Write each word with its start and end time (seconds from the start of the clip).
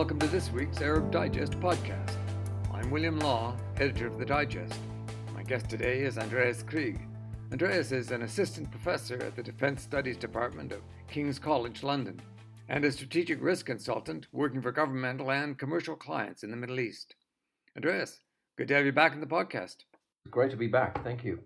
Welcome 0.00 0.18
to 0.20 0.28
this 0.28 0.50
week's 0.50 0.80
Arab 0.80 1.10
Digest 1.10 1.60
podcast. 1.60 2.14
I'm 2.72 2.90
William 2.90 3.18
Law, 3.18 3.54
editor 3.76 4.06
of 4.06 4.18
the 4.18 4.24
Digest. 4.24 4.72
My 5.34 5.42
guest 5.42 5.68
today 5.68 6.00
is 6.00 6.16
Andreas 6.16 6.62
Krieg. 6.62 6.98
Andreas 7.52 7.92
is 7.92 8.10
an 8.10 8.22
assistant 8.22 8.70
professor 8.70 9.22
at 9.22 9.36
the 9.36 9.42
Defense 9.42 9.82
Studies 9.82 10.16
Department 10.16 10.72
of 10.72 10.80
King's 11.06 11.38
College 11.38 11.82
London 11.82 12.18
and 12.70 12.82
a 12.82 12.90
strategic 12.90 13.42
risk 13.42 13.66
consultant 13.66 14.26
working 14.32 14.62
for 14.62 14.72
governmental 14.72 15.30
and 15.32 15.58
commercial 15.58 15.96
clients 15.96 16.44
in 16.44 16.50
the 16.50 16.56
Middle 16.56 16.80
East. 16.80 17.14
Andreas, 17.76 18.20
good 18.56 18.68
to 18.68 18.74
have 18.76 18.86
you 18.86 18.92
back 18.92 19.12
in 19.12 19.20
the 19.20 19.26
podcast. 19.26 19.84
Great 20.30 20.50
to 20.50 20.56
be 20.56 20.66
back. 20.66 21.04
Thank 21.04 21.24
you. 21.24 21.40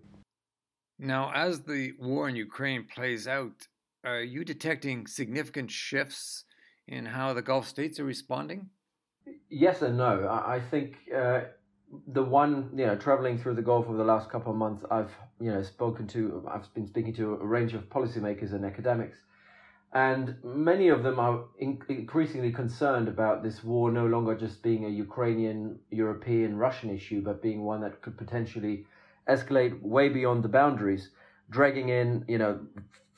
Now, 0.97 1.29
as 1.35 1.63
the 1.63 1.91
war 1.99 2.29
in 2.29 2.37
Ukraine 2.37 2.87
plays 2.87 3.27
out, 3.27 3.67
are 4.05 4.21
you 4.21 4.45
detecting 4.45 5.07
significant 5.07 5.69
shifts 5.69 6.44
in 6.87 7.05
how 7.05 7.33
the 7.33 7.41
Gulf 7.41 7.67
states 7.67 7.99
are 7.99 8.05
responding? 8.05 8.69
Yes 9.49 9.81
and 9.81 9.97
no. 9.97 10.27
I 10.29 10.61
think 10.71 10.97
uh, 11.15 11.41
the 12.07 12.23
one, 12.23 12.69
you 12.75 12.85
know, 12.85 12.95
traveling 12.95 13.37
through 13.37 13.55
the 13.55 13.61
Gulf 13.61 13.87
over 13.87 13.97
the 13.97 14.03
last 14.03 14.29
couple 14.29 14.51
of 14.51 14.57
months, 14.57 14.83
I've, 14.91 15.11
you 15.39 15.51
know, 15.51 15.61
spoken 15.63 16.07
to, 16.09 16.47
I've 16.51 16.71
been 16.73 16.87
speaking 16.87 17.13
to 17.15 17.35
a 17.35 17.45
range 17.45 17.73
of 17.73 17.89
policymakers 17.89 18.53
and 18.53 18.65
academics, 18.65 19.17
and 19.93 20.35
many 20.43 20.89
of 20.89 21.03
them 21.03 21.19
are 21.19 21.45
in- 21.59 21.81
increasingly 21.89 22.51
concerned 22.51 23.07
about 23.07 23.43
this 23.43 23.63
war 23.63 23.91
no 23.91 24.05
longer 24.05 24.35
just 24.35 24.61
being 24.61 24.85
a 24.85 24.89
Ukrainian, 24.89 25.79
European, 25.89 26.57
Russian 26.57 26.89
issue, 26.89 27.21
but 27.21 27.41
being 27.41 27.63
one 27.63 27.81
that 27.81 28.01
could 28.01 28.17
potentially 28.17 28.85
escalate 29.29 29.81
way 29.81 30.09
beyond 30.09 30.43
the 30.43 30.49
boundaries, 30.49 31.09
dragging 31.49 31.89
in, 31.89 32.25
you 32.27 32.37
know, 32.37 32.59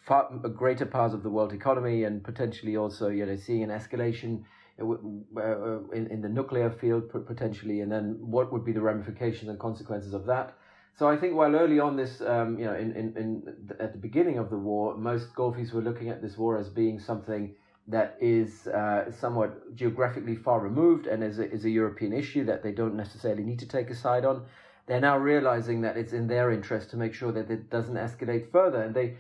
far 0.08 0.30
greater 0.55 0.86
parts 0.86 1.13
of 1.13 1.22
the 1.22 1.30
world 1.30 1.53
economy 1.53 2.05
and 2.05 2.23
potentially 2.23 2.77
also, 2.77 3.09
you 3.09 3.25
know, 3.25 3.36
seeing 3.36 3.63
an 3.63 3.69
escalation 3.69 4.44
uh, 4.80 4.86
uh, 4.86 5.80
in, 5.91 6.08
in 6.11 6.22
the 6.22 6.30
nuclear 6.30 6.69
field 6.69 7.03
potentially, 7.27 7.81
and 7.81 7.91
then 7.91 8.17
what 8.19 8.52
would 8.52 8.63
be 8.63 8.72
the 8.72 8.81
ramifications 8.81 9.50
and 9.50 9.59
consequences 9.59 10.13
of 10.13 10.25
that. 10.25 10.55
So 10.97 11.08
I 11.08 11.17
think 11.17 11.35
while 11.35 11.55
early 11.55 11.80
on 11.80 11.95
this, 11.95 12.22
um, 12.22 12.58
you 12.58 12.66
know, 12.66 12.73
in, 12.73 12.95
in, 12.95 13.17
in 13.17 13.75
at 13.80 13.91
the 13.91 14.00
beginning 14.00 14.38
of 14.39 14.50
the 14.50 14.58
war, 14.58 14.97
most 14.97 15.35
Gulfies 15.35 15.73
were 15.73 15.81
looking 15.81 16.09
at 16.09 16.22
this 16.22 16.38
war 16.38 16.58
as 16.58 16.69
being 16.69 17.00
something 17.00 17.53
that 17.88 18.17
is 18.19 18.67
uh, 18.67 19.11
somewhat 19.11 19.75
geographically 19.75 20.35
far 20.35 20.59
removed 20.59 21.05
and 21.05 21.23
is 21.23 21.39
a, 21.39 21.52
is 21.52 21.66
a 21.66 21.69
European 21.69 22.13
issue 22.13 22.45
that 22.45 22.63
they 22.63 22.72
don't 22.72 22.95
necessarily 22.95 23.44
need 23.44 23.59
to 23.59 23.67
take 23.67 23.89
a 23.89 23.95
side 23.95 24.25
on. 24.25 24.45
They're 24.88 25.02
now 25.02 25.17
realizing 25.17 25.81
that 25.81 25.97
it's 25.97 26.13
in 26.13 26.28
their 26.28 26.52
interest 26.52 26.89
to 26.91 26.97
make 26.97 27.13
sure 27.13 27.31
that 27.33 27.52
it 27.52 27.69
doesn't 27.69 27.95
escalate 27.95 28.52
further, 28.52 28.81
and 28.81 28.95
they 28.95 29.17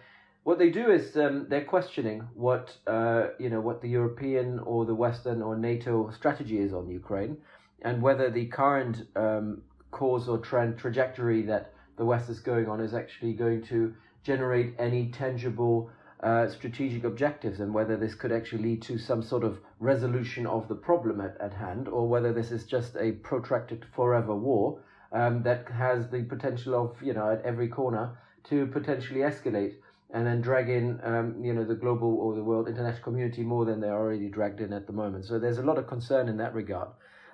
what 0.47 0.59
they 0.59 0.69
do 0.69 0.89
is 0.89 1.17
um, 1.17 1.45
they're 1.49 1.65
questioning 1.65 2.21
what 2.33 2.73
uh, 2.87 3.23
you 3.37 3.49
know 3.49 3.59
what 3.59 3.81
the 3.81 3.89
European 3.89 4.59
or 4.59 4.85
the 4.85 4.95
Western 4.95 5.41
or 5.41 5.57
NATO 5.57 6.09
strategy 6.11 6.57
is 6.57 6.71
on 6.71 6.89
Ukraine, 6.89 7.35
and 7.81 8.01
whether 8.01 8.29
the 8.31 8.45
current 8.45 9.05
um, 9.17 9.61
or 9.99 10.37
trend 10.37 10.77
trajectory 10.77 11.41
that 11.41 11.73
the 11.97 12.05
West 12.05 12.29
is 12.29 12.39
going 12.39 12.69
on 12.69 12.79
is 12.79 12.93
actually 12.93 13.33
going 13.33 13.61
to 13.63 13.93
generate 14.23 14.73
any 14.79 15.11
tangible 15.11 15.89
uh, 16.23 16.47
strategic 16.47 17.03
objectives, 17.03 17.59
and 17.59 17.73
whether 17.73 17.97
this 17.97 18.15
could 18.15 18.31
actually 18.31 18.63
lead 18.63 18.81
to 18.83 18.97
some 18.97 19.21
sort 19.21 19.43
of 19.43 19.59
resolution 19.81 20.47
of 20.47 20.69
the 20.69 20.75
problem 20.75 21.19
at, 21.19 21.35
at 21.41 21.53
hand, 21.53 21.89
or 21.89 22.07
whether 22.07 22.31
this 22.31 22.53
is 22.53 22.63
just 22.63 22.95
a 22.95 23.11
protracted 23.11 23.85
forever 23.93 24.33
war 24.33 24.79
um, 25.11 25.43
that 25.43 25.67
has 25.67 26.09
the 26.09 26.23
potential 26.23 26.73
of 26.73 27.03
you 27.03 27.13
know 27.13 27.29
at 27.33 27.41
every 27.41 27.67
corner 27.67 28.17
to 28.45 28.65
potentially 28.67 29.19
escalate 29.19 29.73
and 30.11 30.25
then 30.25 30.41
drag 30.41 30.69
in, 30.69 30.99
um, 31.03 31.35
you 31.43 31.53
know, 31.53 31.65
the 31.65 31.75
global 31.75 32.15
or 32.15 32.33
the 32.33 32.43
world 32.43 32.67
international 32.67 33.03
community 33.03 33.43
more 33.43 33.65
than 33.65 33.81
they're 33.81 33.97
already 33.97 34.29
dragged 34.29 34.61
in 34.61 34.71
at 34.71 34.87
the 34.87 34.93
moment. 34.93 35.25
So 35.25 35.37
there's 35.37 35.57
a 35.57 35.63
lot 35.63 35.77
of 35.77 35.87
concern 35.87 36.29
in 36.29 36.37
that 36.37 36.53
regard. 36.53 36.89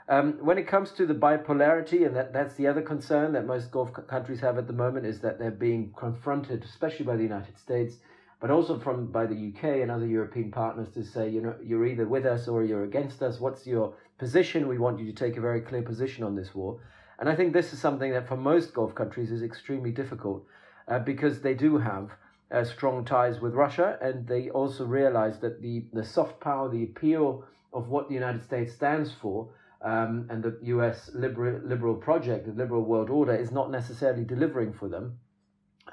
Um, 0.09 0.33
when 0.41 0.57
it 0.57 0.67
comes 0.67 0.91
to 0.93 1.05
the 1.05 1.13
bipolarity, 1.13 2.05
and 2.05 2.15
that, 2.15 2.33
that's 2.33 2.55
the 2.55 2.67
other 2.67 2.81
concern 2.81 3.31
that 3.33 3.45
most 3.45 3.71
Gulf 3.71 3.91
countries 4.07 4.41
have 4.41 4.57
at 4.57 4.67
the 4.67 4.73
moment, 4.73 5.05
is 5.05 5.21
that 5.21 5.39
they're 5.39 5.51
being 5.51 5.93
confronted, 5.97 6.63
especially 6.63 7.05
by 7.05 7.15
the 7.15 7.23
United 7.23 7.57
States, 7.57 7.97
but 8.41 8.51
also 8.51 8.77
from 8.77 9.11
by 9.11 9.25
the 9.25 9.53
UK 9.53 9.81
and 9.81 9.89
other 9.89 10.05
European 10.05 10.51
partners, 10.51 10.89
to 10.95 11.05
say, 11.05 11.29
you 11.29 11.41
know, 11.41 11.55
you're 11.63 11.85
either 11.85 12.05
with 12.05 12.25
us 12.25 12.49
or 12.49 12.65
you're 12.65 12.83
against 12.83 13.21
us. 13.21 13.39
What's 13.39 13.65
your 13.65 13.93
position? 14.17 14.67
We 14.67 14.77
want 14.77 14.99
you 14.99 15.05
to 15.05 15.13
take 15.13 15.37
a 15.37 15.41
very 15.41 15.61
clear 15.61 15.83
position 15.83 16.25
on 16.25 16.35
this 16.35 16.53
war. 16.53 16.81
And 17.19 17.29
I 17.29 17.35
think 17.35 17.53
this 17.53 17.71
is 17.71 17.79
something 17.79 18.11
that 18.11 18.27
for 18.27 18.35
most 18.35 18.73
Gulf 18.73 18.93
countries 18.95 19.31
is 19.31 19.43
extremely 19.43 19.91
difficult 19.91 20.45
uh, 20.89 20.99
because 20.99 21.39
they 21.39 21.53
do 21.53 21.77
have 21.77 22.09
uh, 22.53 22.63
strong 22.63 23.03
ties 23.03 23.41
with 23.41 23.53
Russia, 23.53 23.97
and 24.01 24.27
they 24.27 24.49
also 24.49 24.85
realize 24.85 25.39
that 25.39 25.61
the, 25.61 25.85
the 25.91 26.03
soft 26.03 26.39
power, 26.39 26.69
the 26.69 26.83
appeal 26.83 27.43
of 27.73 27.87
what 27.89 28.07
the 28.07 28.13
United 28.13 28.43
States 28.43 28.73
stands 28.73 29.11
for, 29.11 29.49
um, 29.81 30.27
and 30.29 30.43
the 30.43 30.57
US 30.61 31.09
liberal, 31.13 31.59
liberal 31.65 31.95
project, 31.95 32.45
the 32.45 32.53
liberal 32.53 32.83
world 32.83 33.09
order, 33.09 33.35
is 33.35 33.51
not 33.51 33.71
necessarily 33.71 34.23
delivering 34.23 34.71
for 34.71 34.87
them. 34.87 35.19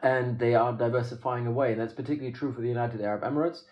And 0.02 0.38
they 0.38 0.54
are 0.54 0.72
diversifying 0.72 1.46
away. 1.46 1.72
And 1.72 1.80
that's 1.80 1.94
particularly 1.94 2.32
true 2.32 2.52
for 2.52 2.60
the 2.60 2.68
United 2.68 3.00
Arab 3.00 3.22
Emirates. 3.22 3.62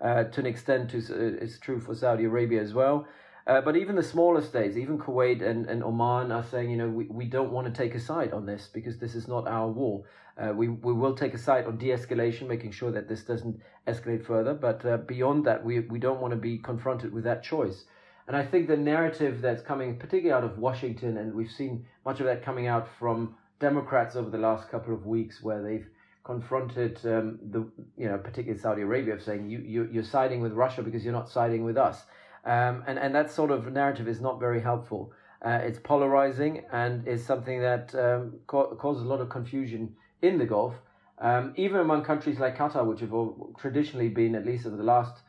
Uh, 0.00 0.24
to 0.24 0.40
an 0.40 0.46
extent, 0.46 0.94
uh, 0.94 0.98
it's 1.44 1.58
true 1.58 1.80
for 1.80 1.94
Saudi 1.94 2.24
Arabia 2.24 2.60
as 2.60 2.74
well. 2.74 3.06
Uh, 3.48 3.62
but 3.62 3.76
even 3.76 3.96
the 3.96 4.02
smaller 4.02 4.42
states, 4.42 4.76
even 4.76 4.98
Kuwait 4.98 5.40
and, 5.40 5.64
and 5.70 5.82
Oman, 5.82 6.30
are 6.30 6.44
saying, 6.44 6.68
you 6.70 6.76
know, 6.76 6.88
we, 6.88 7.06
we 7.06 7.24
don't 7.24 7.50
want 7.50 7.66
to 7.66 7.72
take 7.72 7.94
a 7.94 8.00
side 8.00 8.34
on 8.34 8.44
this 8.44 8.68
because 8.70 8.98
this 8.98 9.14
is 9.14 9.26
not 9.26 9.48
our 9.48 9.68
war. 9.68 10.04
Uh, 10.36 10.52
we, 10.52 10.68
we 10.68 10.92
will 10.92 11.14
take 11.14 11.32
a 11.32 11.38
side 11.38 11.64
on 11.64 11.78
de 11.78 11.86
escalation, 11.86 12.46
making 12.46 12.72
sure 12.72 12.90
that 12.90 13.08
this 13.08 13.22
doesn't 13.22 13.58
escalate 13.86 14.24
further. 14.26 14.52
But 14.52 14.84
uh, 14.84 14.98
beyond 14.98 15.46
that, 15.46 15.64
we, 15.64 15.80
we 15.80 15.98
don't 15.98 16.20
want 16.20 16.32
to 16.32 16.36
be 16.36 16.58
confronted 16.58 17.10
with 17.10 17.24
that 17.24 17.42
choice. 17.42 17.84
And 18.26 18.36
I 18.36 18.44
think 18.44 18.68
the 18.68 18.76
narrative 18.76 19.40
that's 19.40 19.62
coming, 19.62 19.98
particularly 19.98 20.32
out 20.32 20.44
of 20.44 20.58
Washington, 20.58 21.16
and 21.16 21.32
we've 21.32 21.50
seen 21.50 21.86
much 22.04 22.20
of 22.20 22.26
that 22.26 22.44
coming 22.44 22.66
out 22.66 22.86
from 22.98 23.34
Democrats 23.60 24.14
over 24.14 24.28
the 24.28 24.36
last 24.36 24.70
couple 24.70 24.92
of 24.92 25.06
weeks, 25.06 25.42
where 25.42 25.62
they've 25.62 25.86
confronted 26.22 27.00
um, 27.06 27.38
the, 27.50 27.66
you 27.96 28.06
know, 28.06 28.18
particularly 28.18 28.60
Saudi 28.60 28.82
Arabia, 28.82 29.14
of 29.14 29.22
saying 29.22 29.48
you, 29.48 29.60
you 29.60 29.88
you're 29.90 30.04
siding 30.04 30.42
with 30.42 30.52
Russia 30.52 30.82
because 30.82 31.02
you're 31.02 31.14
not 31.14 31.30
siding 31.30 31.64
with 31.64 31.78
us. 31.78 32.02
Um, 32.44 32.84
and, 32.86 32.98
and 32.98 33.14
that 33.14 33.30
sort 33.30 33.50
of 33.50 33.70
narrative 33.72 34.08
is 34.08 34.20
not 34.20 34.40
very 34.40 34.60
helpful. 34.60 35.12
Uh, 35.44 35.60
it's 35.62 35.78
polarizing 35.78 36.64
and 36.72 37.06
is 37.06 37.24
something 37.24 37.60
that 37.60 37.94
um, 37.94 38.34
ca- 38.46 38.74
causes 38.74 39.04
a 39.04 39.06
lot 39.06 39.20
of 39.20 39.28
confusion 39.28 39.94
in 40.22 40.38
the 40.38 40.46
Gulf, 40.46 40.74
um, 41.20 41.52
even 41.56 41.80
among 41.80 42.04
countries 42.04 42.38
like 42.38 42.56
Qatar, 42.56 42.84
which 42.86 43.00
have 43.00 43.12
traditionally 43.58 44.08
been, 44.08 44.34
at 44.34 44.44
least 44.44 44.66
over 44.66 44.76
the 44.76 44.82
last, 44.82 45.20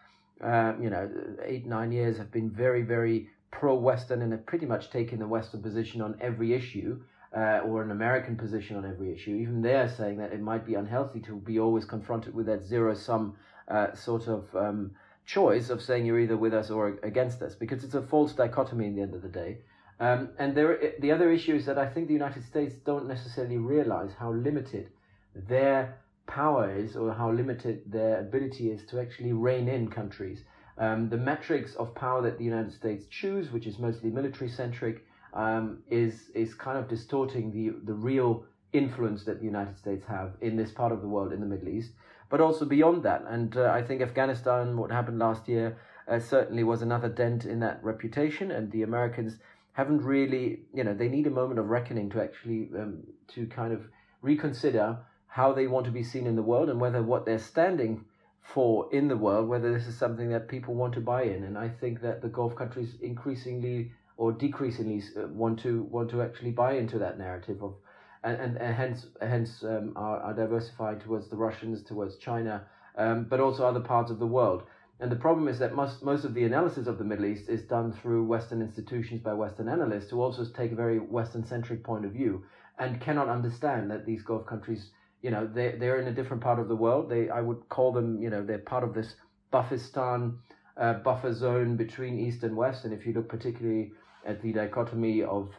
uh, 0.44 0.74
you 0.80 0.90
know, 0.90 1.10
eight, 1.44 1.66
nine 1.66 1.92
years, 1.92 2.18
have 2.18 2.32
been 2.32 2.50
very, 2.50 2.82
very 2.82 3.30
pro-Western 3.52 4.22
and 4.22 4.32
have 4.32 4.46
pretty 4.46 4.66
much 4.66 4.90
taken 4.90 5.20
the 5.20 5.28
Western 5.28 5.62
position 5.62 6.02
on 6.02 6.18
every 6.22 6.54
issue. 6.54 7.02
Uh, 7.32 7.60
or 7.68 7.84
an 7.84 7.92
American 7.92 8.36
position 8.36 8.76
on 8.76 8.84
every 8.84 9.14
issue. 9.14 9.36
Even 9.36 9.62
they're 9.62 9.88
saying 9.88 10.18
that 10.18 10.34
it 10.34 10.42
might 10.42 10.66
be 10.66 10.74
unhealthy 10.74 11.20
to 11.20 11.36
be 11.36 11.60
always 11.60 11.86
confronted 11.86 12.34
with 12.34 12.48
that 12.48 12.64
zero 12.64 12.96
sum 12.96 13.36
uh, 13.68 13.94
sort 13.94 14.28
of 14.28 14.48
um, 14.56 14.90
choice 15.30 15.70
of 15.70 15.82
saying 15.82 16.06
you're 16.06 16.20
either 16.20 16.38
with 16.38 16.54
us 16.54 16.70
or 16.72 17.00
against 17.04 17.42
us 17.42 17.54
because 17.54 17.84
it's 17.84 17.94
a 17.94 18.02
false 18.02 18.34
dichotomy 18.34 18.88
in 18.88 18.96
the 18.96 19.02
end 19.02 19.14
of 19.14 19.22
the 19.22 19.30
day. 19.30 19.60
Um, 20.00 20.30
and 20.40 20.56
there, 20.56 20.94
the 21.00 21.12
other 21.12 21.32
issue 21.32 21.56
is 21.56 21.66
that 21.66 21.78
I 21.78 21.88
think 21.88 22.08
the 22.08 22.14
United 22.14 22.44
States 22.46 22.76
don't 22.86 23.08
necessarily 23.08 23.58
realize 23.58 24.12
how 24.18 24.32
limited 24.32 24.90
their 25.36 26.00
power 26.26 26.76
is 26.76 26.96
or 26.96 27.14
how 27.14 27.32
limited 27.32 27.84
their 27.86 28.22
ability 28.22 28.72
is 28.72 28.86
to 28.88 29.00
actually 29.00 29.34
rein 29.34 29.68
in 29.68 29.90
countries. 29.90 30.40
Um, 30.78 31.10
the 31.10 31.18
metrics 31.18 31.76
of 31.76 31.94
power 31.94 32.22
that 32.22 32.38
the 32.38 32.46
United 32.46 32.74
States 32.74 33.06
choose, 33.08 33.52
which 33.52 33.68
is 33.68 33.78
mostly 33.78 34.10
military 34.10 34.50
centric, 34.50 35.06
um, 35.34 35.84
is 35.92 36.32
is 36.34 36.56
kind 36.56 36.78
of 36.78 36.88
distorting 36.88 37.52
the 37.52 37.66
the 37.86 37.94
real 37.94 38.46
influence 38.72 39.26
that 39.26 39.40
the 39.40 39.46
United 39.46 39.78
States 39.78 40.06
have 40.08 40.32
in 40.42 40.56
this 40.56 40.72
part 40.72 40.92
of 40.92 41.02
the 41.02 41.08
world, 41.08 41.34
in 41.34 41.40
the 41.40 41.46
Middle 41.46 41.70
East 41.70 41.92
but 42.30 42.42
also 42.42 42.66
beyond 42.66 43.04
that. 43.04 43.24
And 43.28 43.58
uh, 43.58 43.72
I 43.72 43.82
think 43.82 44.02
Afghanistan, 44.02 44.78
what 44.78 44.92
happened 44.92 45.20
last 45.20 45.48
year, 45.48 45.78
uh, 46.08 46.20
certainly 46.20 46.64
was 46.64 46.82
another 46.82 47.10
dent 47.10 47.46
in 47.46 47.60
that 47.60 47.84
reputation. 47.84 48.52
And 48.52 48.72
the 48.72 48.84
Americans 48.84 49.38
haven't 49.74 50.04
really, 50.04 50.62
you 50.74 50.84
know, 50.84 50.94
they 50.94 51.10
need 51.10 51.28
a 51.28 51.32
moment 51.32 51.60
of 51.60 51.70
reckoning 51.70 52.10
to 52.12 52.22
actually 52.22 52.70
um, 52.78 53.04
to 53.30 53.48
kind 53.48 53.74
of 53.74 53.88
reconsider 54.22 54.98
how 55.28 55.54
they 55.54 55.68
want 55.68 55.86
to 55.86 55.92
be 55.92 56.04
seen 56.04 56.28
in 56.28 56.36
the 56.36 56.42
world 56.42 56.70
and 56.70 56.80
whether 56.80 57.02
what 57.02 57.26
they're 57.26 57.40
standing 57.40 58.06
for 58.42 58.90
in 58.92 59.08
the 59.08 59.18
world, 59.18 59.48
whether 59.48 59.72
this 59.72 59.88
is 59.88 59.98
something 59.98 60.30
that 60.30 60.48
people 60.48 60.74
want 60.74 60.94
to 60.94 61.02
buy 61.02 61.24
in. 61.24 61.44
And 61.44 61.58
I 61.58 61.70
think 61.70 62.02
that 62.02 62.22
the 62.22 62.28
Gulf 62.28 62.56
countries 62.56 62.96
increasingly 63.02 63.92
or 64.18 64.32
decreasingly 64.32 65.02
uh, 65.18 65.28
want 65.28 65.60
to 65.60 65.84
want 65.84 66.10
to 66.10 66.22
actually 66.22 66.52
buy 66.52 66.74
into 66.74 67.00
that 67.00 67.18
narrative 67.18 67.64
of 67.64 67.76
and, 68.24 68.40
and, 68.40 68.58
and 68.58 68.76
hence 68.76 69.06
hence 69.22 69.64
um, 69.64 69.94
are, 69.96 70.20
are 70.20 70.34
diversified 70.34 71.02
towards 71.02 71.30
the 71.30 71.38
Russians, 71.38 71.84
towards 71.84 72.18
China, 72.18 72.66
um, 72.98 73.26
but 73.30 73.40
also 73.40 73.66
other 73.66 73.80
parts 73.80 74.12
of 74.12 74.20
the 74.20 74.28
world. 74.28 74.64
And 75.02 75.10
the 75.10 75.16
problem 75.16 75.48
is 75.48 75.60
that 75.60 75.76
most, 75.76 76.04
most 76.04 76.26
of 76.26 76.34
the 76.34 76.44
analysis 76.44 76.86
of 76.86 76.98
the 76.98 77.06
Middle 77.06 77.26
East 77.26 77.48
is 77.48 77.64
done 77.64 77.94
through 77.94 78.26
Western 78.26 78.62
institutions 78.62 79.22
by 79.22 79.34
Western 79.34 79.70
analysts 79.70 80.10
who 80.10 80.22
also 80.22 80.44
take 80.44 80.74
a 80.74 80.76
very 80.76 81.00
Western 81.00 81.46
centric 81.46 81.86
point 81.86 82.04
of 82.04 82.12
view 82.12 82.44
and 82.78 83.00
cannot 83.00 83.30
understand 83.30 83.90
that 83.92 84.06
these 84.06 84.24
Gulf 84.24 84.46
countries, 84.46 84.92
you 85.22 85.32
know, 85.32 85.48
they, 85.48 85.76
they're 85.80 86.02
in 86.02 86.08
a 86.10 86.14
different 86.14 86.44
part 86.44 86.60
of 86.60 86.68
the 86.68 86.76
world. 86.76 87.10
They, 87.10 87.30
I 87.30 87.40
would 87.40 87.70
call 87.70 87.94
them, 87.94 88.22
you 88.22 88.30
know, 88.30 88.44
they're 88.44 88.60
part 88.60 88.84
of 88.84 88.94
this 88.94 89.16
Buffistan 89.54 90.38
uh, 90.76 90.96
buffer 90.96 91.34
zone 91.34 91.78
between 91.78 92.20
East 92.20 92.44
and 92.44 92.58
West. 92.58 92.84
And 92.84 92.94
if 92.94 93.06
you 93.06 93.14
look 93.14 93.30
particularly 93.30 93.94
at 94.26 94.42
the 94.42 94.52
dichotomy 94.52 95.24
of, 95.24 95.50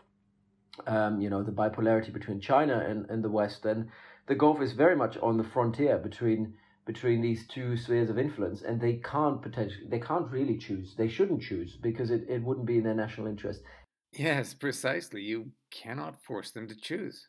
um, 0.86 1.20
you 1.20 1.30
know, 1.30 1.42
the 1.42 1.52
bipolarity 1.52 2.12
between 2.12 2.40
China 2.40 2.84
and, 2.86 3.08
and 3.10 3.22
the 3.22 3.30
West, 3.30 3.62
then 3.62 3.90
the 4.26 4.34
Gulf 4.34 4.60
is 4.60 4.72
very 4.72 4.96
much 4.96 5.16
on 5.18 5.36
the 5.36 5.44
frontier 5.44 5.98
between 5.98 6.54
between 6.86 7.20
these 7.20 7.46
two 7.46 7.76
spheres 7.76 8.10
of 8.10 8.18
influence, 8.18 8.62
and 8.62 8.80
they 8.80 8.94
can't 8.94 9.42
potentially, 9.42 9.86
they 9.88 10.00
can't 10.00 10.28
really 10.30 10.56
choose. 10.56 10.94
They 10.96 11.08
shouldn't 11.08 11.42
choose 11.42 11.76
because 11.76 12.10
it, 12.10 12.24
it 12.28 12.42
wouldn't 12.42 12.66
be 12.66 12.78
in 12.78 12.84
their 12.84 12.94
national 12.94 13.28
interest. 13.28 13.60
Yes, 14.12 14.54
precisely. 14.54 15.22
You 15.22 15.52
cannot 15.70 16.20
force 16.20 16.50
them 16.50 16.66
to 16.66 16.74
choose. 16.74 17.28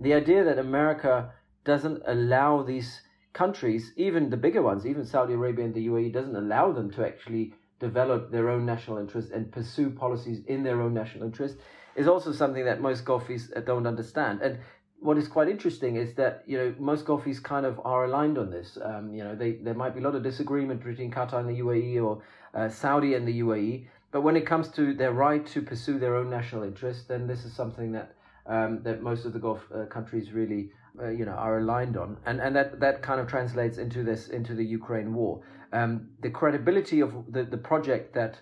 The 0.00 0.14
idea 0.14 0.42
that 0.42 0.58
America 0.58 1.32
doesn't 1.64 2.02
allow 2.06 2.62
these 2.62 3.02
countries, 3.34 3.92
even 3.96 4.30
the 4.30 4.36
bigger 4.36 4.62
ones, 4.62 4.86
even 4.86 5.04
Saudi 5.04 5.34
Arabia 5.34 5.66
and 5.66 5.74
the 5.74 5.86
UAE, 5.86 6.12
doesn't 6.12 6.34
allow 6.34 6.72
them 6.72 6.90
to 6.92 7.06
actually 7.06 7.54
develop 7.78 8.32
their 8.32 8.48
own 8.48 8.66
national 8.66 8.98
interest 8.98 9.30
and 9.30 9.52
pursue 9.52 9.90
policies 9.90 10.40
in 10.46 10.62
their 10.64 10.80
own 10.80 10.94
national 10.94 11.24
interest, 11.24 11.56
is 11.98 12.06
also 12.06 12.32
something 12.32 12.64
that 12.64 12.80
most 12.80 13.04
Gulfis 13.04 13.54
uh, 13.56 13.60
don't 13.60 13.86
understand. 13.86 14.40
And 14.40 14.58
what 15.00 15.18
is 15.18 15.28
quite 15.28 15.48
interesting 15.48 15.96
is 15.96 16.14
that 16.14 16.44
you 16.46 16.56
know 16.58 16.74
most 16.78 17.04
Gulfis 17.04 17.42
kind 17.42 17.66
of 17.66 17.80
are 17.84 18.04
aligned 18.04 18.38
on 18.38 18.50
this. 18.50 18.78
Um, 18.82 19.12
you 19.12 19.24
know, 19.24 19.34
they, 19.34 19.52
there 19.52 19.74
might 19.74 19.94
be 19.94 20.00
a 20.00 20.04
lot 20.04 20.14
of 20.14 20.22
disagreement 20.22 20.82
between 20.84 21.10
Qatar 21.10 21.40
and 21.40 21.48
the 21.48 21.60
UAE 21.60 22.02
or 22.02 22.22
uh, 22.54 22.68
Saudi 22.68 23.14
and 23.14 23.26
the 23.26 23.40
UAE, 23.40 23.86
but 24.10 24.22
when 24.22 24.36
it 24.36 24.46
comes 24.46 24.68
to 24.68 24.94
their 24.94 25.12
right 25.12 25.44
to 25.48 25.60
pursue 25.60 25.98
their 25.98 26.16
own 26.16 26.30
national 26.30 26.62
interests, 26.62 27.04
then 27.04 27.26
this 27.26 27.44
is 27.44 27.52
something 27.52 27.92
that 27.92 28.14
um, 28.46 28.82
that 28.82 29.02
most 29.02 29.24
of 29.24 29.32
the 29.32 29.38
Gulf 29.38 29.60
uh, 29.74 29.84
countries 29.86 30.32
really 30.32 30.70
uh, 31.00 31.08
you 31.08 31.24
know 31.24 31.32
are 31.32 31.58
aligned 31.58 31.96
on, 31.96 32.16
and 32.26 32.40
and 32.40 32.54
that 32.56 32.80
that 32.80 33.02
kind 33.02 33.20
of 33.20 33.26
translates 33.26 33.78
into 33.78 34.02
this 34.02 34.28
into 34.28 34.54
the 34.54 34.64
Ukraine 34.64 35.12
war. 35.14 35.42
Um, 35.72 36.08
the 36.22 36.30
credibility 36.30 37.00
of 37.00 37.12
the 37.28 37.44
the 37.44 37.58
project 37.58 38.14
that 38.14 38.40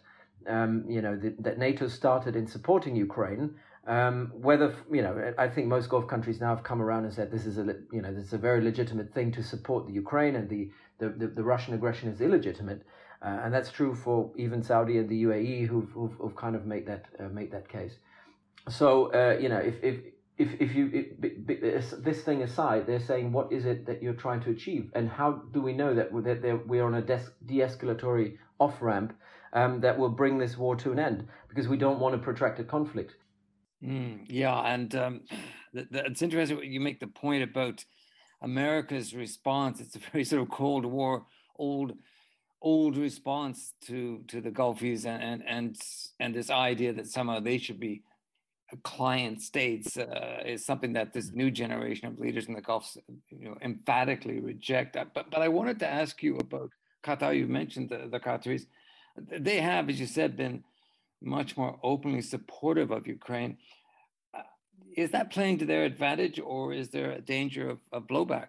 um, 0.49 0.85
you 0.89 1.03
know 1.03 1.17
the, 1.17 1.35
that 1.41 1.59
NATO 1.59 1.89
started 1.89 2.37
in 2.37 2.47
supporting 2.47 2.97
Ukraine 2.97 3.55
um, 3.87 4.33
whether 4.35 4.75
you 4.91 5.03
know, 5.03 5.33
I 5.39 5.49
think 5.49 5.69
most 5.69 5.89
Gulf 5.89 6.09
countries 6.09 6.41
now 6.41 6.49
have 6.49 6.65
come 6.65 6.83
around 6.83 7.05
and 7.05 7.15
said 7.15 7.31
this 7.31 7.47
is 7.47 7.57
a 7.59 7.65
you 7.93 8.03
know 8.03 8.13
this 8.13 8.27
is 8.27 8.33
a 8.33 8.39
very 8.39 8.61
legitimate 8.61 9.15
thing 9.15 9.31
to 9.33 9.43
support 9.43 9.87
the 9.87 9.93
Ukraine 9.93 10.35
and 10.35 10.49
the 10.49 10.71
the, 10.99 11.11
the, 11.11 11.27
the 11.29 11.45
Russian 11.45 11.75
aggression 11.75 12.09
is 12.09 12.21
illegitimate, 12.21 12.83
uh, 13.23 13.41
and 13.45 13.55
that's 13.55 13.71
true 13.71 13.95
for 13.95 14.33
even 14.37 14.63
Saudi 14.63 14.99
and 14.99 15.09
the 15.09 15.25
UAE 15.25 15.69
who've, 15.69 15.91
who've, 15.91 16.13
who've 16.13 16.35
kind 16.35 16.57
of 16.57 16.65
made 16.67 16.87
that 16.87 17.05
uh, 17.21 17.29
made 17.29 17.53
that 17.53 17.69
case. 17.69 17.93
So 18.69 19.13
uh, 19.13 19.39
you 19.39 19.49
know 19.49 19.59
if 19.59 19.77
if 19.85 20.01
if 20.37 20.49
if 20.61 20.75
you 20.75 20.91
if, 21.23 21.91
this 22.03 22.23
thing 22.23 22.43
aside, 22.43 22.89
they're 22.89 22.99
saying 22.99 23.31
what 23.31 23.53
is 23.53 23.67
it 23.67 23.87
that 23.87 24.03
you're 24.03 24.15
trying 24.15 24.41
to 24.41 24.51
achieve, 24.51 24.91
and 24.97 25.09
how 25.09 25.33
do 25.53 25.61
we 25.61 25.73
know 25.73 25.95
that 25.95 26.13
we're, 26.13 26.23
that 26.23 26.67
we're 26.67 26.85
on 26.85 26.95
a 26.95 27.03
de-escalatory 27.03 28.37
off 28.59 28.83
ramp 28.83 29.17
um, 29.57 29.81
that 29.81 29.99
will 29.99 30.11
bring 30.11 30.39
this 30.39 30.57
war 30.57 30.77
to 30.77 30.93
an 30.93 30.99
end? 30.99 31.27
Because 31.49 31.67
we 31.67 31.79
don't 31.79 31.99
want 31.99 32.15
a 32.15 32.19
protracted 32.19 32.69
conflict. 32.69 33.17
Mm, 33.83 34.27
yeah, 34.29 34.59
and 34.61 34.95
um, 34.95 35.21
it's 35.73 36.23
interesting 36.23 36.57
what 36.57 36.67
you 36.67 36.81
make 36.81 37.01
the 37.01 37.07
point 37.07 37.43
about 37.43 37.85
America's 38.43 39.15
response. 39.15 39.81
It's 39.81 39.97
a 39.97 39.99
very 40.13 40.25
sort 40.25 40.43
of 40.43 40.51
Cold 40.51 40.85
War, 40.85 41.27
old, 41.57 41.93
old 42.61 42.97
response 42.97 43.73
to 43.87 44.23
to 44.29 44.41
the 44.41 44.51
Gulfies, 44.51 45.07
and 45.07 45.23
and 45.23 45.43
and 45.47 45.77
and 46.21 46.35
this 46.35 46.51
idea 46.51 46.93
that 46.93 47.09
somehow 47.09 47.41
they 47.41 47.59
should 47.59 47.81
be 47.81 48.03
client 48.83 49.41
states 49.41 49.97
uh, 49.97 50.43
is 50.45 50.67
something 50.67 50.93
that 50.95 51.13
this 51.13 51.31
new 51.33 51.51
generation 51.51 52.09
of 52.09 52.19
leaders 52.19 52.47
in 52.49 52.55
the 52.55 52.61
Gulf, 52.61 52.97
you 53.31 53.49
know, 53.49 53.57
emphatically 53.63 54.41
reject. 54.41 54.97
But 55.15 55.31
but 55.31 55.41
I 55.41 55.49
wanted 55.49 55.79
to 55.79 55.89
ask 55.89 56.23
you 56.23 56.37
about 56.37 56.71
Qatar. 57.05 57.37
You 57.37 57.47
mentioned 57.47 57.89
the 57.89 58.09
the 58.11 58.21
Qataris. 58.21 58.67
They 59.17 59.61
have, 59.61 59.89
as 59.89 60.01
you 60.01 60.07
said, 60.07 60.37
been 60.37 60.65
much 61.23 61.57
more 61.57 61.79
openly 61.83 62.23
supportive 62.23 62.91
of 62.91 63.07
Ukraine. 63.07 63.59
Uh, 64.35 64.43
is 64.97 65.11
that 65.13 65.31
playing 65.31 65.59
to 65.59 65.67
their 65.67 65.85
advantage, 65.85 66.39
or 66.39 66.73
is 66.73 66.91
there 66.91 67.13
a 67.13 67.21
danger 67.21 67.69
of, 67.69 67.79
of 67.93 68.07
blowback? 68.07 68.49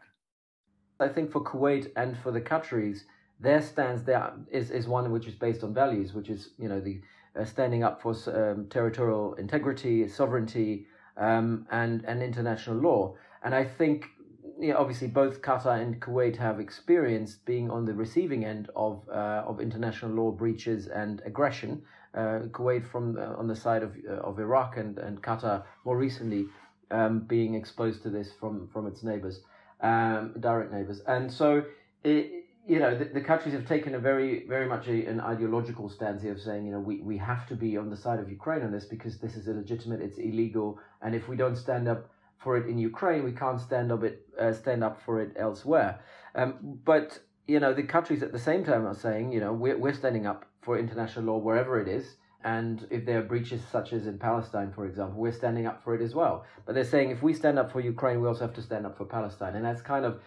I 0.99 1.07
think 1.07 1.31
for 1.31 1.43
Kuwait 1.43 1.91
and 1.95 2.17
for 2.17 2.31
the 2.31 2.41
Qataris, 2.41 3.01
their 3.39 3.61
stance 3.61 4.01
there 4.01 4.33
is, 4.51 4.71
is 4.71 4.87
one 4.87 5.11
which 5.11 5.27
is 5.27 5.35
based 5.35 5.63
on 5.63 5.73
values, 5.73 6.13
which 6.13 6.29
is 6.29 6.49
you 6.57 6.67
know 6.67 6.79
the 6.79 7.01
uh, 7.39 7.45
standing 7.45 7.83
up 7.83 8.01
for 8.01 8.13
um, 8.27 8.67
territorial 8.69 9.35
integrity, 9.35 10.07
sovereignty, 10.07 10.87
um, 11.17 11.67
and 11.71 12.03
and 12.05 12.23
international 12.23 12.77
law. 12.77 13.15
And 13.43 13.53
I 13.53 13.63
think 13.63 14.09
you 14.59 14.73
know, 14.73 14.77
obviously 14.77 15.07
both 15.07 15.41
Qatar 15.41 15.81
and 15.81 16.01
Kuwait 16.01 16.37
have 16.37 16.59
experienced 16.59 17.45
being 17.45 17.69
on 17.69 17.85
the 17.85 17.93
receiving 17.93 18.45
end 18.45 18.69
of 18.75 19.07
uh, 19.09 19.43
of 19.45 19.59
international 19.59 20.11
law 20.11 20.31
breaches 20.31 20.87
and 20.87 21.21
aggression. 21.25 21.81
Uh, 22.15 22.47
Kuwait 22.51 22.85
from 22.85 23.17
on 23.17 23.47
the 23.47 23.55
side 23.55 23.83
of 23.83 23.95
uh, 24.09 24.13
of 24.13 24.39
Iraq 24.39 24.77
and, 24.77 24.97
and 24.97 25.21
Qatar 25.21 25.63
more 25.85 25.97
recently 25.97 26.45
um, 26.89 27.19
being 27.19 27.53
exposed 27.55 28.01
to 28.03 28.09
this 28.09 28.31
from 28.39 28.67
from 28.67 28.87
its 28.87 29.03
neighbors, 29.03 29.41
um, 29.81 30.33
direct 30.39 30.71
neighbors, 30.71 31.01
and 31.07 31.31
so 31.31 31.63
it, 32.03 32.45
you 32.67 32.79
know 32.79 32.97
the, 32.97 33.05
the, 33.05 33.21
countries 33.21 33.53
have 33.53 33.67
taken 33.67 33.95
a 33.95 33.99
very 33.99 34.45
very 34.47 34.67
much 34.67 34.87
a, 34.87 35.05
an 35.05 35.19
ideological 35.19 35.89
stance 35.89 36.21
here 36.21 36.31
of 36.31 36.41
saying 36.41 36.65
you 36.65 36.71
know 36.71 36.79
we, 36.79 37.01
we 37.01 37.17
have 37.17 37.47
to 37.47 37.55
be 37.55 37.77
on 37.77 37.89
the 37.89 37.97
side 37.97 38.19
of 38.19 38.29
Ukraine 38.29 38.63
on 38.63 38.71
this 38.71 38.85
because 38.85 39.19
this 39.19 39.35
is 39.35 39.47
illegitimate, 39.47 40.01
it's 40.01 40.17
illegal, 40.17 40.79
and 41.01 41.13
if 41.13 41.27
we 41.27 41.35
don't 41.35 41.55
stand 41.55 41.87
up 41.87 42.09
for 42.37 42.57
it 42.57 42.67
in 42.67 42.77
Ukraine, 42.77 43.23
we 43.23 43.31
can't 43.31 43.59
stand 43.59 43.91
up 43.91 44.03
it 44.03 44.25
uh, 44.39 44.53
stand 44.53 44.83
up 44.83 45.01
for 45.01 45.21
it 45.21 45.31
elsewhere. 45.35 45.99
Um, 46.35 46.79
but 46.85 47.19
you 47.47 47.59
know 47.59 47.73
the 47.73 47.83
countries 47.83 48.21
at 48.23 48.31
the 48.31 48.39
same 48.39 48.63
time 48.63 48.85
are 48.85 48.93
saying 48.93 49.31
you 49.31 49.39
know 49.39 49.53
we're 49.53 49.77
we're 49.77 49.93
standing 49.93 50.25
up 50.27 50.45
for 50.61 50.77
international 50.77 51.25
law 51.25 51.37
wherever 51.37 51.79
it 51.79 51.87
is. 51.87 52.17
And 52.43 52.87
if 52.89 53.05
there 53.05 53.19
are 53.19 53.23
breaches 53.23 53.61
such 53.71 53.93
as 53.93 54.05
in 54.05 54.19
Palestine, 54.19 54.71
for 54.71 54.85
example, 54.85 55.19
we're 55.19 55.31
standing 55.31 55.65
up 55.65 55.83
for 55.83 55.95
it 55.95 56.01
as 56.01 56.13
well. 56.13 56.45
But 56.65 56.75
they're 56.75 56.83
saying 56.83 57.09
if 57.09 57.21
we 57.23 57.33
stand 57.33 57.57
up 57.57 57.71
for 57.71 57.79
Ukraine, 57.81 58.21
we 58.21 58.27
also 58.27 58.45
have 58.45 58.53
to 58.55 58.61
stand 58.61 58.85
up 58.85 58.95
for 58.97 59.05
Palestine. 59.05 59.55
And 59.55 59.65
that's 59.65 59.81
kind 59.81 60.05
of, 60.05 60.21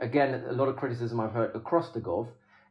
again, 0.00 0.44
a 0.48 0.52
lot 0.52 0.68
of 0.68 0.76
criticism 0.76 1.20
I've 1.20 1.32
heard 1.32 1.54
across 1.54 1.90
the 1.90 2.00
Gulf 2.00 2.28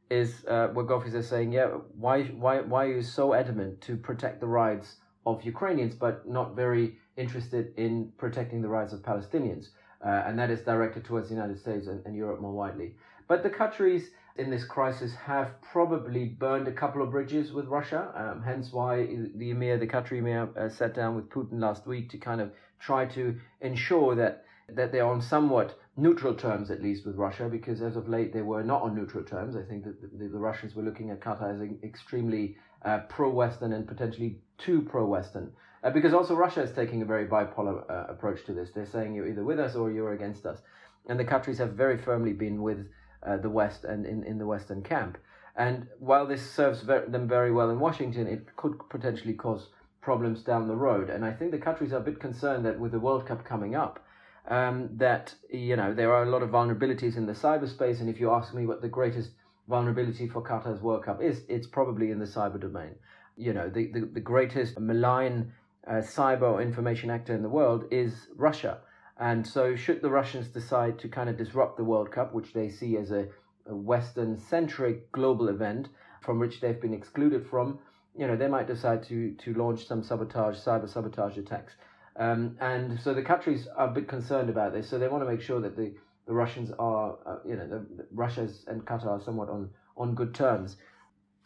is 0.09 0.45
uh, 0.47 0.67
where 0.67 0.85
Gulfis 0.85 1.13
are 1.13 1.21
saying, 1.21 1.51
yeah, 1.51 1.67
why, 1.97 2.23
why, 2.23 2.61
why 2.61 2.85
are 2.85 2.95
you 2.95 3.01
so 3.01 3.33
adamant 3.33 3.81
to 3.81 3.97
protect 3.97 4.39
the 4.39 4.47
rights 4.47 4.95
of 5.25 5.43
Ukrainians, 5.43 5.95
but 5.95 6.27
not 6.27 6.55
very 6.55 6.97
interested 7.17 7.73
in 7.77 8.11
protecting 8.17 8.61
the 8.61 8.67
rights 8.67 8.93
of 8.93 9.01
Palestinians. 9.01 9.69
Uh, 10.05 10.23
and 10.27 10.37
that 10.37 10.51
is 10.51 10.61
directed 10.61 11.03
towards 11.03 11.29
the 11.29 11.35
United 11.35 11.57
States 11.57 11.87
and, 11.87 12.05
and, 12.05 12.15
Europe 12.15 12.39
more 12.39 12.51
widely. 12.51 12.93
But 13.27 13.41
the 13.41 13.49
Qataris 13.49 14.03
in 14.35 14.51
this 14.51 14.63
crisis 14.63 15.15
have 15.15 15.59
probably 15.61 16.25
burned 16.25 16.67
a 16.67 16.71
couple 16.71 17.01
of 17.01 17.09
bridges 17.09 17.53
with 17.53 17.65
Russia, 17.67 18.11
um, 18.13 18.43
hence 18.43 18.71
why 18.71 19.07
the 19.35 19.51
emir, 19.51 19.77
the 19.77 19.87
Qatari 19.87 20.19
emir, 20.19 20.49
uh, 20.57 20.69
sat 20.69 20.93
down 20.93 21.15
with 21.15 21.29
Putin 21.29 21.59
last 21.59 21.87
week 21.87 22.09
to 22.09 22.17
kind 22.17 22.41
of 22.41 22.51
try 22.79 23.05
to 23.05 23.35
ensure 23.61 24.13
that 24.15 24.43
that 24.69 24.91
they're 24.91 25.05
on 25.05 25.21
somewhat 25.21 25.79
neutral 25.97 26.33
terms, 26.33 26.69
at 26.71 26.81
least 26.81 27.05
with 27.05 27.15
Russia, 27.15 27.47
because 27.49 27.81
as 27.81 27.95
of 27.95 28.09
late 28.09 28.33
they 28.33 28.41
were 28.41 28.63
not 28.63 28.81
on 28.81 28.95
neutral 28.95 29.23
terms. 29.23 29.55
I 29.55 29.63
think 29.63 29.83
that 29.85 30.01
the, 30.01 30.27
the 30.27 30.39
Russians 30.39 30.75
were 30.75 30.83
looking 30.83 31.09
at 31.09 31.21
Qatar 31.21 31.55
as 31.55 31.83
extremely 31.83 32.57
uh, 32.83 32.99
pro-Western 33.09 33.73
and 33.73 33.87
potentially 33.87 34.39
too 34.57 34.81
pro-Western. 34.81 35.51
Uh, 35.83 35.91
because 35.91 36.13
also 36.13 36.35
Russia 36.35 36.61
is 36.63 36.71
taking 36.71 37.01
a 37.01 37.05
very 37.05 37.27
bipolar 37.27 37.89
uh, 37.89 38.11
approach 38.11 38.43
to 38.45 38.53
this. 38.53 38.71
They're 38.71 38.85
saying 38.85 39.13
you're 39.13 39.27
either 39.27 39.43
with 39.43 39.59
us 39.59 39.75
or 39.75 39.91
you're 39.91 40.13
against 40.13 40.45
us. 40.45 40.59
And 41.07 41.19
the 41.19 41.25
countries 41.25 41.59
have 41.59 41.73
very 41.73 41.97
firmly 41.97 42.33
been 42.33 42.61
with 42.61 42.87
uh, 43.25 43.37
the 43.37 43.49
West 43.49 43.85
and 43.85 44.05
in, 44.05 44.23
in 44.23 44.37
the 44.37 44.45
Western 44.45 44.81
camp. 44.81 45.17
And 45.55 45.87
while 45.99 46.25
this 46.25 46.49
serves 46.49 46.81
ver- 46.81 47.07
them 47.07 47.27
very 47.27 47.51
well 47.51 47.69
in 47.69 47.79
Washington, 47.79 48.27
it 48.27 48.55
could 48.55 48.77
potentially 48.89 49.33
cause 49.33 49.69
problems 50.01 50.43
down 50.43 50.67
the 50.67 50.75
road. 50.75 51.09
And 51.09 51.23
I 51.23 51.31
think 51.31 51.51
the 51.51 51.57
countries 51.57 51.93
are 51.93 51.97
a 51.97 52.01
bit 52.01 52.19
concerned 52.19 52.65
that 52.65 52.79
with 52.79 52.91
the 52.91 52.99
World 52.99 53.25
Cup 53.25 53.45
coming 53.45 53.75
up, 53.75 54.04
um, 54.47 54.89
that 54.93 55.33
you 55.51 55.75
know 55.75 55.93
there 55.93 56.13
are 56.13 56.23
a 56.23 56.29
lot 56.29 56.43
of 56.43 56.49
vulnerabilities 56.49 57.17
in 57.17 57.25
the 57.25 57.33
cyberspace. 57.33 57.99
And 57.99 58.09
if 58.09 58.19
you 58.19 58.31
ask 58.31 58.53
me 58.53 58.65
what 58.65 58.81
the 58.81 58.89
greatest 58.89 59.31
vulnerability 59.67 60.27
for 60.27 60.43
Qatar's 60.43 60.81
World 60.81 61.05
Cup 61.05 61.21
is, 61.21 61.43
it's 61.49 61.67
probably 61.67 62.11
in 62.11 62.19
the 62.19 62.25
cyber 62.25 62.59
domain. 62.59 62.95
You 63.37 63.53
know, 63.53 63.69
the, 63.69 63.91
the, 63.91 64.01
the 64.01 64.19
greatest 64.19 64.79
malign 64.79 65.51
uh, 65.87 65.95
cyber 65.95 66.61
information 66.61 67.09
actor 67.09 67.33
in 67.33 67.41
the 67.41 67.49
world 67.49 67.85
is 67.91 68.27
Russia. 68.35 68.79
And 69.17 69.47
so, 69.47 69.75
should 69.75 70.01
the 70.01 70.09
Russians 70.09 70.47
decide 70.49 70.99
to 70.99 71.07
kind 71.07 71.29
of 71.29 71.37
disrupt 71.37 71.77
the 71.77 71.83
World 71.83 72.11
Cup, 72.11 72.33
which 72.33 72.53
they 72.53 72.69
see 72.69 72.97
as 72.97 73.11
a, 73.11 73.27
a 73.65 73.75
Western 73.75 74.37
centric 74.37 75.11
global 75.11 75.47
event 75.47 75.87
from 76.21 76.39
which 76.39 76.59
they've 76.59 76.81
been 76.81 76.93
excluded 76.93 77.47
from, 77.47 77.79
you 78.17 78.27
know, 78.27 78.35
they 78.35 78.47
might 78.47 78.67
decide 78.67 79.03
to, 79.03 79.33
to 79.33 79.53
launch 79.53 79.87
some 79.87 80.03
sabotage, 80.03 80.57
cyber 80.57 80.89
sabotage 80.89 81.37
attacks. 81.37 81.73
Um, 82.17 82.57
and 82.61 82.99
so 82.99 83.13
the 83.13 83.21
countries 83.21 83.67
are 83.75 83.89
a 83.89 83.91
bit 83.91 84.07
concerned 84.07 84.49
about 84.49 84.73
this. 84.73 84.89
So 84.89 84.97
they 84.97 85.07
want 85.07 85.23
to 85.23 85.29
make 85.29 85.41
sure 85.41 85.59
that 85.61 85.75
the 85.75 85.93
the 86.25 86.33
Russians 86.33 86.71
are, 86.79 87.17
uh, 87.25 87.37
you 87.45 87.55
know, 87.55 87.67
the, 87.67 87.85
the 87.97 88.07
Russia's 88.11 88.63
and 88.67 88.83
Qatar 88.83 89.07
are 89.07 89.21
somewhat 89.21 89.49
on, 89.49 89.69
on 89.95 90.15
good 90.15 90.33
terms. 90.33 90.77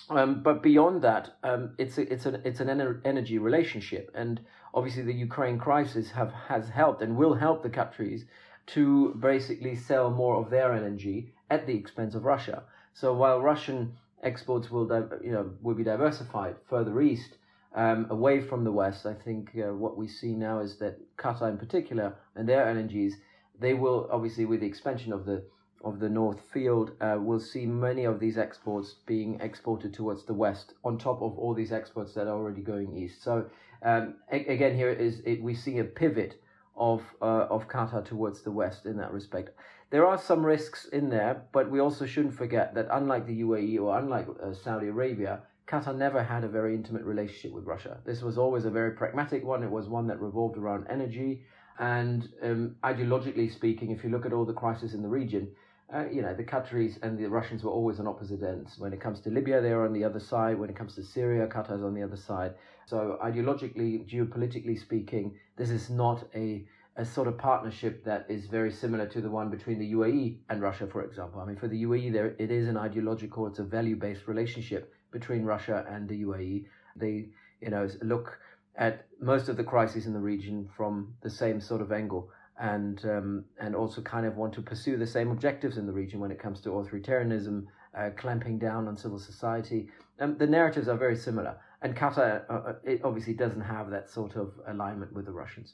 Um, 0.10 0.42
but 0.42 0.64
beyond 0.64 1.02
that, 1.04 1.36
um, 1.44 1.76
it's 1.78 1.98
a, 1.98 2.12
it's 2.12 2.26
an 2.26 2.42
it's 2.44 2.60
an 2.62 2.68
ener- 2.68 3.00
energy 3.06 3.38
relationship, 3.38 4.10
and 4.16 4.40
obviously 4.74 5.04
the 5.04 5.14
Ukraine 5.14 5.60
crisis 5.60 6.10
have 6.12 6.32
has 6.48 6.70
helped 6.70 7.04
and 7.04 7.16
will 7.16 7.36
help 7.36 7.62
the 7.62 7.70
countries 7.70 8.26
to 8.68 9.14
basically 9.20 9.76
sell 9.76 10.10
more 10.10 10.36
of 10.38 10.50
their 10.50 10.74
energy 10.74 11.34
at 11.50 11.68
the 11.68 11.76
expense 11.76 12.16
of 12.16 12.24
Russia. 12.26 12.64
So 12.94 13.14
while 13.14 13.40
Russian 13.40 13.98
exports 14.24 14.72
will 14.72 14.88
you 15.24 15.32
know 15.32 15.52
will 15.62 15.76
be 15.76 15.84
diversified 15.84 16.56
further 16.68 17.00
east 17.02 17.38
um, 17.76 18.08
away 18.10 18.42
from 18.42 18.64
the 18.64 18.72
west. 18.72 19.06
I 19.06 19.14
think 19.14 19.52
uh, 19.56 19.74
what 19.74 19.98
we 19.98 20.08
see 20.08 20.34
now 20.34 20.60
is 20.60 20.78
that 20.80 20.98
Qatar 21.18 21.50
in 21.50 21.58
particular 21.58 22.16
and 22.36 22.48
their 22.48 22.66
LNGs 22.66 23.14
they 23.60 23.74
will 23.74 24.08
obviously 24.12 24.46
with 24.46 24.62
the 24.62 24.68
expansion 24.68 25.14
of 25.14 25.26
the 25.26 25.44
of 25.84 26.00
the 26.00 26.10
North 26.10 26.42
Field 26.52 26.92
uh, 27.00 27.18
will 27.20 27.40
see 27.40 27.66
many 27.66 28.04
of 28.04 28.20
these 28.20 28.38
exports 28.38 28.96
being 29.06 29.40
exported 29.40 29.94
towards 29.94 30.26
the 30.26 30.34
west, 30.34 30.74
on 30.84 30.98
top 30.98 31.22
of 31.22 31.38
all 31.38 31.54
these 31.54 31.72
exports 31.72 32.14
that 32.14 32.28
are 32.28 32.36
already 32.36 32.62
going 32.62 32.98
east. 32.98 33.24
So 33.24 33.46
um, 33.84 34.16
a- 34.30 34.46
again, 34.48 34.76
here 34.76 34.90
is 34.90 35.22
it, 35.26 35.42
we 35.42 35.56
see 35.56 35.80
a 35.80 35.86
pivot 35.86 36.42
of 36.76 37.02
uh, 37.22 37.48
of 37.50 37.68
Qatar 37.68 38.04
towards 38.06 38.42
the 38.42 38.52
west 38.52 38.86
in 38.86 38.98
that 38.98 39.14
respect. 39.14 39.52
There 39.90 40.06
are 40.06 40.18
some 40.18 40.46
risks 40.46 40.86
in 40.86 41.10
there, 41.10 41.44
but 41.52 41.72
we 41.72 41.80
also 41.80 42.06
shouldn't 42.06 42.36
forget 42.36 42.76
that 42.76 42.88
unlike 42.92 43.26
the 43.26 43.42
UAE 43.42 43.80
or 43.80 43.98
unlike 43.98 44.28
uh, 44.44 44.54
Saudi 44.54 44.88
Arabia, 44.88 45.44
Qatar 45.70 45.96
never 45.96 46.24
had 46.24 46.44
a 46.44 46.48
very 46.48 46.74
intimate 46.74 47.04
relationship 47.04 47.52
with 47.52 47.66
Russia. 47.66 48.00
This 48.04 48.24
was 48.24 48.40
always 48.40 48.66
a 48.66 48.72
very 48.72 48.92
pragmatic 48.92 49.46
one. 49.46 49.62
It 49.62 49.70
was 49.70 49.88
one 49.88 50.08
that 50.08 50.20
revolved 50.20 50.58
around 50.58 50.88
energy. 50.90 51.44
And 51.78 52.28
um, 52.42 52.76
ideologically 52.84 53.54
speaking, 53.54 53.92
if 53.92 54.04
you 54.04 54.10
look 54.10 54.26
at 54.26 54.34
all 54.34 54.46
the 54.46 54.54
crises 54.54 54.96
in 54.96 55.04
the 55.04 55.08
region, 55.08 55.52
uh, 55.94 56.06
you 56.12 56.24
know, 56.24 56.34
the 56.34 56.44
Qataris 56.44 57.02
and 57.04 57.20
the 57.20 57.28
Russians 57.28 57.64
were 57.64 57.72
always 57.72 58.00
on 58.00 58.08
opposite 58.08 58.42
ends. 58.42 58.80
When 58.80 58.94
it 58.94 59.00
comes 59.00 59.22
to 59.22 59.30
Libya, 59.30 59.62
they're 59.62 59.86
on 59.86 59.94
the 59.94 60.04
other 60.04 60.20
side. 60.20 60.58
When 60.58 60.72
it 60.72 60.76
comes 60.76 60.96
to 60.96 61.04
Syria, 61.04 61.48
Qatar's 61.48 61.84
on 61.84 61.94
the 61.94 62.02
other 62.02 62.18
side. 62.18 62.56
So, 62.88 63.20
ideologically, 63.24 64.10
geopolitically 64.12 64.80
speaking, 64.80 65.38
this 65.56 65.70
is 65.70 65.92
not 65.92 66.28
a, 66.36 66.66
a 66.96 67.06
sort 67.06 67.28
of 67.28 67.38
partnership 67.38 68.04
that 68.06 68.26
is 68.28 68.48
very 68.48 68.72
similar 68.72 69.06
to 69.08 69.22
the 69.22 69.30
one 69.30 69.50
between 69.50 69.78
the 69.78 69.94
UAE 69.94 70.38
and 70.50 70.62
Russia, 70.62 70.88
for 70.88 71.04
example. 71.04 71.42
I 71.42 71.46
mean, 71.46 71.58
for 71.58 71.68
the 71.68 71.84
UAE, 71.84 72.12
there 72.12 72.36
it 72.40 72.50
is 72.50 72.68
an 72.68 72.78
ideological, 72.78 73.46
it's 73.46 73.60
a 73.60 73.64
value-based 73.64 74.28
relationship 74.28 74.94
between 75.12 75.44
Russia 75.44 75.86
and 75.90 76.08
the 76.08 76.24
UAE. 76.24 76.66
They, 76.96 77.30
you 77.62 77.70
know, 77.70 77.88
look 78.02 78.40
at 78.76 79.06
most 79.20 79.50
of 79.50 79.58
the 79.58 79.64
crises 79.64 80.06
in 80.06 80.14
the 80.14 80.20
region 80.20 80.70
from 80.76 81.14
the 81.22 81.30
same 81.30 81.60
sort 81.60 81.82
of 81.82 81.92
angle 81.92 82.32
and 82.60 83.04
um, 83.06 83.46
and 83.60 83.76
also 83.76 84.02
kind 84.02 84.26
of 84.26 84.36
want 84.36 84.54
to 84.54 84.62
pursue 84.62 84.98
the 84.98 85.08
same 85.08 85.32
objectives 85.32 85.78
in 85.78 85.86
the 85.86 85.94
region 85.94 86.20
when 86.20 86.32
it 86.32 86.40
comes 86.40 86.60
to 86.62 86.70
authoritarianism, 86.70 87.66
uh, 87.98 88.10
clamping 88.18 88.60
down 88.60 88.88
on 88.88 88.98
civil 88.98 89.20
society. 89.20 89.90
Um, 90.20 90.38
the 90.38 90.48
narratives 90.48 90.90
are 90.90 90.98
very 90.98 91.16
similar, 91.16 91.58
and 91.82 91.96
Qatar 91.96 92.44
uh, 92.50 92.54
uh, 92.54 92.74
it 92.84 93.02
obviously 93.04 93.34
doesn't 93.34 93.62
have 93.62 93.90
that 93.92 94.10
sort 94.10 94.36
of 94.36 94.54
alignment 94.68 95.14
with 95.14 95.26
the 95.26 95.32
Russians. 95.32 95.74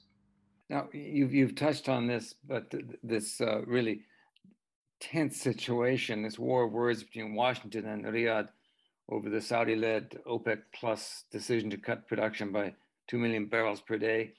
Now 0.69 0.87
you've 0.93 1.33
you've 1.33 1.55
touched 1.55 1.89
on 1.89 2.07
this, 2.07 2.35
but 2.47 2.69
th- 2.69 2.83
this 3.03 3.41
uh, 3.41 3.61
really 3.65 4.01
tense 4.99 5.41
situation, 5.41 6.21
this 6.21 6.37
war 6.37 6.65
of 6.65 6.71
words 6.71 7.03
between 7.03 7.33
Washington 7.33 7.85
and 7.87 8.05
Riyadh 8.05 8.49
over 9.09 9.29
the 9.29 9.41
Saudi-led 9.41 10.19
OPEC 10.27 10.59
Plus 10.74 11.25
decision 11.31 11.69
to 11.69 11.77
cut 11.77 12.07
production 12.07 12.51
by 12.51 12.74
two 13.07 13.17
million 13.17 13.45
barrels 13.45 13.81
per 13.81 13.97
day 13.97 14.33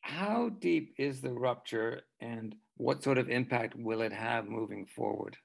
how 0.00 0.50
deep 0.60 0.94
is 0.98 1.20
the 1.20 1.32
rupture 1.32 2.02
and 2.20 2.54
what 2.76 3.02
sort 3.02 3.18
of 3.18 3.28
impact 3.28 3.76
will 3.76 4.00
it 4.00 4.12
have 4.12 4.48
moving 4.48 4.86
forward? 4.86 5.36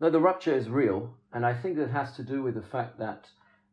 No, 0.00 0.10
the 0.10 0.20
rupture 0.20 0.54
is 0.54 0.68
real, 0.68 1.14
and 1.32 1.44
I 1.44 1.52
think 1.52 1.76
it 1.76 1.90
has 1.90 2.16
to 2.16 2.22
do 2.22 2.42
with 2.42 2.54
the 2.54 2.62
fact 2.62 2.98
that 2.98 3.26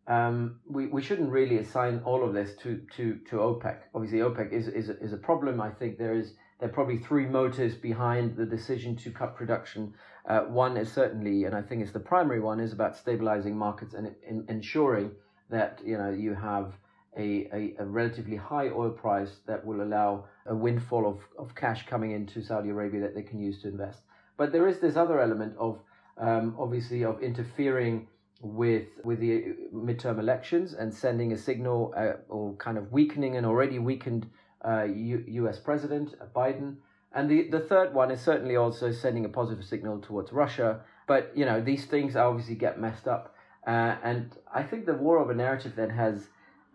um, 0.08 0.60
we, 0.68 0.88
we 0.88 1.02
shouldn't 1.02 1.30
really 1.30 1.58
assign 1.58 2.02
all 2.04 2.24
of 2.24 2.34
this 2.34 2.56
to, 2.64 2.82
to, 2.96 3.20
to 3.30 3.38
OPEC. 3.38 3.78
Obviously, 3.94 4.20
OPEC 4.20 4.52
is, 4.52 4.68
is, 4.68 4.90
is 4.90 5.14
a 5.14 5.18
problem. 5.18 5.62
I 5.62 5.70
think 5.70 5.98
there 5.98 6.16
is 6.16 6.34
there 6.60 6.70
are 6.70 6.74
probably 6.74 6.98
three 6.98 7.26
motives 7.26 7.76
behind 7.76 8.36
the 8.36 8.46
decision 8.46 8.96
to 8.98 9.12
cut 9.12 9.36
production. 9.36 9.94
Uh, 10.28 10.42
one 10.42 10.76
is 10.76 10.92
certainly, 10.92 11.44
and 11.44 11.56
I 11.56 11.62
think 11.62 11.82
it's 11.82 11.92
the 11.92 12.00
primary 12.00 12.40
one, 12.40 12.60
is 12.60 12.74
about 12.74 12.98
stabilizing 12.98 13.56
markets 13.56 13.94
and 13.94 14.16
in, 14.28 14.46
ensuring 14.50 15.12
that 15.50 15.80
you 15.86 15.98
know 15.98 16.10
you 16.10 16.34
have 16.34 16.74
a, 17.18 17.48
a, 17.54 17.76
a, 17.80 17.86
relatively 17.86 18.36
high 18.36 18.70
oil 18.70 18.90
price 18.90 19.40
that 19.48 19.66
will 19.66 19.82
allow 19.82 20.26
a 20.46 20.56
windfall 20.56 21.08
of, 21.08 21.20
of 21.38 21.56
cash 21.56 21.86
coming 21.88 22.12
into 22.12 22.44
Saudi 22.44 22.70
Arabia 22.70 23.02
that 23.02 23.16
they 23.16 23.24
can 23.24 23.40
use 23.40 23.62
to 23.62 23.70
invest. 23.70 24.02
But 24.36 24.52
there 24.52 24.68
is 24.68 24.80
this 24.80 24.96
other 24.96 25.20
element 25.20 25.56
of 25.58 25.80
um, 26.18 26.56
obviously 26.60 27.04
of 27.04 27.22
interfering 27.22 28.08
with 28.42 28.88
with 29.04 29.20
the 29.20 29.56
midterm 29.74 30.20
elections 30.20 30.74
and 30.74 30.94
sending 30.94 31.32
a 31.34 31.38
signal 31.38 31.94
uh, 31.98 32.14
or 32.30 32.56
kind 32.56 32.78
of 32.78 32.92
weakening 32.92 33.36
an 33.36 33.46
already 33.46 33.80
weakened 33.80 34.28
uh, 34.66 34.84
U- 34.84 35.24
U.S. 35.28 35.60
president 35.60 36.16
uh, 36.22 36.26
Biden. 36.36 36.78
And 37.14 37.30
the, 37.30 37.48
the 37.50 37.60
third 37.60 37.94
one 37.94 38.12
is 38.12 38.22
certainly 38.22 38.56
also 38.56 38.92
sending 38.92 39.26
a 39.26 39.30
positive 39.30 39.66
signal 39.66 40.00
towards 40.00 40.32
Russia. 40.32 40.82
But 41.08 41.32
you 41.36 41.46
know 41.46 41.62
these 41.62 41.86
things 41.86 42.16
obviously 42.16 42.56
get 42.56 42.80
messed 42.80 43.08
up, 43.08 43.34
uh, 43.66 43.96
and 44.04 44.36
I 44.54 44.62
think 44.62 44.86
the 44.86 44.94
war 44.94 45.20
of 45.22 45.30
a 45.30 45.34
narrative 45.34 45.74
then 45.76 45.90
has 45.92 46.28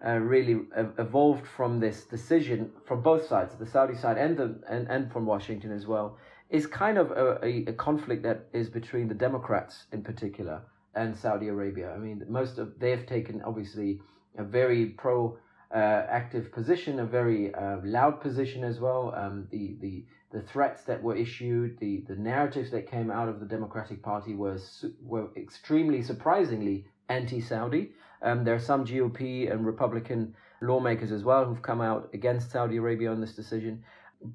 uh, 0.04 0.14
really 0.14 0.62
evolved 0.98 1.46
from 1.46 1.78
this 1.78 2.04
decision 2.04 2.70
from 2.86 3.02
both 3.02 3.26
sides, 3.26 3.54
the 3.56 3.66
Saudi 3.66 3.94
side 3.94 4.18
and 4.18 4.36
the 4.36 4.58
and, 4.68 4.88
and 4.88 5.12
from 5.12 5.26
Washington 5.26 5.70
as 5.70 5.86
well, 5.86 6.16
is 6.50 6.66
kind 6.66 6.98
of 6.98 7.10
a, 7.12 7.38
a, 7.44 7.64
a, 7.66 7.72
conflict 7.74 8.22
that 8.22 8.46
is 8.52 8.68
between 8.68 9.06
the 9.06 9.14
Democrats 9.14 9.84
in 9.92 10.02
particular 10.02 10.62
and 10.94 11.16
Saudi 11.16 11.48
Arabia. 11.48 11.92
I 11.92 11.98
mean, 11.98 12.24
most 12.28 12.58
of 12.58 12.78
they 12.78 12.90
have 12.90 13.06
taken 13.06 13.42
obviously 13.42 14.00
a 14.36 14.42
very 14.42 14.86
pro 14.86 15.38
uh, 15.74 16.04
active 16.08 16.52
position, 16.52 17.00
a 17.00 17.06
very 17.06 17.54
uh, 17.54 17.78
loud 17.82 18.20
position 18.20 18.62
as 18.64 18.78
well. 18.78 19.14
Um, 19.16 19.48
the 19.50 19.76
the 19.80 20.04
the 20.30 20.42
threats 20.42 20.84
that 20.84 21.02
were 21.02 21.16
issued, 21.16 21.78
the 21.78 22.04
the 22.08 22.16
narratives 22.16 22.70
that 22.70 22.90
came 22.90 23.10
out 23.10 23.28
of 23.28 23.40
the 23.40 23.46
Democratic 23.46 24.02
Party 24.02 24.34
was 24.34 24.84
were 25.02 25.28
extremely 25.36 26.02
surprisingly 26.02 26.86
anti-Saudi. 27.08 27.92
Um, 28.22 28.44
there 28.44 28.54
are 28.54 28.60
some 28.60 28.84
GOP 28.84 29.50
and 29.50 29.66
Republican 29.66 30.34
lawmakers 30.60 31.10
as 31.10 31.24
well 31.24 31.44
who've 31.44 31.62
come 31.62 31.80
out 31.80 32.08
against 32.14 32.50
Saudi 32.50 32.76
Arabia 32.76 33.10
on 33.10 33.20
this 33.20 33.34
decision. 33.34 33.82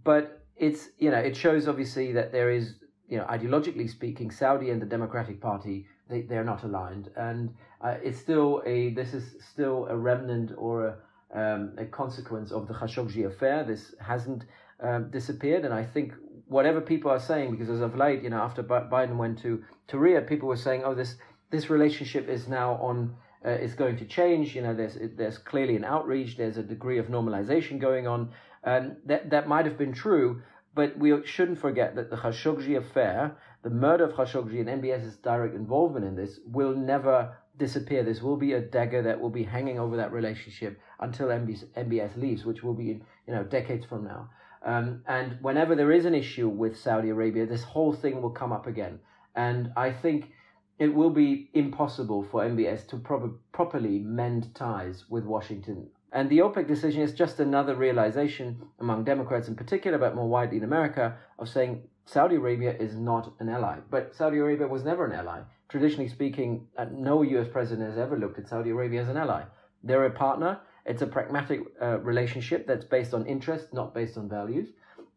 But 0.04 0.42
it's 0.58 0.90
you 0.98 1.12
know 1.12 1.20
it 1.20 1.36
shows 1.36 1.68
obviously 1.68 2.12
that 2.14 2.32
there 2.32 2.50
is 2.50 2.76
you 3.08 3.18
know 3.18 3.26
ideologically 3.26 3.90
speaking, 3.90 4.32
Saudi 4.32 4.72
and 4.72 4.82
the 4.82 4.86
Democratic 4.86 5.40
Party 5.40 5.86
they 6.10 6.22
they're 6.22 6.44
not 6.44 6.64
aligned, 6.64 7.10
and 7.16 7.54
uh, 7.82 7.96
it's 8.04 8.20
still 8.20 8.62
a 8.66 8.90
this 8.92 9.14
is 9.14 9.36
still 9.40 9.88
a 9.90 9.96
remnant 9.96 10.52
or 10.58 10.88
a 10.88 10.96
um, 11.38 11.74
a 11.78 11.86
consequence 11.86 12.52
of 12.52 12.68
the 12.68 12.74
Khashoggi 12.74 13.26
affair. 13.26 13.64
This 13.64 13.94
hasn't 14.00 14.44
um, 14.82 15.12
disappeared, 15.12 15.66
and 15.66 15.74
I 15.74 15.84
think 15.84 16.14
whatever 16.48 16.82
people 16.82 17.12
are 17.12 17.20
saying, 17.20 17.52
because 17.52 17.70
as 17.70 17.82
of 17.82 17.96
late, 17.96 18.24
you 18.24 18.30
know, 18.30 18.42
after 18.42 18.64
Biden 18.64 19.18
went 19.18 19.40
to 19.40 19.64
to 19.90 19.98
Riyadh, 19.98 20.28
people 20.28 20.48
were 20.48 20.64
saying, 20.68 20.82
"Oh, 20.84 20.96
this 20.96 21.16
this 21.52 21.70
relationship 21.70 22.28
is 22.28 22.48
now 22.48 22.74
on 22.90 23.16
uh, 23.46 23.52
is 23.52 23.76
going 23.76 23.98
to 23.98 24.06
change. 24.06 24.56
You 24.56 24.64
know, 24.64 24.74
there's 24.74 24.98
there's 25.16 25.38
clearly 25.38 25.76
an 25.76 25.86
outreach. 25.86 26.38
There's 26.38 26.58
a 26.58 26.64
degree 26.64 26.98
of 26.98 27.08
normalization 27.08 27.80
going 27.80 28.08
on. 28.08 28.32
and 28.64 28.98
that 29.06 29.30
that 29.30 29.48
might 29.48 29.66
have 29.66 29.78
been 29.78 29.94
true, 29.94 30.42
but 30.74 30.98
we 30.98 31.10
shouldn't 31.26 31.60
forget 31.60 31.96
that 31.96 32.10
the 32.10 32.18
Khashoggi 32.18 32.78
affair, 32.78 33.38
the 33.64 33.70
murder 33.70 34.06
of 34.06 34.14
Khashoggi, 34.14 34.60
and 34.60 34.70
MBS's 34.82 35.18
direct 35.18 35.56
involvement 35.56 36.06
in 36.06 36.16
this 36.16 36.40
will 36.46 36.76
never 36.76 37.38
disappear. 37.58 38.04
This 38.04 38.22
will 38.22 38.38
be 38.38 38.54
a 38.54 38.62
dagger 38.62 39.02
that 39.04 39.20
will 39.20 39.30
be 39.30 39.44
hanging 39.44 39.80
over 39.80 39.98
that 39.98 40.12
relationship 40.12 40.80
until 41.00 41.28
MBS, 41.28 41.66
MBS 41.76 42.18
leaves, 42.18 42.46
which 42.46 42.64
will 42.64 42.74
be 42.74 43.02
you 43.28 43.34
know 43.34 43.44
decades 43.44 43.86
from 43.86 44.04
now. 44.06 44.30
Um, 44.64 45.04
and 45.08 45.38
whenever 45.42 45.76
there 45.76 45.92
is 45.92 46.06
an 46.06 46.16
issue 46.16 46.50
with 46.50 46.78
Saudi 46.78 47.10
Arabia, 47.10 47.46
this 47.46 47.64
whole 47.64 47.94
thing 47.94 48.22
will 48.22 48.32
come 48.32 48.52
up 48.52 48.68
again. 48.68 49.00
And 49.36 49.72
I 49.78 49.92
think 49.92 50.32
it 50.80 50.94
will 50.94 51.10
be 51.10 51.50
impossible 51.54 52.24
for 52.24 52.44
MBS 52.44 52.88
to 52.90 52.98
pro- 52.98 53.38
properly 53.52 54.00
mend 54.00 54.54
ties 54.54 55.06
with 55.10 55.26
Washington. 55.26 55.90
And 56.12 56.30
the 56.30 56.40
OPEC 56.40 56.68
decision 56.68 57.02
is 57.02 57.14
just 57.14 57.40
another 57.40 57.76
realization 57.76 58.62
among 58.80 59.04
Democrats 59.04 59.48
in 59.48 59.56
particular, 59.56 59.98
but 59.98 60.16
more 60.16 60.28
widely 60.28 60.58
in 60.58 60.64
America, 60.64 61.18
of 61.38 61.50
saying 61.50 61.84
Saudi 62.06 62.36
Arabia 62.36 62.76
is 62.78 62.96
not 62.96 63.34
an 63.40 63.50
ally. 63.50 63.80
But 63.90 64.16
Saudi 64.16 64.38
Arabia 64.38 64.68
was 64.68 64.84
never 64.84 65.06
an 65.06 65.12
ally. 65.12 65.42
Traditionally 65.70 66.10
speaking, 66.10 66.68
uh, 66.78 66.86
no 66.92 67.22
US 67.22 67.48
president 67.52 67.90
has 67.90 67.98
ever 67.98 68.18
looked 68.18 68.40
at 68.40 68.48
Saudi 68.48 68.70
Arabia 68.70 69.02
as 69.02 69.10
an 69.10 69.18
ally. 69.18 69.44
They're 69.84 70.06
a 70.06 70.12
partner. 70.12 70.62
It's 70.86 71.02
a 71.02 71.08
pragmatic 71.08 71.60
uh, 71.82 72.00
relationship 72.00 72.66
that's 72.66 72.86
based 72.86 73.14
on 73.14 73.26
interest, 73.26 73.74
not 73.74 73.94
based 73.94 74.18
on 74.18 74.30
values. 74.30 74.70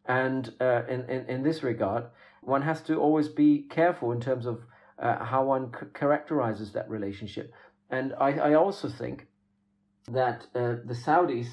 And 0.05 0.51
uh, 0.59 0.83
in, 0.89 1.09
in, 1.09 1.25
in 1.27 1.43
this 1.43 1.63
regard, 1.63 2.05
one 2.41 2.63
has 2.63 2.81
to 2.83 2.95
always 2.95 3.29
be 3.29 3.67
careful 3.69 4.11
in 4.11 4.19
terms 4.19 4.45
of 4.45 4.61
uh, 4.99 5.23
how 5.23 5.45
one 5.45 5.71
c- 5.79 5.87
characterizes 5.93 6.73
that 6.73 6.89
relationship. 6.89 7.53
And 7.89 8.13
I, 8.19 8.31
I 8.33 8.53
also 8.55 8.89
think 8.89 9.27
that 10.07 10.47
uh, 10.55 10.75
the 10.85 10.95
Saudis, 11.05 11.47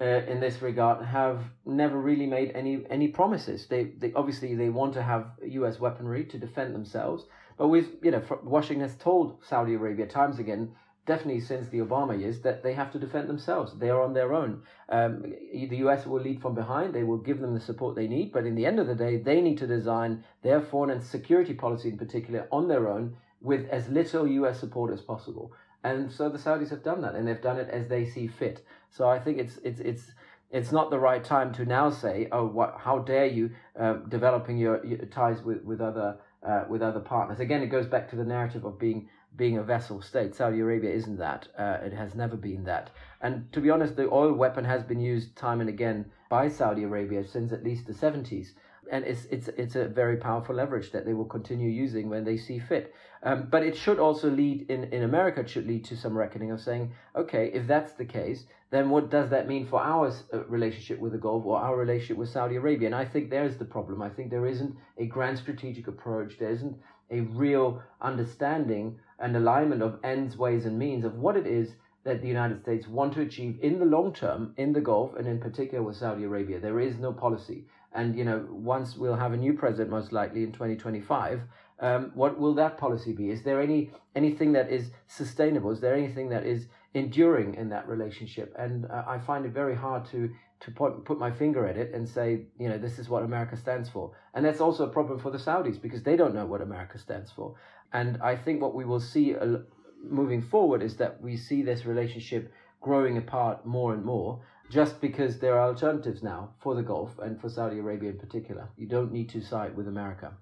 uh, 0.00 0.04
in 0.04 0.40
this 0.40 0.62
regard, 0.62 1.04
have 1.04 1.42
never 1.66 2.00
really 2.00 2.26
made 2.26 2.52
any 2.54 2.84
any 2.88 3.08
promises. 3.08 3.66
They, 3.68 3.92
they 3.98 4.12
obviously 4.14 4.54
they 4.54 4.70
want 4.70 4.94
to 4.94 5.02
have 5.02 5.32
U.S. 5.46 5.78
weaponry 5.78 6.24
to 6.26 6.38
defend 6.38 6.74
themselves, 6.74 7.26
but 7.60 7.68
we've 7.68 7.90
you 8.02 8.10
know 8.10 8.22
Washington 8.42 8.88
has 8.88 8.96
told 8.96 9.36
Saudi 9.44 9.74
Arabia 9.74 10.06
times 10.06 10.38
again 10.38 10.72
definitely 11.06 11.40
since 11.40 11.68
the 11.68 11.78
Obama 11.78 12.18
years, 12.18 12.40
that 12.40 12.62
they 12.62 12.72
have 12.74 12.92
to 12.92 12.98
defend 12.98 13.28
themselves. 13.28 13.74
They 13.76 13.90
are 13.90 14.00
on 14.00 14.12
their 14.12 14.32
own. 14.32 14.62
Um, 14.88 15.34
the 15.52 15.78
US 15.84 16.06
will 16.06 16.20
lead 16.20 16.40
from 16.40 16.54
behind. 16.54 16.94
They 16.94 17.02
will 17.02 17.18
give 17.18 17.40
them 17.40 17.54
the 17.54 17.60
support 17.60 17.96
they 17.96 18.06
need. 18.06 18.32
But 18.32 18.46
in 18.46 18.54
the 18.54 18.66
end 18.66 18.78
of 18.78 18.86
the 18.86 18.94
day, 18.94 19.16
they 19.16 19.40
need 19.40 19.58
to 19.58 19.66
design 19.66 20.24
their 20.42 20.60
foreign 20.60 20.90
and 20.90 21.02
security 21.02 21.54
policy 21.54 21.88
in 21.88 21.98
particular 21.98 22.46
on 22.52 22.68
their 22.68 22.88
own 22.88 23.16
with 23.40 23.68
as 23.70 23.88
little 23.88 24.26
US 24.26 24.60
support 24.60 24.92
as 24.92 25.00
possible. 25.00 25.52
And 25.82 26.12
so 26.12 26.28
the 26.28 26.38
Saudis 26.38 26.70
have 26.70 26.84
done 26.84 27.00
that, 27.02 27.14
and 27.14 27.26
they've 27.26 27.42
done 27.42 27.58
it 27.58 27.70
as 27.70 27.88
they 27.88 28.04
see 28.04 28.28
fit. 28.28 28.64
So 28.90 29.08
I 29.08 29.18
think 29.18 29.38
it's 29.38 29.56
it's 29.64 29.80
it's 29.80 30.12
it's 30.50 30.70
not 30.70 30.90
the 30.90 30.98
right 30.98 31.24
time 31.24 31.52
to 31.54 31.64
now 31.64 31.90
say, 31.90 32.28
oh, 32.32 32.46
what, 32.46 32.76
how 32.78 32.98
dare 32.98 33.26
you 33.26 33.50
uh, 33.78 33.94
developing 34.08 34.58
your, 34.58 34.84
your, 34.84 34.98
ties 35.06 35.42
with 35.42 35.64
with 35.64 35.80
other 35.80 36.18
uh, 36.46 36.64
with 36.68 36.82
other 36.82 37.00
partners. 37.00 37.40
Again, 37.40 37.62
it 37.62 37.66
goes 37.66 37.86
back 37.86 38.08
to 38.10 38.16
the 38.16 38.24
narrative 38.24 38.64
of 38.64 38.78
being 38.78 39.08
being 39.36 39.58
a 39.58 39.62
vassal 39.62 40.02
state. 40.02 40.34
Saudi 40.34 40.58
Arabia 40.58 40.90
isn't 40.90 41.18
that. 41.18 41.46
Uh, 41.56 41.78
it 41.84 41.92
has 41.92 42.16
never 42.16 42.36
been 42.36 42.64
that. 42.64 42.90
And 43.20 43.52
to 43.52 43.60
be 43.60 43.70
honest, 43.70 43.94
the 43.94 44.10
oil 44.10 44.32
weapon 44.32 44.64
has 44.64 44.82
been 44.82 44.98
used 44.98 45.36
time 45.36 45.60
and 45.60 45.68
again 45.68 46.06
by 46.28 46.48
Saudi 46.48 46.82
Arabia 46.82 47.24
since 47.24 47.52
at 47.52 47.62
least 47.62 47.86
the 47.86 47.92
70s 47.92 48.48
and 48.90 49.04
it's 49.04 49.24
it's 49.26 49.48
it's 49.48 49.76
a 49.76 49.86
very 49.86 50.16
powerful 50.16 50.54
leverage 50.54 50.90
that 50.90 51.06
they 51.06 51.14
will 51.14 51.24
continue 51.24 51.70
using 51.70 52.10
when 52.10 52.24
they 52.24 52.36
see 52.36 52.58
fit. 52.58 52.94
Um, 53.22 53.48
but 53.50 53.62
it 53.62 53.76
should 53.76 53.98
also 53.98 54.28
lead 54.30 54.70
in 54.70 54.84
in 54.84 55.02
America. 55.02 55.40
It 55.40 55.50
should 55.50 55.66
lead 55.66 55.84
to 55.86 55.96
some 55.96 56.16
reckoning 56.16 56.50
of 56.50 56.60
saying, 56.60 56.92
okay, 57.14 57.50
if 57.54 57.66
that's 57.66 57.92
the 57.92 58.04
case, 58.04 58.44
then 58.70 58.90
what 58.90 59.10
does 59.10 59.30
that 59.30 59.48
mean 59.48 59.66
for 59.66 59.80
our 59.80 60.12
uh, 60.32 60.44
relationship 60.44 61.00
with 61.00 61.12
the 61.12 61.18
Gulf 61.18 61.44
or 61.44 61.58
our 61.58 61.76
relationship 61.76 62.16
with 62.16 62.28
Saudi 62.28 62.56
Arabia? 62.56 62.86
And 62.86 62.94
I 62.94 63.04
think 63.04 63.28
there's 63.28 63.56
the 63.56 63.64
problem. 63.64 64.00
I 64.00 64.08
think 64.08 64.30
there 64.30 64.46
isn't 64.46 64.76
a 64.96 65.06
grand 65.06 65.38
strategic 65.38 65.88
approach. 65.88 66.38
There 66.38 66.50
isn't 66.50 66.76
a 67.10 67.20
real 67.20 67.82
understanding 68.00 68.98
and 69.18 69.36
alignment 69.36 69.82
of 69.82 69.98
ends, 70.04 70.36
ways, 70.36 70.66
and 70.66 70.78
means 70.78 71.04
of 71.04 71.16
what 71.16 71.36
it 71.36 71.46
is 71.46 71.74
that 72.04 72.22
the 72.22 72.28
United 72.28 72.62
States 72.62 72.86
want 72.86 73.12
to 73.14 73.20
achieve 73.20 73.58
in 73.60 73.78
the 73.78 73.84
long 73.84 74.12
term 74.12 74.54
in 74.56 74.72
the 74.72 74.80
Gulf 74.80 75.14
and 75.16 75.26
in 75.26 75.40
particular 75.40 75.82
with 75.82 75.96
Saudi 75.96 76.24
Arabia. 76.24 76.60
There 76.60 76.80
is 76.80 76.96
no 76.96 77.12
policy. 77.12 77.66
And 77.92 78.16
you 78.16 78.24
know, 78.24 78.46
once 78.48 78.96
we'll 78.96 79.16
have 79.16 79.32
a 79.32 79.36
new 79.36 79.52
president, 79.52 79.90
most 79.90 80.12
likely 80.12 80.44
in 80.44 80.52
2025, 80.52 81.42
um, 81.80 82.12
what 82.14 82.38
will 82.38 82.54
that 82.54 82.78
policy 82.78 83.12
be? 83.12 83.30
Is 83.30 83.42
there 83.42 83.60
any 83.60 83.90
anything 84.14 84.52
that 84.52 84.70
is 84.70 84.90
sustainable? 85.08 85.70
Is 85.70 85.80
there 85.80 85.94
anything 85.94 86.28
that 86.28 86.46
is 86.46 86.66
enduring 86.94 87.54
in 87.54 87.68
that 87.70 87.88
relationship? 87.88 88.54
And 88.58 88.86
uh, 88.86 89.04
I 89.06 89.18
find 89.18 89.44
it 89.46 89.52
very 89.52 89.76
hard 89.76 90.04
to 90.06 90.30
to 90.60 90.70
put, 90.70 91.04
put 91.04 91.18
my 91.18 91.30
finger 91.30 91.66
at 91.66 91.76
it 91.76 91.94
and 91.94 92.06
say, 92.06 92.42
you 92.58 92.68
know, 92.68 92.76
this 92.76 92.98
is 92.98 93.08
what 93.08 93.22
America 93.22 93.56
stands 93.56 93.88
for. 93.88 94.12
And 94.34 94.44
that's 94.44 94.60
also 94.60 94.84
a 94.84 94.90
problem 94.90 95.18
for 95.18 95.30
the 95.30 95.38
Saudis 95.38 95.80
because 95.80 96.02
they 96.02 96.16
don't 96.16 96.34
know 96.34 96.44
what 96.44 96.60
America 96.60 96.98
stands 96.98 97.32
for. 97.32 97.54
And 97.92 98.18
I 98.22 98.36
think 98.36 98.60
what 98.60 98.74
we 98.74 98.84
will 98.84 99.00
see 99.00 99.34
uh, 99.34 99.58
moving 100.04 100.42
forward 100.42 100.82
is 100.82 100.96
that 100.96 101.20
we 101.20 101.36
see 101.36 101.62
this 101.62 101.86
relationship 101.86 102.52
growing 102.80 103.16
apart 103.16 103.64
more 103.66 103.94
and 103.94 104.04
more 104.04 104.42
just 104.70 105.00
because 105.00 105.38
there 105.38 105.58
are 105.58 105.68
alternatives 105.68 106.22
now 106.22 106.50
for 106.62 106.74
the 106.74 106.82
Gulf 106.82 107.18
and 107.18 107.40
for 107.40 107.48
Saudi 107.48 107.78
Arabia 107.78 108.10
in 108.10 108.18
particular. 108.18 108.68
You 108.76 108.86
don't 108.86 109.12
need 109.12 109.28
to 109.30 109.40
side 109.40 109.76
with 109.76 109.88
America. 109.88 110.32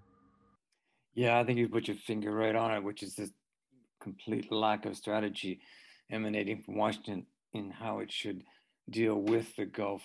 Yeah, 1.15 1.39
I 1.39 1.45
think 1.45 1.59
you 1.59 1.69
put 1.69 1.89
your 1.89 1.97
finger 1.97 2.33
right 2.33 2.55
on 2.55 2.75
it, 2.75 2.83
which 2.83 3.03
is 3.03 3.15
this 3.15 3.31
complete 4.01 4.53
lack 4.53 4.85
of 4.85 4.97
strategy 4.97 5.61
emanating 6.11 6.63
from 6.63 6.77
Washington 6.77 7.27
in 7.53 7.71
how 7.71 8.01
it 8.01 8.13
should 8.13 8.43
deal 8.91 9.17
with 9.17 9.55
the 9.57 9.67
Gulf 9.67 10.03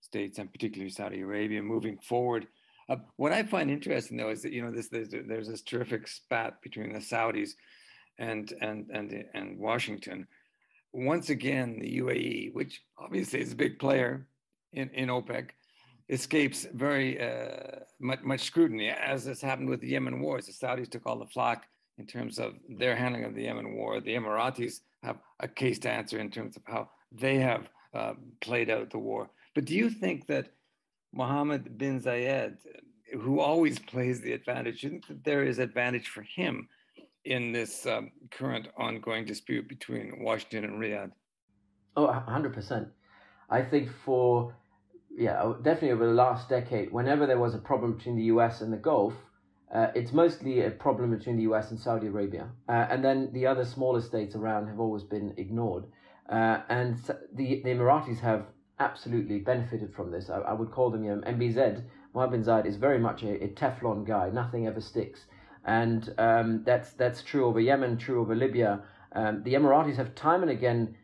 states 0.00 0.38
and 0.38 0.52
particularly 0.52 0.90
Saudi 0.90 1.20
Arabia 1.20 1.62
moving 1.62 1.98
forward. 1.98 2.46
Uh, 2.88 2.96
what 3.16 3.32
I 3.32 3.42
find 3.42 3.70
interesting 3.70 4.16
though 4.16 4.30
is 4.30 4.42
that 4.42 4.52
you 4.52 4.62
know 4.62 4.70
this 4.70 4.88
there's, 4.88 5.10
there's 5.10 5.48
this 5.48 5.62
terrific 5.62 6.08
spat 6.08 6.62
between 6.62 6.92
the 6.92 7.00
Saudis 7.00 7.50
and 8.18 8.52
and 8.60 8.86
and 8.92 9.24
and 9.34 9.58
Washington 9.58 10.26
once 10.92 11.30
again, 11.30 11.78
the 11.78 11.98
UAE, 11.98 12.54
which 12.54 12.82
obviously 12.98 13.40
is 13.40 13.52
a 13.52 13.56
big 13.56 13.78
player 13.78 14.26
in, 14.72 14.88
in 14.90 15.08
OPEC, 15.08 15.50
escapes 16.08 16.66
very 16.72 17.20
uh, 17.20 17.80
much, 18.00 18.22
much 18.22 18.40
scrutiny, 18.40 18.88
as 18.88 19.26
has 19.26 19.40
happened 19.40 19.68
with 19.68 19.80
the 19.80 19.88
Yemen 19.88 20.20
wars. 20.20 20.46
The 20.46 20.52
Saudis 20.52 20.90
took 20.90 21.06
all 21.06 21.18
the 21.18 21.26
flack 21.26 21.68
in 21.98 22.06
terms 22.06 22.38
of 22.38 22.54
their 22.68 22.96
handling 22.96 23.24
of 23.24 23.34
the 23.34 23.42
Yemen 23.42 23.74
war. 23.74 24.00
The 24.00 24.14
Emiratis 24.14 24.80
have 25.02 25.18
a 25.40 25.48
case 25.48 25.78
to 25.80 25.90
answer 25.90 26.18
in 26.18 26.30
terms 26.30 26.56
of 26.56 26.62
how 26.66 26.90
they 27.12 27.36
have 27.36 27.68
uh, 27.94 28.14
played 28.40 28.70
out 28.70 28.90
the 28.90 28.98
war. 28.98 29.30
But 29.54 29.64
do 29.64 29.74
you 29.74 29.90
think 29.90 30.26
that 30.26 30.50
Mohammed 31.12 31.78
bin 31.78 32.00
Zayed, 32.00 32.56
who 33.18 33.40
always 33.40 33.78
plays 33.78 34.20
the 34.20 34.32
advantage, 34.32 34.82
that 34.82 35.24
there 35.24 35.42
is 35.44 35.58
advantage 35.58 36.08
for 36.08 36.22
him 36.22 36.68
in 37.24 37.52
this 37.52 37.86
um, 37.86 38.10
current 38.30 38.68
ongoing 38.76 39.24
dispute 39.24 39.68
between 39.68 40.22
Washington 40.22 40.64
and 40.64 40.80
Riyadh? 40.80 41.12
Oh, 41.96 42.06
100%. 42.06 42.88
I 43.50 43.62
think 43.62 43.90
for, 44.04 44.54
yeah, 45.16 45.52
definitely 45.62 45.92
over 45.92 46.06
the 46.06 46.12
last 46.12 46.48
decade, 46.48 46.92
whenever 46.92 47.26
there 47.26 47.38
was 47.38 47.54
a 47.54 47.58
problem 47.58 47.94
between 47.94 48.16
the 48.16 48.24
US 48.24 48.60
and 48.60 48.72
the 48.72 48.76
Gulf, 48.76 49.14
uh, 49.74 49.88
it's 49.94 50.12
mostly 50.12 50.62
a 50.64 50.70
problem 50.70 51.16
between 51.16 51.36
the 51.36 51.42
US 51.42 51.70
and 51.70 51.78
Saudi 51.78 52.06
Arabia. 52.06 52.48
Uh, 52.68 52.86
and 52.90 53.04
then 53.04 53.30
the 53.32 53.46
other 53.46 53.64
smaller 53.64 54.00
states 54.00 54.34
around 54.34 54.68
have 54.68 54.80
always 54.80 55.02
been 55.02 55.34
ignored. 55.36 55.84
Uh, 56.28 56.60
and 56.68 56.98
the, 57.32 57.62
the 57.62 57.70
Emiratis 57.70 58.20
have 58.20 58.46
absolutely 58.78 59.38
benefited 59.38 59.94
from 59.94 60.10
this. 60.10 60.30
I, 60.30 60.38
I 60.38 60.52
would 60.52 60.70
call 60.70 60.90
them, 60.90 61.04
you 61.04 61.16
know, 61.16 61.22
MBZ, 61.22 61.82
Mohammed 62.14 62.44
bin 62.44 62.44
Zayed, 62.44 62.66
is 62.66 62.76
very 62.76 62.98
much 62.98 63.22
a, 63.22 63.42
a 63.44 63.48
Teflon 63.48 64.06
guy. 64.06 64.30
Nothing 64.30 64.66
ever 64.66 64.80
sticks 64.80 65.26
and 65.68 66.14
um, 66.18 66.62
that's 66.64 66.92
that's 66.94 67.22
true 67.22 67.46
over 67.46 67.60
Yemen, 67.60 67.98
true 67.98 68.20
over 68.20 68.34
Libya. 68.34 68.80
Um, 69.12 69.42
the 69.42 69.54
Emiratis 69.54 69.96
have 69.96 70.14
time 70.14 70.42
and 70.42 70.50
again 70.50 70.96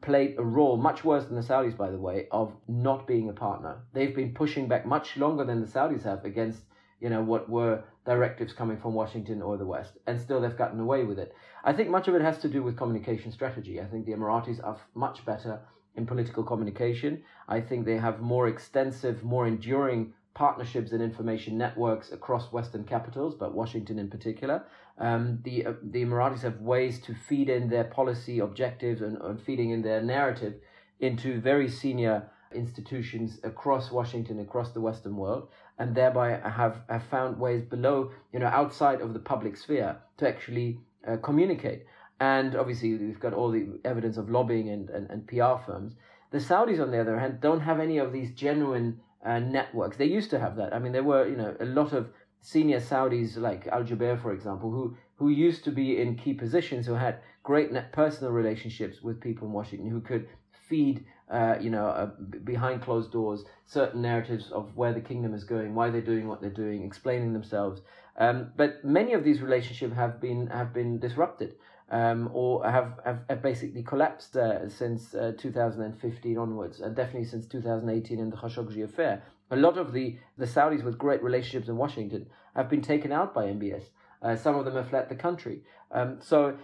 played 0.00 0.34
a 0.38 0.42
role, 0.42 0.76
much 0.76 1.04
worse 1.04 1.26
than 1.26 1.36
the 1.36 1.42
Saudis, 1.42 1.76
by 1.76 1.90
the 1.90 1.98
way, 1.98 2.26
of 2.32 2.52
not 2.68 3.06
being 3.06 3.28
a 3.28 3.32
partner. 3.32 3.78
They've 3.92 4.14
been 4.14 4.34
pushing 4.34 4.66
back 4.66 4.86
much 4.86 5.16
longer 5.16 5.44
than 5.44 5.60
the 5.60 5.66
Saudis 5.66 6.02
have 6.04 6.24
against 6.24 6.62
you 7.00 7.10
know 7.10 7.22
what 7.22 7.48
were 7.48 7.84
directives 8.04 8.52
coming 8.52 8.78
from 8.78 8.94
Washington 8.94 9.42
or 9.42 9.56
the 9.56 9.66
West, 9.66 9.92
and 10.06 10.20
still 10.20 10.40
they've 10.40 10.56
gotten 10.56 10.80
away 10.80 11.04
with 11.04 11.18
it. 11.18 11.34
I 11.64 11.72
think 11.72 11.90
much 11.90 12.08
of 12.08 12.14
it 12.14 12.22
has 12.22 12.38
to 12.38 12.48
do 12.48 12.62
with 12.62 12.76
communication 12.76 13.32
strategy. 13.32 13.80
I 13.80 13.86
think 13.86 14.06
the 14.06 14.12
Emiratis 14.12 14.62
are 14.64 14.78
much 14.94 15.24
better 15.24 15.60
in 15.96 16.06
political 16.06 16.44
communication. 16.44 17.22
I 17.48 17.60
think 17.60 17.84
they 17.84 17.96
have 17.96 18.20
more 18.20 18.48
extensive, 18.48 19.24
more 19.24 19.46
enduring 19.46 20.12
partnerships 20.34 20.92
and 20.92 21.02
information 21.02 21.56
networks 21.56 22.12
across 22.12 22.52
Western 22.52 22.84
capitals, 22.84 23.34
but 23.34 23.54
Washington 23.54 23.98
in 23.98 24.10
particular. 24.10 24.62
Um, 24.98 25.40
the 25.44 25.66
uh, 25.66 25.72
the 25.82 26.04
Emiratis 26.04 26.42
have 26.42 26.60
ways 26.60 27.00
to 27.00 27.14
feed 27.14 27.48
in 27.48 27.68
their 27.68 27.84
policy 27.84 28.38
objectives 28.38 29.00
and, 29.00 29.16
and 29.20 29.40
feeding 29.40 29.70
in 29.70 29.82
their 29.82 30.02
narrative 30.02 30.54
into 31.00 31.40
very 31.40 31.68
senior 31.68 32.30
institutions 32.54 33.38
across 33.42 33.90
Washington, 33.90 34.40
across 34.40 34.72
the 34.72 34.80
Western 34.80 35.16
world, 35.16 35.48
and 35.78 35.94
thereby 35.94 36.40
have, 36.44 36.80
have 36.88 37.04
found 37.04 37.38
ways 37.38 37.62
below, 37.62 38.10
you 38.32 38.38
know, 38.38 38.46
outside 38.46 39.00
of 39.00 39.12
the 39.12 39.18
public 39.18 39.56
sphere 39.56 39.96
to 40.18 40.28
actually 40.28 40.80
uh, 41.06 41.16
communicate. 41.18 41.84
And 42.18 42.56
obviously, 42.56 42.96
we've 42.96 43.20
got 43.20 43.34
all 43.34 43.50
the 43.50 43.80
evidence 43.84 44.16
of 44.16 44.30
lobbying 44.30 44.70
and, 44.70 44.88
and, 44.90 45.10
and 45.10 45.26
PR 45.26 45.62
firms. 45.64 45.94
The 46.30 46.38
Saudis, 46.38 46.80
on 46.80 46.90
the 46.90 47.00
other 47.00 47.18
hand, 47.18 47.40
don't 47.40 47.60
have 47.60 47.78
any 47.78 47.98
of 47.98 48.12
these 48.12 48.32
genuine 48.32 49.00
uh, 49.24 49.38
networks. 49.38 49.96
They 49.96 50.06
used 50.06 50.30
to 50.30 50.38
have 50.38 50.56
that. 50.56 50.74
I 50.74 50.78
mean, 50.78 50.92
there 50.92 51.04
were 51.04 51.28
you 51.28 51.36
know 51.36 51.56
a 51.60 51.64
lot 51.64 51.92
of 51.92 52.08
senior 52.40 52.80
Saudis 52.80 53.36
like 53.36 53.66
Al 53.66 53.84
Jubeir, 53.84 54.20
for 54.20 54.32
example, 54.32 54.70
who 54.70 54.96
who 55.16 55.28
used 55.28 55.64
to 55.64 55.70
be 55.70 56.00
in 56.00 56.16
key 56.16 56.34
positions, 56.34 56.86
who 56.86 56.94
had 56.94 57.20
great 57.42 57.70
personal 57.92 58.32
relationships 58.32 59.02
with 59.02 59.20
people 59.20 59.46
in 59.46 59.52
Washington, 59.52 59.90
who 59.90 60.00
could 60.00 60.28
feed 60.68 61.04
uh, 61.30 61.56
you 61.60 61.70
know 61.70 61.86
uh, 61.86 62.06
behind 62.44 62.82
closed 62.82 63.10
doors 63.12 63.44
certain 63.66 64.02
narratives 64.02 64.50
of 64.52 64.76
where 64.76 64.92
the 64.92 65.00
kingdom 65.00 65.34
is 65.34 65.44
going, 65.44 65.74
why 65.74 65.90
they're 65.90 66.00
doing 66.00 66.28
what 66.28 66.40
they're 66.40 66.50
doing, 66.50 66.84
explaining 66.84 67.32
themselves. 67.32 67.80
Um, 68.18 68.52
but 68.56 68.84
many 68.84 69.12
of 69.12 69.24
these 69.24 69.40
relationships 69.40 69.94
have 69.94 70.20
been 70.20 70.46
have 70.48 70.72
been 70.72 70.98
disrupted 70.98 71.54
um, 71.90 72.30
or 72.32 72.68
have, 72.68 72.98
have, 73.04 73.20
have, 73.28 73.42
basically 73.42 73.82
collapsed 73.82 74.36
uh, 74.36 74.68
since 74.68 75.14
uh, 75.14 75.32
2015 75.38 76.36
onwards, 76.36 76.80
and 76.80 76.96
definitely 76.96 77.28
since 77.28 77.46
2018 77.46 78.18
in 78.18 78.30
the 78.30 78.36
Khashoggi 78.36 78.82
affair. 78.82 79.22
A 79.50 79.56
lot 79.56 79.78
of 79.78 79.92
the, 79.92 80.18
the 80.36 80.46
Saudis 80.46 80.82
with 80.82 80.98
great 80.98 81.22
relationships 81.22 81.68
in 81.68 81.76
Washington 81.76 82.26
have 82.56 82.68
been 82.68 82.82
taken 82.82 83.12
out 83.12 83.32
by 83.32 83.44
MBS. 83.44 83.84
Uh, 84.20 84.34
some 84.34 84.56
of 84.56 84.64
them 84.64 84.74
have 84.74 84.88
fled 84.88 85.08
the 85.08 85.14
country. 85.14 85.60
Um, 85.92 86.18
so, 86.20 86.56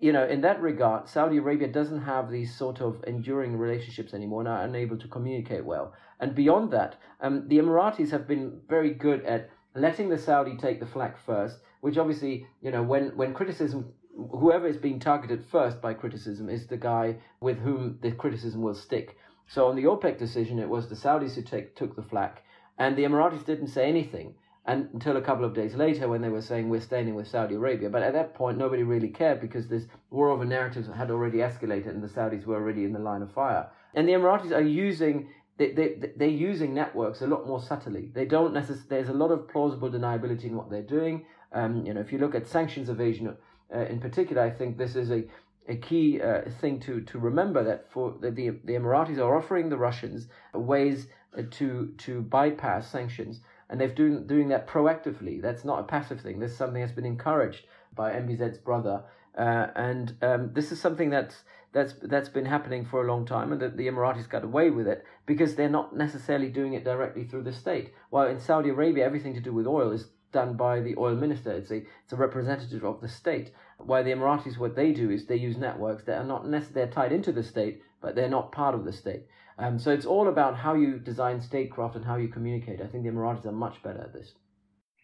you 0.00 0.12
know, 0.12 0.26
in 0.26 0.40
that 0.42 0.62
regard, 0.62 1.08
Saudi 1.08 1.38
Arabia 1.38 1.68
doesn't 1.68 2.02
have 2.02 2.30
these 2.30 2.54
sort 2.54 2.80
of 2.80 3.02
enduring 3.06 3.56
relationships 3.56 4.14
anymore 4.14 4.40
and 4.40 4.48
are 4.48 4.62
unable 4.62 4.96
to 4.96 5.08
communicate 5.08 5.64
well. 5.64 5.92
And 6.20 6.34
beyond 6.34 6.70
that, 6.72 6.96
um, 7.20 7.48
the 7.48 7.58
Emiratis 7.58 8.10
have 8.10 8.28
been 8.28 8.60
very 8.68 8.94
good 8.94 9.24
at 9.24 9.50
letting 9.74 10.08
the 10.08 10.18
Saudi 10.18 10.56
take 10.56 10.78
the 10.78 10.86
flak 10.86 11.18
first, 11.24 11.58
which 11.80 11.98
obviously, 11.98 12.46
you 12.60 12.70
know, 12.70 12.82
when, 12.82 13.16
when 13.16 13.34
criticism 13.34 13.92
whoever 14.32 14.66
is 14.66 14.76
being 14.76 14.98
targeted 14.98 15.44
first 15.50 15.80
by 15.80 15.94
criticism 15.94 16.48
is 16.48 16.66
the 16.66 16.76
guy 16.76 17.16
with 17.40 17.58
whom 17.58 17.98
the 18.02 18.10
criticism 18.12 18.62
will 18.62 18.74
stick. 18.74 19.16
So 19.46 19.66
on 19.66 19.76
the 19.76 19.84
OPEC 19.84 20.18
decision, 20.18 20.58
it 20.58 20.68
was 20.68 20.88
the 20.88 20.96
Saudis 20.96 21.34
who 21.34 21.42
take, 21.42 21.76
took 21.76 21.94
the 21.96 22.02
flak, 22.02 22.42
and 22.78 22.96
the 22.96 23.04
Emiratis 23.04 23.44
didn't 23.44 23.68
say 23.68 23.88
anything 23.88 24.34
and, 24.68 24.88
until 24.92 25.16
a 25.16 25.22
couple 25.22 25.44
of 25.44 25.54
days 25.54 25.74
later 25.74 26.08
when 26.08 26.20
they 26.20 26.28
were 26.28 26.42
saying 26.42 26.68
we're 26.68 26.80
standing 26.80 27.14
with 27.14 27.26
Saudi 27.26 27.54
Arabia. 27.54 27.88
But 27.88 28.02
at 28.02 28.12
that 28.12 28.34
point, 28.34 28.58
nobody 28.58 28.82
really 28.82 29.08
cared 29.08 29.40
because 29.40 29.66
this 29.66 29.86
war 30.10 30.28
over 30.28 30.44
narratives 30.44 30.88
had 30.94 31.10
already 31.10 31.38
escalated 31.38 31.88
and 31.88 32.02
the 32.02 32.08
Saudis 32.08 32.44
were 32.44 32.56
already 32.56 32.84
in 32.84 32.92
the 32.92 32.98
line 32.98 33.22
of 33.22 33.32
fire. 33.32 33.70
And 33.94 34.06
the 34.06 34.12
Emiratis 34.12 34.52
are 34.52 34.60
using 34.60 35.30
they, 35.56 35.72
they, 35.72 36.12
they're 36.16 36.28
using 36.28 36.72
networks 36.72 37.20
a 37.20 37.26
lot 37.26 37.44
more 37.44 37.60
subtly. 37.60 38.12
They 38.14 38.26
don't 38.26 38.54
necessarily, 38.54 38.88
there's 38.90 39.08
a 39.08 39.12
lot 39.12 39.32
of 39.32 39.48
plausible 39.48 39.90
deniability 39.90 40.44
in 40.44 40.56
what 40.56 40.70
they're 40.70 40.82
doing. 40.82 41.26
Um, 41.52 41.84
you 41.84 41.92
know, 41.94 42.00
if 42.00 42.12
you 42.12 42.18
look 42.18 42.36
at 42.36 42.46
sanctions 42.46 42.88
evasion 42.88 43.36
uh, 43.74 43.80
in 43.86 43.98
particular, 43.98 44.40
I 44.42 44.50
think 44.50 44.78
this 44.78 44.94
is 44.94 45.10
a 45.10 45.24
a 45.68 45.76
key 45.76 46.20
uh, 46.20 46.40
thing 46.60 46.80
to, 46.80 47.02
to 47.02 47.18
remember 47.18 47.62
that 47.62 47.92
for 47.92 48.14
the, 48.20 48.30
the, 48.30 48.48
the 48.64 48.72
Emiratis 48.72 49.18
are 49.18 49.36
offering 49.36 49.68
the 49.68 49.76
Russians 49.76 50.26
ways 50.54 51.08
uh, 51.36 51.42
to 51.50 51.92
to 51.98 52.22
bypass 52.22 52.90
sanctions, 52.90 53.40
and 53.70 53.80
they're 53.80 53.88
doing 53.88 54.26
doing 54.26 54.48
that 54.48 54.66
proactively. 54.66 55.40
That's 55.40 55.64
not 55.64 55.80
a 55.80 55.84
passive 55.84 56.20
thing. 56.20 56.38
This 56.38 56.52
is 56.52 56.58
something 56.58 56.80
that's 56.80 56.92
been 56.92 57.06
encouraged 57.06 57.66
by 57.94 58.12
MBZ's 58.12 58.58
brother, 58.58 59.02
uh, 59.36 59.68
and 59.74 60.14
um, 60.22 60.50
this 60.54 60.72
is 60.72 60.80
something 60.80 61.10
that's 61.10 61.42
that's 61.72 61.94
that's 62.02 62.28
been 62.28 62.46
happening 62.46 62.84
for 62.84 63.04
a 63.04 63.06
long 63.06 63.26
time, 63.26 63.52
and 63.52 63.60
that 63.60 63.76
the 63.76 63.88
Emiratis 63.88 64.28
got 64.28 64.44
away 64.44 64.70
with 64.70 64.86
it 64.86 65.04
because 65.26 65.54
they're 65.54 65.68
not 65.68 65.96
necessarily 65.96 66.48
doing 66.48 66.74
it 66.74 66.84
directly 66.84 67.24
through 67.24 67.42
the 67.42 67.52
state. 67.52 67.92
While 68.10 68.28
in 68.28 68.40
Saudi 68.40 68.70
Arabia, 68.70 69.04
everything 69.04 69.34
to 69.34 69.40
do 69.40 69.52
with 69.52 69.66
oil 69.66 69.92
is 69.92 70.06
done 70.32 70.56
by 70.56 70.80
the 70.80 70.94
oil 70.96 71.14
minister. 71.14 71.52
It's 71.52 71.70
a 71.70 71.82
it's 72.04 72.12
a 72.12 72.16
representative 72.16 72.84
of 72.84 73.00
the 73.00 73.08
state. 73.08 73.52
While 73.78 74.04
the 74.04 74.12
Emiratis, 74.12 74.58
what 74.58 74.76
they 74.76 74.92
do 74.92 75.10
is 75.10 75.26
they 75.26 75.36
use 75.36 75.56
networks 75.56 76.04
that 76.04 76.18
are 76.18 76.24
not 76.24 76.48
necessarily 76.48 76.90
tied 76.92 77.12
into 77.12 77.32
the 77.32 77.42
state, 77.42 77.82
but 78.00 78.14
they're 78.14 78.28
not 78.28 78.52
part 78.52 78.74
of 78.74 78.84
the 78.84 78.92
state. 78.92 79.26
Um, 79.58 79.78
so 79.78 79.90
it's 79.90 80.06
all 80.06 80.28
about 80.28 80.56
how 80.56 80.74
you 80.74 80.98
design 80.98 81.40
statecraft 81.40 81.96
and 81.96 82.04
how 82.04 82.16
you 82.16 82.28
communicate. 82.28 82.80
I 82.80 82.86
think 82.86 83.04
the 83.04 83.10
Emiratis 83.10 83.44
are 83.46 83.52
much 83.52 83.82
better 83.82 84.00
at 84.00 84.12
this. 84.12 84.32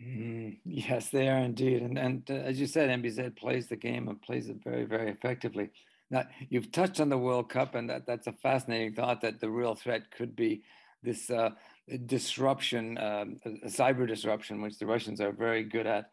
Mm, 0.01 0.59
yes, 0.65 1.09
they 1.11 1.29
are 1.29 1.39
indeed. 1.39 1.83
And, 1.83 1.99
and 1.99 2.23
uh, 2.31 2.35
as 2.35 2.61
you 2.61 2.67
said, 2.67 2.89
MBZ 2.89 3.37
plays 3.37 3.69
the 3.69 3.77
game 3.77 4.09
and 4.09 4.21
plays 4.23 4.49
it 4.49 4.57
very, 4.63 4.85
very 4.85 5.11
effectively. 5.11 5.71
Now, 6.11 6.25
you've 6.49 6.71
touched 6.71 7.01
on 7.01 7.09
the 7.09 7.19
World 7.19 7.49
Cup, 7.49 7.75
and 7.75 7.91
that, 7.91 8.07
that's 8.07 8.27
a 8.27 8.33
fascinating 8.33 8.95
thought 8.95 9.23
that 9.23 9.41
the 9.41 9.51
real 9.51 9.75
threat 9.75 10.11
could 10.11 10.37
be 10.37 10.63
this 11.03 11.31
uh, 11.31 11.51
disruption, 12.07 12.97
um, 12.99 13.37
cyber 13.67 14.07
disruption, 14.07 14.63
which 14.63 14.79
the 14.79 14.87
Russians 14.87 15.21
are 15.21 15.33
very 15.33 15.65
good 15.65 15.87
at. 15.87 16.11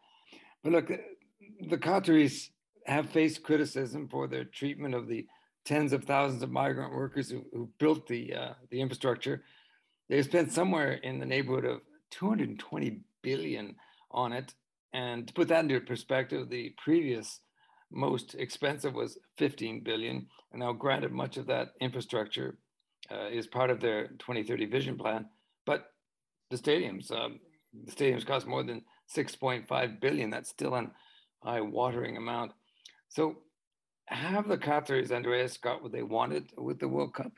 But 0.64 0.72
look, 0.72 0.88
the 0.88 1.78
Qataris 1.78 2.50
have 2.86 3.10
faced 3.10 3.42
criticism 3.42 4.08
for 4.08 4.26
their 4.26 4.44
treatment 4.44 4.94
of 4.94 5.06
the 5.06 5.26
tens 5.64 5.92
of 5.92 6.04
thousands 6.04 6.42
of 6.42 6.50
migrant 6.50 6.94
workers 6.94 7.30
who, 7.30 7.44
who 7.52 7.68
built 7.78 8.06
the 8.06 8.34
uh, 8.34 8.52
the 8.70 8.80
infrastructure. 8.80 9.42
They've 10.08 10.24
spent 10.24 10.52
somewhere 10.52 10.92
in 10.92 11.18
the 11.18 11.26
neighborhood 11.26 11.64
of 11.64 11.80
220 12.10 13.00
billion 13.22 13.76
on 14.10 14.32
it. 14.32 14.54
And 14.92 15.26
to 15.26 15.32
put 15.32 15.48
that 15.48 15.60
into 15.60 15.80
perspective, 15.80 16.50
the 16.50 16.74
previous 16.82 17.40
most 17.90 18.34
expensive 18.34 18.94
was 18.94 19.18
15 19.38 19.82
billion. 19.82 20.26
And 20.52 20.60
now, 20.60 20.72
granted, 20.72 21.12
much 21.12 21.36
of 21.36 21.46
that 21.46 21.68
infrastructure 21.80 22.58
uh, 23.10 23.28
is 23.28 23.46
part 23.46 23.70
of 23.70 23.80
their 23.80 24.08
2030 24.08 24.66
vision 24.66 24.96
plan, 24.96 25.26
but 25.66 25.86
the 26.50 26.56
stadiums, 26.56 27.10
um, 27.10 27.40
the 27.84 27.92
stadiums 27.92 28.26
cost 28.26 28.46
more 28.46 28.62
than 28.62 28.82
6.5 29.14 30.00
billion. 30.00 30.30
That's 30.30 30.50
still 30.50 30.74
an 30.74 30.90
eye-watering 31.42 32.16
amount. 32.16 32.52
So, 33.08 33.38
have 34.14 34.48
the 34.48 34.58
Qataris, 34.58 35.10
Andreas, 35.10 35.56
got 35.56 35.82
what 35.82 35.92
they 35.92 36.02
wanted 36.02 36.52
with 36.56 36.78
the 36.78 36.88
World 36.88 37.14
Cup? 37.14 37.32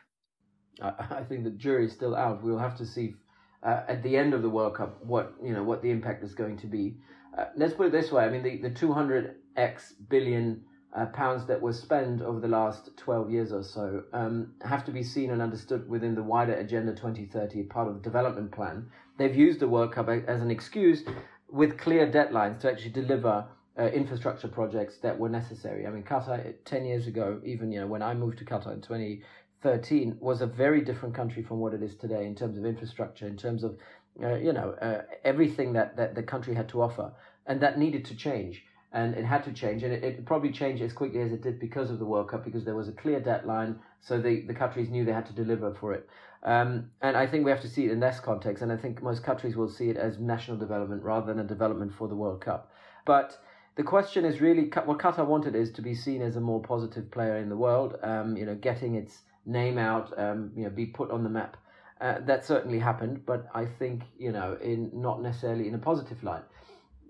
I 0.82 1.22
think 1.28 1.44
the 1.44 1.50
jury 1.50 1.86
is 1.86 1.92
still 1.92 2.16
out. 2.16 2.42
We'll 2.42 2.58
have 2.58 2.76
to 2.78 2.86
see 2.86 3.14
uh, 3.62 3.82
at 3.88 4.02
the 4.02 4.16
end 4.16 4.34
of 4.34 4.42
the 4.42 4.50
World 4.50 4.74
Cup 4.74 5.04
what 5.04 5.34
you 5.42 5.52
know 5.52 5.62
what 5.62 5.82
the 5.82 5.90
impact 5.90 6.24
is 6.24 6.34
going 6.34 6.58
to 6.58 6.66
be. 6.66 6.96
Uh, 7.36 7.46
let's 7.56 7.74
put 7.74 7.86
it 7.86 7.92
this 7.92 8.10
way: 8.10 8.24
I 8.24 8.28
mean, 8.28 8.42
the 8.42 8.56
the 8.56 8.70
200x 8.70 9.92
billion 10.08 10.62
uh, 10.94 11.06
pounds 11.06 11.46
that 11.46 11.60
were 11.60 11.72
spent 11.72 12.22
over 12.22 12.40
the 12.40 12.48
last 12.48 12.96
12 12.96 13.30
years 13.30 13.52
or 13.52 13.62
so 13.62 14.02
um, 14.12 14.52
have 14.62 14.84
to 14.84 14.92
be 14.92 15.02
seen 15.02 15.30
and 15.30 15.42
understood 15.42 15.88
within 15.88 16.14
the 16.14 16.22
wider 16.22 16.54
Agenda 16.54 16.92
2030, 16.92 17.64
part 17.64 17.88
of 17.88 17.94
the 17.94 18.00
development 18.00 18.52
plan. 18.52 18.86
They've 19.18 19.34
used 19.34 19.60
the 19.60 19.68
World 19.68 19.92
Cup 19.92 20.08
as 20.08 20.40
an 20.40 20.50
excuse 20.50 21.02
with 21.50 21.78
clear 21.78 22.10
deadlines 22.10 22.60
to 22.60 22.70
actually 22.70 22.90
deliver 22.90 23.44
uh, 23.78 23.86
infrastructure 23.86 24.48
projects 24.48 24.98
that 24.98 25.18
were 25.18 25.28
necessary. 25.28 25.86
I 25.86 25.90
mean, 25.90 26.04
Qatar, 26.04 26.54
10 26.64 26.84
years 26.84 27.06
ago, 27.06 27.40
even, 27.44 27.72
you 27.72 27.80
know, 27.80 27.86
when 27.86 28.02
I 28.02 28.14
moved 28.14 28.38
to 28.38 28.44
Qatar 28.44 28.72
in 28.72 28.80
2013, 28.80 30.18
was 30.20 30.40
a 30.40 30.46
very 30.46 30.80
different 30.82 31.14
country 31.14 31.42
from 31.42 31.58
what 31.58 31.74
it 31.74 31.82
is 31.82 31.96
today 31.96 32.26
in 32.26 32.34
terms 32.34 32.56
of 32.56 32.64
infrastructure, 32.64 33.26
in 33.26 33.36
terms 33.36 33.64
of, 33.64 33.76
uh, 34.22 34.36
you 34.36 34.52
know, 34.52 34.76
uh, 34.80 35.02
everything 35.24 35.72
that, 35.72 35.96
that 35.96 36.14
the 36.14 36.22
country 36.22 36.54
had 36.54 36.68
to 36.68 36.82
offer. 36.82 37.12
And 37.46 37.60
that 37.60 37.78
needed 37.78 38.04
to 38.06 38.16
change. 38.16 38.64
And 38.92 39.16
it 39.16 39.24
had 39.24 39.42
to 39.44 39.52
change. 39.52 39.82
And 39.82 39.92
it, 39.92 40.04
it 40.04 40.24
probably 40.24 40.52
changed 40.52 40.80
as 40.80 40.92
quickly 40.92 41.20
as 41.20 41.32
it 41.32 41.42
did 41.42 41.58
because 41.58 41.90
of 41.90 41.98
the 41.98 42.04
World 42.04 42.30
Cup, 42.30 42.44
because 42.44 42.64
there 42.64 42.76
was 42.76 42.88
a 42.88 42.92
clear 42.92 43.18
deadline. 43.18 43.80
So 44.00 44.20
the, 44.20 44.42
the 44.42 44.54
countries 44.54 44.88
knew 44.88 45.04
they 45.04 45.12
had 45.12 45.26
to 45.26 45.32
deliver 45.32 45.74
for 45.74 45.92
it. 45.92 46.08
Um, 46.44 46.90
and 47.02 47.16
I 47.16 47.26
think 47.26 47.44
we 47.44 47.50
have 47.50 47.62
to 47.62 47.68
see 47.68 47.86
it 47.86 47.90
in 47.90 47.98
this 47.98 48.20
context. 48.20 48.62
And 48.62 48.70
I 48.70 48.76
think 48.76 49.02
most 49.02 49.24
countries 49.24 49.56
will 49.56 49.68
see 49.68 49.88
it 49.90 49.96
as 49.96 50.20
national 50.20 50.58
development 50.58 51.02
rather 51.02 51.26
than 51.26 51.40
a 51.40 51.48
development 51.48 51.92
for 51.92 52.06
the 52.06 52.14
World 52.14 52.40
Cup. 52.40 52.70
But 53.04 53.36
the 53.76 53.82
question 53.82 54.24
is 54.24 54.40
really 54.40 54.70
what 54.84 54.98
Qatar 54.98 55.26
wanted 55.26 55.54
is 55.54 55.72
to 55.72 55.82
be 55.82 55.94
seen 55.94 56.22
as 56.22 56.36
a 56.36 56.40
more 56.40 56.62
positive 56.62 57.10
player 57.10 57.38
in 57.38 57.48
the 57.48 57.56
world. 57.56 57.96
Um, 58.02 58.36
you 58.36 58.46
know, 58.46 58.54
getting 58.54 58.94
its 58.94 59.22
name 59.46 59.78
out, 59.78 60.16
um, 60.18 60.52
you 60.56 60.64
know, 60.64 60.70
be 60.70 60.86
put 60.86 61.10
on 61.10 61.24
the 61.24 61.30
map. 61.30 61.56
Uh, 62.00 62.20
that 62.26 62.44
certainly 62.44 62.78
happened, 62.78 63.24
but 63.24 63.46
I 63.54 63.66
think 63.66 64.02
you 64.18 64.32
know, 64.32 64.58
in 64.62 64.90
not 64.92 65.22
necessarily 65.22 65.68
in 65.68 65.74
a 65.74 65.78
positive 65.78 66.22
light. 66.22 66.42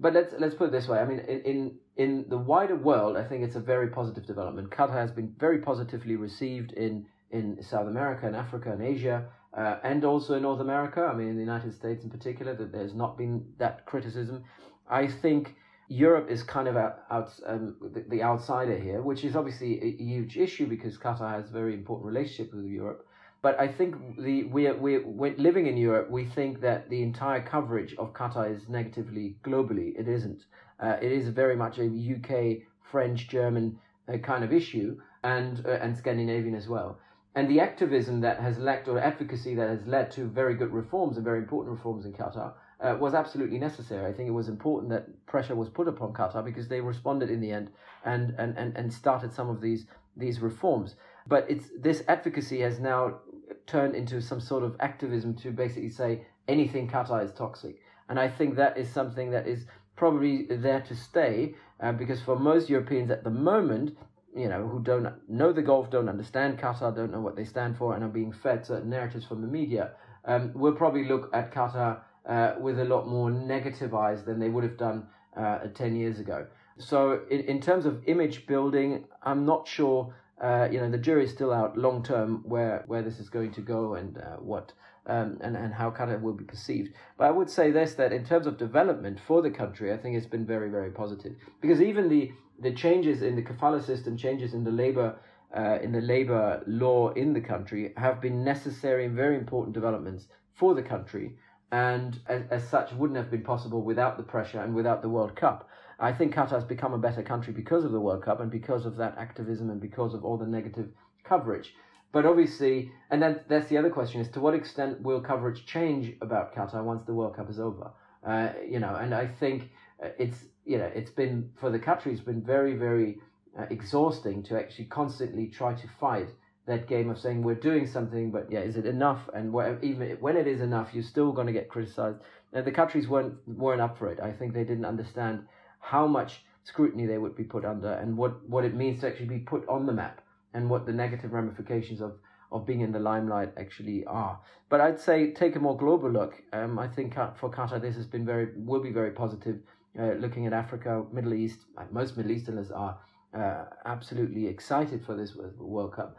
But 0.01 0.15
let's 0.15 0.35
let's 0.39 0.55
put 0.55 0.67
it 0.69 0.73
this 0.73 0.89
way. 0.89 0.99
I 0.99 1.05
mean, 1.05 1.21
in, 1.21 1.41
in 1.41 1.79
in 1.97 2.25
the 2.29 2.39
wider 2.39 2.77
world, 2.77 3.17
I 3.17 3.25
think 3.25 3.45
it's 3.45 3.57
a 3.57 3.61
very 3.61 3.89
positive 3.89 4.27
development. 4.27 4.71
Qatar 4.71 4.95
has 4.95 5.11
been 5.11 5.35
very 5.39 5.59
positively 5.59 6.17
received 6.17 6.73
in 6.73 7.07
in 7.31 7.63
South 7.63 7.89
America 7.89 8.27
and 8.27 8.37
Africa 8.37 8.73
and 8.73 8.83
Asia, 8.83 9.27
uh, 9.57 9.77
and 9.83 10.05
also 10.05 10.35
in 10.35 10.43
North 10.43 10.61
America. 10.61 11.03
I 11.03 11.15
mean, 11.15 11.29
in 11.29 11.35
the 11.35 11.43
United 11.43 11.75
States 11.75 12.05
in 12.05 12.11
particular, 12.11 12.55
that 12.55 12.73
there's 12.73 12.95
not 12.95 13.19
been 13.19 13.45
that 13.59 13.87
criticism. 13.87 14.45
I 14.89 15.07
think 15.07 15.57
Europe 15.89 16.31
is 16.31 16.43
kind 16.43 16.67
of 16.67 16.77
out, 16.77 17.01
out 17.11 17.31
um, 17.47 17.77
the, 17.81 18.05
the, 18.09 18.23
outsider 18.23 18.79
here, 18.79 19.03
which 19.03 19.23
is 19.25 19.37
obviously 19.37 19.83
a, 19.83 20.03
huge 20.03 20.37
issue 20.39 20.67
because 20.67 20.97
Qatar 20.97 21.31
has 21.31 21.51
a 21.51 21.53
very 21.53 21.75
important 21.75 22.07
relationship 22.07 22.55
with 22.55 22.65
Europe. 22.65 23.07
But 23.43 23.61
I 23.61 23.69
think 23.69 24.19
the 24.19 24.45
we 24.45 24.71
we 24.73 24.97
are, 24.97 25.37
living 25.37 25.67
in 25.67 25.77
Europe, 25.77 26.11
we 26.11 26.25
think 26.25 26.63
that 26.63 26.89
the 26.89 27.03
entire 27.03 27.43
coverage 27.43 27.95
of 27.97 28.15
Qatar 28.15 28.51
is 28.55 28.69
negatively 28.69 29.37
globally. 29.45 29.93
It 29.99 30.09
isn't. 30.09 30.45
Uh, 30.81 30.97
it 31.03 31.13
is 31.13 31.29
very 31.29 31.55
much 31.55 31.79
a 31.79 31.85
UK, 31.85 32.63
French, 32.91 33.29
German 33.29 33.79
uh, 34.09 34.17
kind 34.19 34.45
of 34.45 34.53
issue, 34.53 34.99
and 35.23 35.63
uh, 35.67 35.73
and 35.83 35.95
Scandinavian 35.95 36.55
as 36.55 36.69
well. 36.69 36.99
And 37.35 37.51
the 37.51 37.61
activism 37.61 38.21
that 38.21 38.41
has 38.41 38.59
led, 38.59 38.89
or 38.89 38.99
advocacy 38.99 39.55
that 39.57 39.69
has 39.69 39.87
led 39.87 40.11
to 40.13 40.25
very 40.25 40.55
good 40.55 40.73
reforms 40.73 41.17
and 41.17 41.25
very 41.25 41.41
important 41.41 41.77
reforms 41.77 42.07
in 42.07 42.13
Qatar, 42.13 42.55
uh, 42.81 42.97
was 42.99 43.15
absolutely 43.15 43.59
necessary. 43.59 44.07
I 44.07 44.13
think 44.13 44.29
it 44.29 44.33
was 44.33 44.49
important 44.49 44.91
that 44.91 45.27
pressure 45.27 45.55
was 45.55 45.69
put 45.69 45.89
upon 45.89 46.13
Qatar 46.13 46.45
because 46.45 46.69
they 46.69 46.81
responded 46.81 47.31
in 47.31 47.41
the 47.41 47.51
end 47.51 47.71
and, 48.05 48.35
and, 48.39 48.57
and, 48.57 48.77
and 48.77 48.93
started 48.93 49.33
some 49.33 49.49
of 49.49 49.61
these 49.61 49.87
these 50.17 50.41
reforms. 50.41 50.95
But 51.27 51.47
it's 51.49 51.71
this 51.79 52.03
advocacy 52.09 52.61
has 52.61 52.79
now 52.79 53.19
turned 53.67 53.95
into 53.95 54.21
some 54.21 54.41
sort 54.41 54.63
of 54.63 54.77
activism 54.81 55.35
to 55.37 55.51
basically 55.51 55.89
say 55.89 56.27
anything 56.49 56.89
Qatar 56.89 57.25
is 57.25 57.33
toxic. 57.33 57.81
And 58.09 58.21
I 58.21 58.29
think 58.29 58.57
that 58.57 58.77
is 58.77 58.89
something 58.89 59.31
that 59.31 59.47
is 59.47 59.65
probably 59.97 60.47
there 60.51 60.81
to 60.83 60.95
stay 60.95 61.55
uh, 61.81 61.93
because 61.93 62.21
for 62.21 62.37
most 62.37 62.69
Europeans 62.69 63.11
at 63.11 63.25
the 63.25 63.31
moment, 63.31 63.97
you 64.37 64.49
know, 64.49 64.67
who 64.67 64.81
don't 64.81 65.09
know 65.29 65.53
the 65.53 65.63
Gulf, 65.63 65.91
don't 65.91 66.09
understand 66.09 66.59
Qatar, 66.59 66.95
don't 66.95 67.13
know 67.13 67.21
what 67.21 67.37
they 67.37 67.45
stand 67.45 67.79
for, 67.79 67.95
and 67.95 68.05
are 68.05 68.09
being 68.09 68.33
fed 68.33 68.67
certain 68.67 68.91
narratives 68.91 69.25
from 69.25 69.41
the 69.41 69.47
media, 69.47 69.93
um, 70.25 70.53
will 70.55 70.73
probably 70.73 71.05
look 71.05 71.31
at 71.33 71.53
Qatar 71.53 72.01
uh, 72.29 72.55
with 72.61 72.79
a 72.81 72.85
lot 72.85 73.07
more 73.07 73.31
negative 73.31 73.95
eyes 73.95 74.25
than 74.25 74.39
they 74.39 74.49
would 74.49 74.65
have 74.65 74.77
done 74.77 75.07
uh, 75.37 75.59
10 75.75 75.97
years 75.97 76.19
ago. 76.19 76.47
So, 76.79 77.21
in, 77.31 77.41
in 77.41 77.61
terms 77.61 77.87
of 77.87 78.03
image 78.07 78.47
building, 78.47 79.05
I'm 79.23 79.45
not 79.45 79.69
sure. 79.69 80.15
Uh, 80.43 80.69
you 80.71 80.81
know, 80.81 80.91
the 80.91 80.99
jury 80.99 81.25
is 81.25 81.31
still 81.31 81.53
out 81.53 81.79
long 81.79 82.03
term 82.03 82.43
where, 82.45 82.83
where 82.89 83.03
this 83.03 83.21
is 83.21 83.29
going 83.29 83.53
to 83.53 83.61
go 83.61 83.95
and 83.95 84.19
uh, 84.19 84.37
what 84.39 84.73
um, 85.07 85.39
and, 85.41 85.57
and 85.57 85.73
how 85.75 85.91
Qatar 85.91 86.21
will 86.21 86.33
be 86.33 86.45
perceived. 86.45 86.93
But 87.19 87.25
I 87.27 87.31
would 87.31 87.51
say 87.51 87.71
this 87.71 87.95
that 87.95 88.13
in 88.13 88.25
terms 88.25 88.47
of 88.47 88.59
development 88.59 89.21
for 89.21 89.43
the 89.43 89.51
country, 89.51 89.93
I 89.93 89.97
think 89.97 90.17
it's 90.17 90.27
been 90.27 90.47
very, 90.47 90.71
very 90.71 90.91
positive. 90.91 91.35
Because 91.61 91.81
even 91.81 92.09
the, 92.09 92.33
the 92.59 92.73
changes 92.73 93.23
in 93.23 93.37
the 93.37 93.43
kafala 93.43 93.85
system, 93.85 94.17
changes 94.17 94.55
in 94.55 94.65
the 94.65 94.71
labor 94.71 95.17
uh, 95.57 95.79
in 95.83 95.93
the 95.93 96.01
labor 96.01 96.63
law 96.67 97.11
in 97.13 97.33
the 97.33 97.41
country 97.41 97.93
have 97.97 98.21
been 98.21 98.43
necessary 98.43 99.05
and 99.05 99.15
very 99.15 99.37
important 99.37 99.73
developments 99.73 100.27
for 100.55 100.75
the 100.75 100.83
country 100.83 101.37
and 101.75 102.21
as, 102.29 102.43
as, 102.53 102.69
such 102.69 102.93
wouldn't 102.93 103.17
have 103.17 103.33
been 103.33 103.43
possible 103.43 103.83
without 103.83 104.17
the 104.17 104.23
pressure 104.23 104.61
and 104.61 104.77
without 104.77 105.03
the 105.03 105.09
World 105.09 105.35
Cup. 105.35 105.69
I 105.99 106.13
think 106.13 106.33
Qatar 106.33 106.51
has 106.51 106.63
become 106.63 106.95
a 106.95 106.99
better 106.99 107.23
country 107.23 107.53
because 107.53 107.85
of 107.85 107.91
the 107.91 107.99
World 107.99 108.23
Cup 108.23 108.39
and 108.39 108.49
because 108.49 108.87
of 108.87 108.95
that 108.99 109.19
activism 109.19 109.71
and 109.71 109.81
because 109.81 110.15
of 110.15 110.25
all 110.25 110.37
the 110.37 110.47
negative 110.47 110.89
coverage. 111.25 111.75
But 112.13 112.27
obviously, 112.27 112.93
and 113.11 113.21
then 113.21 113.41
that's 113.49 113.69
the 113.69 113.77
other 113.77 113.91
question: 113.91 114.21
is 114.21 114.29
to 114.29 114.41
what 114.41 114.55
extent 114.55 115.03
will 115.03 115.21
coverage 115.21 115.67
change 115.67 116.13
about 116.21 116.55
Qatar 116.55 116.85
once 116.85 117.03
the 117.07 117.15
World 117.15 117.35
Cup 117.35 117.51
is 117.51 117.59
over? 117.59 117.91
Uh, 118.25 118.51
you 118.65 118.79
know, 118.79 118.95
and 118.95 119.13
I 119.13 119.27
think 119.27 119.71
uh, 120.01 120.11
it's 120.17 120.45
you 120.65 120.79
know 120.79 120.91
it's 120.95 121.11
been 121.11 121.51
for 121.57 121.71
the 121.71 121.81
country 121.81 122.13
it's 122.13 122.21
been 122.21 122.41
very 122.41 122.75
very 122.77 123.19
uh, 123.59 123.67
exhausting 123.71 124.45
to 124.45 124.57
actually 124.57 124.85
constantly 124.85 125.49
try 125.49 125.75
to 125.75 125.89
fight 126.01 126.29
that 126.67 126.89
game 126.89 127.11
of 127.11 127.19
saying 127.19 127.43
we're 127.43 127.55
doing 127.55 127.87
something, 127.87 128.31
but 128.31 128.51
yeah, 128.51 128.61
is 128.61 128.77
it 128.77 128.87
enough? 128.87 129.29
And 129.35 129.55
even 129.83 130.17
when 130.21 130.37
it 130.37 130.47
is 130.47 130.61
enough, 130.61 130.91
you're 130.95 131.03
still 131.03 131.33
going 131.33 131.47
to 131.47 131.53
get 131.53 131.69
criticized. 131.69 132.19
And 132.53 132.65
the 132.65 132.73
countries 132.73 133.09
weren't 133.09 133.35
weren't 133.47 133.81
up 133.81 133.99
for 133.99 134.11
it. 134.11 134.21
I 134.21 134.33
think 134.33 134.55
they 134.55 134.65
didn't 134.65 134.87
understand 134.87 135.47
how 135.81 136.07
much 136.07 136.45
scrutiny 136.65 137.07
they 137.07 137.19
would 137.19 137.37
be 137.37 137.45
put 137.45 137.65
under 137.65 137.93
and 137.93 138.17
what, 138.17 138.49
what 138.49 138.65
it 138.65 138.75
means 138.75 139.01
to 139.01 139.07
actually 139.07 139.27
be 139.27 139.39
put 139.39 139.69
on 139.69 139.87
the 139.87 139.93
map 139.93 140.23
and 140.55 140.69
what 140.69 140.87
the 140.87 140.93
negative 140.93 141.33
ramifications 141.33 142.01
of, 142.01 142.15
of 142.51 142.67
being 142.67 142.81
in 142.81 142.93
the 142.93 142.99
limelight 142.99 143.53
actually 143.59 144.05
are. 144.07 144.41
But 144.71 144.81
I'd 144.81 145.01
say 145.01 145.33
take 145.33 145.57
a 145.57 145.61
more 145.61 145.77
global 145.77 146.11
look. 146.11 146.43
Um, 146.53 146.79
I 146.79 146.89
think 146.89 147.15
for 147.15 147.51
Qatar 147.51 147.81
this 147.81 147.97
has 147.97 148.07
been 148.07 148.25
very 148.25 148.49
will 148.57 148.81
be 148.83 148.91
very 148.91 149.11
positive. 149.11 149.59
Uh, 149.99 150.15
looking 150.15 150.47
at 150.47 150.53
Africa, 150.53 151.05
Middle 151.13 151.35
East, 151.35 151.61
most 151.93 152.17
Middle 152.17 152.33
Easterners 152.33 152.73
are 152.73 152.99
uh, 153.37 153.67
absolutely 153.85 154.47
excited 154.47 155.05
for 155.05 155.15
this 155.15 155.37
World 155.59 155.93
Cup. 155.93 156.17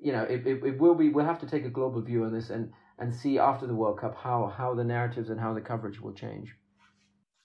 You 0.00 0.12
know, 0.12 0.22
it, 0.22 0.46
it, 0.46 0.64
it 0.64 0.78
will 0.78 0.94
be. 0.94 1.08
We'll 1.08 1.24
have 1.24 1.40
to 1.40 1.46
take 1.46 1.64
a 1.64 1.70
global 1.70 2.00
view 2.00 2.24
on 2.24 2.32
this 2.32 2.50
and 2.50 2.72
and 2.98 3.14
see 3.14 3.38
after 3.38 3.66
the 3.66 3.74
World 3.74 4.00
Cup 4.00 4.16
how 4.16 4.52
how 4.56 4.74
the 4.74 4.84
narratives 4.84 5.30
and 5.30 5.40
how 5.40 5.52
the 5.54 5.60
coverage 5.60 6.00
will 6.00 6.12
change. 6.14 6.54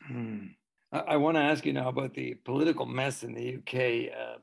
Hmm. 0.08 0.48
I, 0.92 1.00
I 1.00 1.16
want 1.18 1.38
to 1.38 1.42
ask 1.42 1.66
you 1.66 1.74
now 1.74 1.90
about 1.90 2.14
the 2.14 2.36
political 2.46 2.86
mess 2.86 3.24
in 3.24 3.34
the 3.34 3.56
UK 3.56 4.14
uh, 4.16 4.38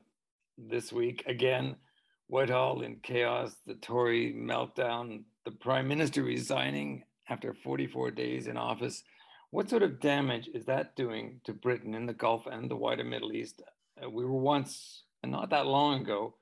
this 0.57 0.91
week. 0.91 1.23
Again, 1.25 1.75
Whitehall 2.27 2.81
in 2.81 2.97
chaos, 3.01 3.55
the 3.65 3.75
Tory 3.75 4.33
meltdown, 4.33 5.23
the 5.45 5.51
Prime 5.51 5.87
Minister 5.87 6.23
resigning 6.23 7.03
after 7.29 7.53
44 7.53 8.11
days 8.11 8.47
in 8.47 8.57
office. 8.57 9.03
What 9.51 9.69
sort 9.69 9.81
of 9.81 9.99
damage 9.99 10.47
is 10.53 10.65
that 10.65 10.95
doing 10.95 11.41
to 11.45 11.53
Britain 11.53 11.95
in 11.95 12.05
the 12.05 12.13
Gulf 12.13 12.45
and 12.45 12.69
the 12.69 12.75
wider 12.75 13.03
Middle 13.03 13.33
East? 13.33 13.63
Uh, 14.01 14.09
we 14.09 14.23
were 14.23 14.37
once, 14.37 15.03
and 15.23 15.31
not 15.31 15.49
that 15.49 15.65
long 15.65 16.01
ago, 16.01 16.35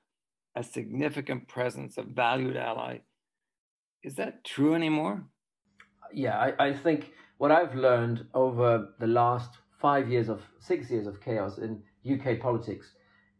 a 0.58 0.64
significant 0.64 1.46
presence, 1.46 1.98
a 1.98 2.02
valued 2.02 2.56
ally. 2.56 2.98
Is 4.02 4.16
that 4.16 4.42
true 4.44 4.74
anymore? 4.74 5.24
Yeah, 6.12 6.36
I, 6.36 6.68
I 6.68 6.72
think 6.72 7.12
what 7.38 7.52
I've 7.52 7.76
learned 7.76 8.26
over 8.34 8.88
the 8.98 9.06
last 9.06 9.50
five 9.80 10.08
years 10.08 10.28
of 10.28 10.42
six 10.58 10.90
years 10.90 11.06
of 11.06 11.20
chaos 11.20 11.58
in 11.58 11.80
UK 12.04 12.40
politics 12.40 12.86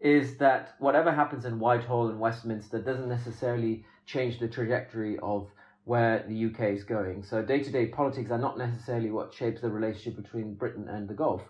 is 0.01 0.37
that 0.37 0.75
whatever 0.79 1.11
happens 1.11 1.45
in 1.45 1.59
Whitehall 1.59 2.09
and 2.09 2.21
Westminster 2.21 2.81
doesn't 2.81 3.09
necessarily 3.09 3.85
change 4.07 4.39
the 4.39 4.47
trajectory 4.47 5.19
of 5.19 5.49
where 5.85 6.25
the 6.29 6.45
UK 6.47 6.73
is 6.77 6.85
going. 6.85 7.25
So 7.25 7.43
day 7.43 7.61
to 7.65 7.71
day 7.73 7.87
politics 7.87 8.31
are 8.31 8.39
not 8.39 8.59
necessarily 8.59 9.11
what 9.11 9.35
shapes 9.35 9.63
the 9.63 9.71
relationship 9.71 10.23
between 10.23 10.55
Britain 10.55 10.89
and 10.89 11.09
the 11.09 11.15
Gulf. 11.15 11.43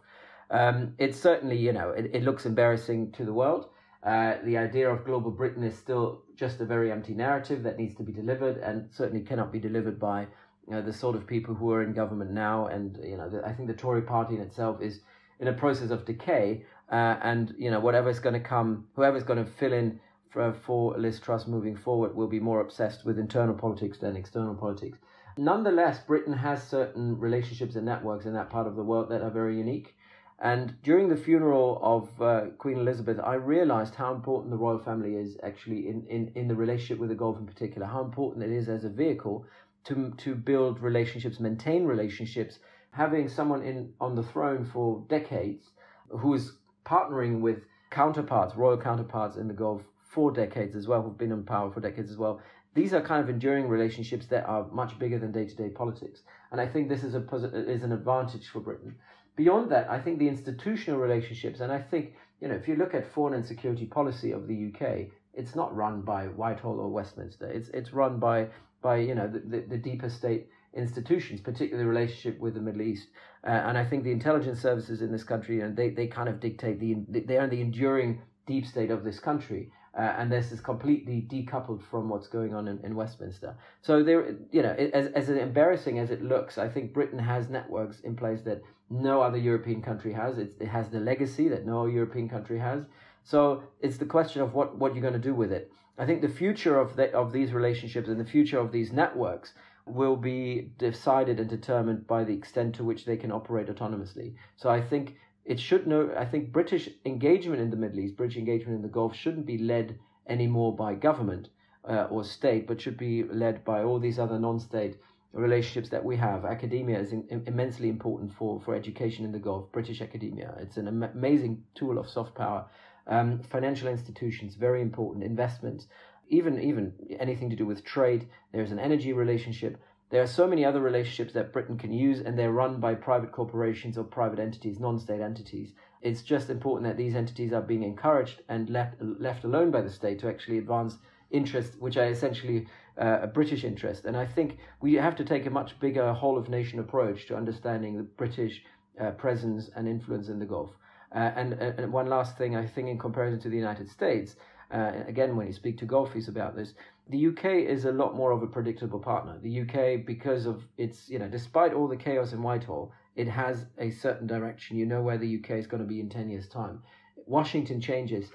Um, 0.51 0.95
it's 0.97 1.21
certainly, 1.21 1.59
you 1.59 1.75
know, 1.75 1.91
it, 1.91 2.11
it 2.15 2.23
looks 2.23 2.47
embarrassing 2.47 3.13
to 3.13 3.27
the 3.27 3.35
world. 3.35 3.69
Uh, 4.03 4.37
the 4.45 4.57
idea 4.57 4.89
of 4.89 5.05
global 5.05 5.31
Britain 5.31 5.65
is 5.65 5.77
still 5.77 6.23
just 6.37 6.61
a 6.61 6.65
very 6.65 6.93
empty 6.93 7.15
narrative 7.15 7.63
that 7.65 7.79
needs 7.79 7.95
to 7.97 8.03
be 8.03 8.13
delivered 8.13 8.57
and 8.59 8.89
certainly 8.93 9.25
cannot 9.25 9.51
be 9.51 9.59
delivered 9.59 9.99
by 9.99 10.27
you 10.69 10.75
know, 10.75 10.83
the 10.83 10.93
sort 10.93 11.17
of 11.17 11.27
people 11.27 11.55
who 11.55 11.73
are 11.73 11.83
in 11.83 11.93
government 11.93 12.31
now. 12.31 12.67
And, 12.67 12.99
you 13.03 13.17
know, 13.17 13.29
the, 13.29 13.45
I 13.45 13.53
think 13.53 13.69
the 13.69 13.75
Tory 13.75 14.03
party 14.03 14.37
in 14.37 14.41
itself 14.41 14.81
is 14.81 15.01
in 15.41 15.49
a 15.49 15.53
process 15.53 15.91
of 15.91 16.05
decay. 16.05 16.65
Uh, 16.91 17.17
and, 17.23 17.55
you 17.59 17.71
know, 17.71 17.81
whatever's 17.81 18.21
going 18.21 18.35
to 18.35 18.41
come, 18.41 18.87
whoever's 18.95 19.25
going 19.25 19.45
to 19.45 19.51
fill 19.51 19.73
in 19.73 19.99
for, 20.31 20.53
for 20.53 20.97
Liz 20.99 21.19
Truss 21.21 21.47
moving 21.47 21.77
forward 21.77 22.15
will 22.15 22.29
be 22.29 22.41
more 22.41 22.61
obsessed 22.61 23.05
with 23.05 23.19
internal 23.19 23.55
politics 23.55 23.99
than 23.99 24.17
external 24.17 24.55
politics. 24.55 24.99
Nonetheless, 25.37 26.01
Britain 26.01 26.33
has 26.33 26.63
certain 26.63 27.19
relationships 27.19 27.77
and 27.77 27.87
networks 27.87 28.27
in 28.27 28.35
that 28.35 28.51
part 28.51 28.67
of 28.67 28.77
the 28.77 28.83
world 28.83 29.09
that 29.11 29.23
are 29.23 29.31
very 29.31 29.57
unique. 29.57 29.95
And 30.41 30.81
during 30.83 31.09
the 31.09 31.17
funeral 31.17 31.81
of 31.83 32.23
uh, 32.23 32.51
Queen 32.59 32.79
Elizabeth, 32.79 33.19
I 33.23 33.35
realized 33.35 33.97
how 33.97 34.15
important 34.15 34.51
the 34.51 34.57
royal 34.57 34.79
family 34.79 35.17
is 35.17 35.37
actually 35.43 35.89
in, 35.89 36.07
in, 36.09 36.31
in 36.37 36.47
the 36.47 36.55
relationship 36.55 36.99
with 36.99 37.09
the 37.09 37.17
Gulf 37.17 37.39
in 37.39 37.47
particular, 37.47 37.87
how 37.89 38.03
important 38.03 38.45
it 38.45 38.53
is 38.53 38.69
as 38.69 38.85
a 38.85 38.89
vehicle 38.89 39.45
to, 39.85 40.15
to 40.19 40.37
build 40.37 40.81
relationships, 40.81 41.41
maintain 41.41 41.85
relationships. 41.85 42.61
Having 42.93 43.29
someone 43.29 43.63
in 43.63 43.93
on 44.01 44.15
the 44.15 44.23
throne 44.23 44.65
for 44.65 45.05
decades 45.09 45.71
who 46.09 46.35
is 46.35 46.53
partnering 46.87 47.41
with 47.41 47.59
counterparts, 47.91 48.55
royal 48.57 48.79
counterparts 48.79 49.37
in 49.37 49.49
the 49.49 49.55
Gulf 49.55 49.83
for 50.09 50.31
decades 50.31 50.75
as 50.77 50.87
well, 50.87 51.03
who've 51.03 51.19
been 51.19 51.33
in 51.33 51.45
power 51.45 51.71
for 51.71 51.81
decades 51.81 52.11
as 52.11 52.17
well. 52.17 52.41
These 52.75 52.95
are 52.95 53.01
kind 53.01 53.23
of 53.23 53.29
enduring 53.29 53.69
relationships 53.69 54.27
that 54.27 54.47
are 54.47 54.69
much 54.69 54.99
bigger 54.99 55.19
than 55.19 55.33
day 55.33 55.47
to 55.47 55.55
day 55.55 55.69
politics. 55.69 56.23
And 56.53 56.61
I 56.61 56.67
think 56.67 56.89
this 56.89 57.03
is, 57.03 57.15
a, 57.15 57.23
is 57.71 57.83
an 57.83 57.93
advantage 57.93 58.49
for 58.49 58.61
Britain. 58.61 58.95
Beyond 59.39 59.71
that, 59.71 59.89
I 59.89 60.01
think 60.01 60.19
the 60.19 60.27
institutional 60.27 60.99
relationships, 60.99 61.61
and 61.61 61.71
I 61.71 61.81
think, 61.81 62.15
you 62.41 62.49
know, 62.49 62.57
if 62.57 62.67
you 62.67 62.75
look 62.75 62.93
at 62.93 63.07
foreign 63.07 63.35
and 63.35 63.47
security 63.47 63.87
policy 63.87 64.33
of 64.33 64.49
the 64.49 64.73
UK, 64.75 65.07
it's 65.33 65.55
not 65.55 65.75
run 65.77 66.03
by 66.03 66.25
Whitehall 66.27 66.81
or 66.81 66.89
Westminster. 66.89 67.47
It's, 67.47 67.69
it's 67.69 67.93
run 67.93 68.19
by 68.19 68.49
by 68.83 68.97
you 68.97 69.15
know 69.15 69.29
the, 69.29 69.39
the, 69.39 69.61
the 69.61 69.79
deeper 69.79 70.11
state 70.11 70.49
institutions, 70.75 71.41
particularly 71.41 71.85
the 71.85 71.89
relationship 71.89 72.41
with 72.41 72.55
the 72.55 72.61
Middle 72.61 72.83
East. 72.83 73.07
Uh, 73.47 73.51
and 73.51 73.79
I 73.79 73.85
think 73.85 74.03
the 74.03 74.11
intelligence 74.11 74.61
services 74.61 75.03
in 75.03 75.13
this 75.13 75.23
country, 75.23 75.61
and 75.61 75.77
they, 75.77 75.91
they 75.91 76.09
kind 76.09 76.29
of 76.29 76.41
dictate 76.41 76.81
the 76.81 76.97
they 77.09 77.39
are 77.39 77.47
the 77.47 77.61
enduring 77.61 78.21
deep 78.49 78.67
state 78.67 78.91
of 78.91 79.05
this 79.05 79.21
country. 79.21 79.71
Uh, 79.97 80.15
and 80.19 80.31
this 80.31 80.53
is 80.53 80.61
completely 80.61 81.27
decoupled 81.29 81.83
from 81.83 82.09
what's 82.09 82.29
going 82.29 82.55
on 82.55 82.69
in, 82.69 82.79
in 82.85 82.95
Westminster. 82.95 83.57
So 83.83 84.03
there, 84.03 84.37
you 84.53 84.63
know, 84.63 84.73
as 84.73 85.07
as 85.09 85.29
embarrassing 85.29 85.99
as 85.99 86.11
it 86.11 86.23
looks, 86.23 86.59
I 86.59 86.69
think 86.69 86.93
Britain 86.93 87.19
has 87.19 87.49
networks 87.49 88.01
in 88.01 88.15
place 88.15 88.43
that 88.43 88.63
no 88.91 89.23
other 89.23 89.39
European 89.39 89.83
country 89.83 90.13
has. 90.13 90.39
It, 90.39 90.55
it 90.61 90.69
has 90.69 90.89
the 90.91 91.01
legacy 91.01 91.49
that 91.49 91.67
no 91.67 91.87
European 91.87 92.29
country 92.29 92.59
has. 92.59 92.85
So 93.25 93.63
it's 93.81 93.99
the 93.99 94.07
question 94.07 94.43
of 94.43 94.55
what, 94.55 94.77
what 94.79 94.95
you're 94.95 95.03
going 95.03 95.13
to 95.13 95.19
do 95.19 95.35
with 95.35 95.53
it. 95.53 95.71
I 95.99 96.07
think 96.07 96.23
the 96.23 96.29
future 96.29 96.79
of 96.79 96.97
the, 96.97 97.13
of 97.13 97.33
these 97.33 97.53
relationships 97.53 98.09
and 98.09 98.21
the 98.21 98.25
future 98.25 98.59
of 98.59 98.73
these 98.73 98.93
networks 98.93 99.53
will 99.85 100.17
be 100.17 100.71
decided 100.79 101.41
and 101.41 101.49
determined 101.49 102.07
by 102.07 102.25
the 102.25 102.35
extent 102.35 102.75
to 102.77 102.85
which 102.85 103.05
they 103.05 103.17
can 103.17 103.33
operate 103.33 103.69
autonomously. 103.69 104.35
So 104.57 104.71
I 104.71 104.81
think 104.81 105.17
it 105.49 105.59
should 105.59 105.87
know. 105.87 106.13
I 106.17 106.27
think 106.27 106.53
British 106.53 106.89
engagement 107.05 107.61
in 107.61 107.71
the 107.71 107.77
Middle 107.77 108.01
East, 108.01 108.17
British 108.17 108.37
engagement 108.37 108.77
in 108.77 108.83
the 108.83 108.89
Gulf, 108.89 109.17
shouldn't 109.17 109.47
be 109.47 109.59
led 109.59 109.99
anymore 110.29 110.77
by 110.77 110.95
government 110.95 111.49
uh, 111.89 112.07
or 112.11 112.23
state, 112.23 112.67
but 112.67 112.81
should 112.81 112.99
be 112.99 113.25
led 113.25 113.65
by 113.65 113.83
all 113.83 113.99
these 113.99 114.19
other 114.19 114.39
non-state 114.39 114.97
relationships 115.33 115.89
that 115.89 116.05
we 116.05 116.17
have. 116.17 116.45
Academia 116.45 116.99
is 117.01 117.13
in, 117.13 117.43
immensely 117.47 117.89
important 117.89 118.33
for, 118.39 118.61
for 118.61 118.75
education 118.75 119.25
in 119.25 119.33
the 119.33 119.39
Gulf. 119.39 119.73
British 119.73 120.03
academia, 120.03 120.55
it's 120.61 120.77
an 120.77 120.87
am- 120.87 121.03
amazing 121.03 121.65
tool 121.75 121.99
of 121.99 122.09
soft 122.09 122.35
power 122.35 122.67
um, 123.09 123.43
financial 123.51 123.89
institutions, 123.89 124.55
very 124.55 124.83
important. 124.83 125.25
Investments, 125.25 125.87
even 126.29 126.61
even 126.61 126.93
anything 127.19 127.49
to 127.51 127.57
do 127.57 127.67
with 127.67 127.85
trade. 127.85 128.29
There's 128.53 128.71
an 128.71 128.79
energy 128.79 129.13
relationship. 129.13 129.81
There 130.11 130.23
are 130.23 130.27
so 130.27 130.47
many 130.47 130.65
other 130.65 130.81
relationships 130.81 131.35
that 131.35 131.53
Britain 131.53 131.77
can 131.77 131.93
use, 131.93 132.21
and 132.21 132.39
they're 132.39 132.51
run 132.51 132.81
by 132.81 132.95
private 132.95 133.31
corporations 133.31 133.99
or 133.99 134.05
private 134.05 134.39
entities, 134.39 134.81
non-state 134.81 135.21
entities. 135.21 135.75
It's 136.01 136.23
just 136.23 136.49
important 136.49 136.89
that 136.89 136.97
these 136.97 137.15
entities 137.15 137.53
are 137.53 137.61
being 137.61 137.83
encouraged 137.83 138.41
and 138.49 138.71
left 138.71 139.03
left 139.03 139.45
alone 139.45 139.71
by 139.71 139.83
the 139.83 139.91
state 139.91 140.19
to 140.21 140.29
actually 140.29 140.59
advance 140.59 140.97
interests, 141.31 141.77
which 141.79 141.99
are 141.99 142.07
essentially 142.07 142.67
uh, 142.97 143.19
a 143.23 143.27
British 143.27 143.65
interest. 143.65 144.07
And 144.07 144.17
I 144.17 144.25
think 144.25 144.59
we 144.81 144.95
have 144.95 145.17
to 145.17 145.25
take 145.25 145.45
a 145.45 145.51
much 145.51 145.79
bigger 145.79 146.15
whole 146.15 146.39
of 146.39 146.49
nation 146.49 146.79
approach 146.79 147.27
to 147.27 147.37
understanding 147.37 147.97
the 147.97 148.03
British 148.03 148.63
uh, 148.99 149.11
presence 149.11 149.69
and 149.77 149.87
influence 149.87 150.29
in 150.29 150.39
the 150.39 150.47
Gulf. 150.47 150.71
Uh, 151.15 151.31
and, 151.37 151.55
and 151.55 151.93
one 151.93 152.07
last 152.07 152.37
thing, 152.37 152.57
I 152.57 152.67
think, 152.67 152.89
in 152.89 152.99
comparison 152.99 153.41
to 153.41 153.49
the 153.49 153.57
United 153.57 153.89
States, 153.89 154.37
uh, 154.71 154.93
again, 155.07 155.37
when 155.37 155.47
you 155.47 155.53
speak 155.53 155.79
to 155.79 155.87
Gulfies 155.87 156.29
about 156.29 156.55
this, 156.55 156.75
the 157.09 157.29
UK 157.29 157.45
is 157.67 157.87
a 157.87 157.93
lot 157.93 158.15
more 158.15 158.33
of 158.33 158.43
a 158.43 158.47
predictable 158.47 158.99
partner. 158.99 159.39
The 159.43 159.63
UK, 159.63 160.05
because 160.05 160.45
of 160.45 160.65
its, 160.77 161.09
you 161.09 161.19
know, 161.19 161.29
despite 161.29 161.73
all 161.73 161.89
the 161.89 161.97
chaos 161.97 162.33
in 162.33 162.43
Whitehall, 162.43 162.93
it 163.17 163.29
has 163.29 163.65
a 163.79 163.91
certain 163.91 164.27
direction. 164.27 164.77
You 164.77 164.85
know 164.85 165.01
where 165.01 165.17
the 165.17 165.39
UK 165.39 165.53
is 165.53 165.67
going 165.67 165.83
to 165.83 165.89
be 165.89 166.01
in 166.01 166.11
10 166.11 166.29
years' 166.29 166.49
time. 166.49 166.83
Washington 167.27 167.81
changes 167.81 168.31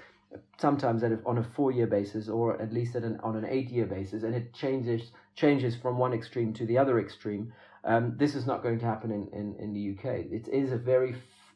sometimes 0.58 1.02
a, 1.02 1.18
on 1.24 1.38
a 1.38 1.44
four 1.44 1.70
year 1.70 1.86
basis 1.86 2.28
or 2.28 2.60
at 2.60 2.72
least 2.72 2.94
an, 2.96 3.18
on 3.22 3.36
an 3.36 3.46
eight 3.48 3.70
year 3.70 3.86
basis, 3.86 4.22
and 4.22 4.34
it 4.34 4.52
changes 4.52 5.12
changes 5.36 5.76
from 5.76 5.98
one 5.98 6.12
extreme 6.12 6.52
to 6.54 6.66
the 6.66 6.78
other 6.78 6.98
extreme. 6.98 7.52
Um, 7.84 8.14
this 8.16 8.34
is 8.34 8.46
not 8.46 8.62
going 8.62 8.78
to 8.78 8.86
happen 8.86 9.10
in, 9.10 9.28
in, 9.32 9.56
in 9.58 9.72
the 9.72 9.90
UK. 9.92 10.26
It 10.30 10.48
is 10.48 10.72
a 10.72 10.76
very 10.76 11.14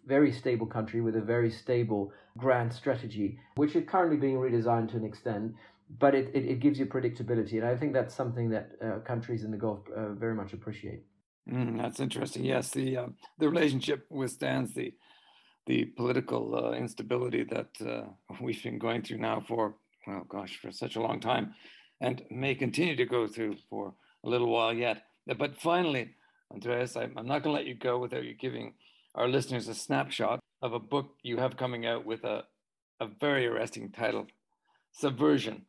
very 0.08 0.32
stable 0.32 0.66
country 0.66 1.00
with 1.00 1.16
a 1.16 1.20
very 1.20 1.50
stable 1.50 2.12
grand 2.38 2.72
strategy, 2.72 3.38
which 3.56 3.76
is 3.76 3.84
currently 3.86 4.16
being 4.16 4.36
redesigned 4.36 4.90
to 4.90 4.96
an 4.96 5.04
extent. 5.04 5.54
But 5.98 6.14
it, 6.14 6.30
it, 6.34 6.44
it 6.46 6.60
gives 6.60 6.78
you 6.78 6.86
predictability. 6.86 7.54
And 7.54 7.64
I 7.64 7.76
think 7.76 7.92
that's 7.92 8.14
something 8.14 8.50
that 8.50 8.70
uh, 8.82 8.98
countries 9.00 9.44
in 9.44 9.50
the 9.50 9.56
Gulf 9.56 9.80
uh, 9.94 10.12
very 10.14 10.34
much 10.34 10.52
appreciate. 10.52 11.02
Mm, 11.50 11.78
that's 11.80 12.00
interesting. 12.00 12.44
Yes, 12.44 12.70
the 12.70 12.96
uh, 12.96 13.06
the 13.38 13.48
relationship 13.48 14.06
withstands 14.10 14.74
the 14.74 14.92
the 15.66 15.84
political 15.84 16.54
uh, 16.54 16.72
instability 16.72 17.44
that 17.44 17.70
uh, 17.86 18.04
we've 18.40 18.62
been 18.62 18.78
going 18.78 19.02
through 19.02 19.18
now 19.18 19.42
for 19.48 19.76
well, 20.06 20.26
gosh, 20.28 20.58
for 20.60 20.72
such 20.72 20.96
a 20.96 21.00
long 21.00 21.20
time, 21.20 21.54
and 22.00 22.22
may 22.30 22.54
continue 22.54 22.96
to 22.96 23.06
go 23.06 23.26
through 23.26 23.56
for 23.70 23.94
a 24.24 24.28
little 24.28 24.50
while 24.50 24.74
yet. 24.74 25.04
But 25.26 25.60
finally, 25.60 26.14
Andreas, 26.52 26.96
I'm, 26.96 27.12
I'm 27.16 27.26
not 27.26 27.42
going 27.42 27.54
to 27.54 27.60
let 27.60 27.66
you 27.66 27.74
go 27.74 27.98
without 27.98 28.24
you 28.24 28.34
giving 28.34 28.74
our 29.18 29.26
listeners 29.26 29.66
a 29.66 29.74
snapshot 29.74 30.38
of 30.62 30.72
a 30.72 30.78
book 30.78 31.16
you 31.24 31.38
have 31.38 31.56
coming 31.56 31.84
out 31.84 32.06
with 32.06 32.22
a, 32.22 32.44
a 33.00 33.06
very 33.20 33.48
arresting 33.48 33.90
title 33.90 34.28
Subversion 34.92 35.66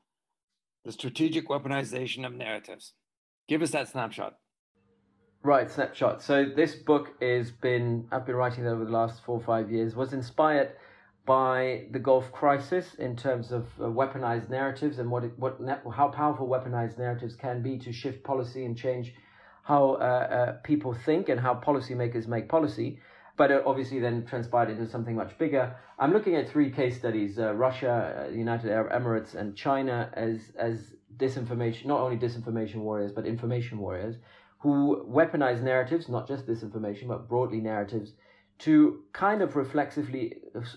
The 0.86 0.92
Strategic 0.92 1.50
Weaponization 1.50 2.28
of 2.28 2.34
Narratives. 2.34 2.94
Give 3.48 3.64
us 3.64 3.72
that 3.72 3.90
snapshot. 3.90 4.36
Right, 5.42 5.70
snapshot. 5.70 6.22
So 6.22 6.46
this 6.46 6.76
book 6.76 7.16
is 7.22 7.50
been 7.50 8.08
I've 8.12 8.28
been 8.28 8.36
writing 8.36 8.66
it 8.66 8.70
over 8.70 8.86
the 8.86 8.92
last 8.92 9.24
four 9.26 9.38
or 9.38 9.44
five 9.44 9.72
years. 9.72 9.96
Was 9.96 10.14
inspired 10.14 10.74
by 11.26 11.88
the 11.92 12.00
Gulf 12.00 12.32
crisis 12.32 12.94
in 13.00 13.16
terms 13.16 13.52
of 13.52 13.66
uh, 13.80 13.86
weaponized 13.86 14.50
narratives 14.52 15.00
and 15.00 15.10
what 15.10 15.24
it, 15.24 15.32
what 15.38 15.58
how 15.96 16.10
powerful 16.10 16.48
weaponized 16.48 17.00
narratives 17.00 17.36
can 17.36 17.64
be 17.64 17.80
to 17.80 17.92
shift 17.92 18.24
policy 18.24 18.66
and 18.66 18.78
change 18.78 19.14
how 19.64 19.94
uh, 19.94 20.04
uh, 20.04 20.52
people 20.64 20.94
think 20.94 21.30
and 21.30 21.40
how 21.40 21.56
policymakers 21.56 22.28
make 22.28 22.48
policy. 22.48 23.00
But 23.40 23.52
it 23.56 23.64
obviously 23.66 24.00
then 24.06 24.26
transpired 24.32 24.70
into 24.74 24.86
something 24.96 25.16
much 25.24 25.34
bigger. 25.44 25.66
I'm 25.98 26.14
looking 26.16 26.36
at 26.36 26.46
three 26.54 26.70
case 26.80 26.96
studies: 27.04 27.32
uh, 27.40 27.54
Russia, 27.68 27.94
uh, 27.96 28.32
United 28.46 28.70
Arab 28.78 28.90
Emirates, 28.98 29.34
and 29.40 29.48
China 29.66 29.96
as 30.26 30.38
as 30.70 30.76
disinformation, 31.24 31.86
not 31.94 32.00
only 32.06 32.18
disinformation 32.26 32.80
warriors, 32.88 33.14
but 33.18 33.26
information 33.26 33.76
warriors 33.86 34.16
who 34.64 34.74
weaponize 35.20 35.62
narratives, 35.72 36.10
not 36.10 36.28
just 36.28 36.46
disinformation, 36.46 37.08
but 37.08 37.30
broadly 37.30 37.62
narratives 37.62 38.10
to 38.60 39.04
kind 39.14 39.42
of 39.42 39.56
reflexively, 39.56 40.24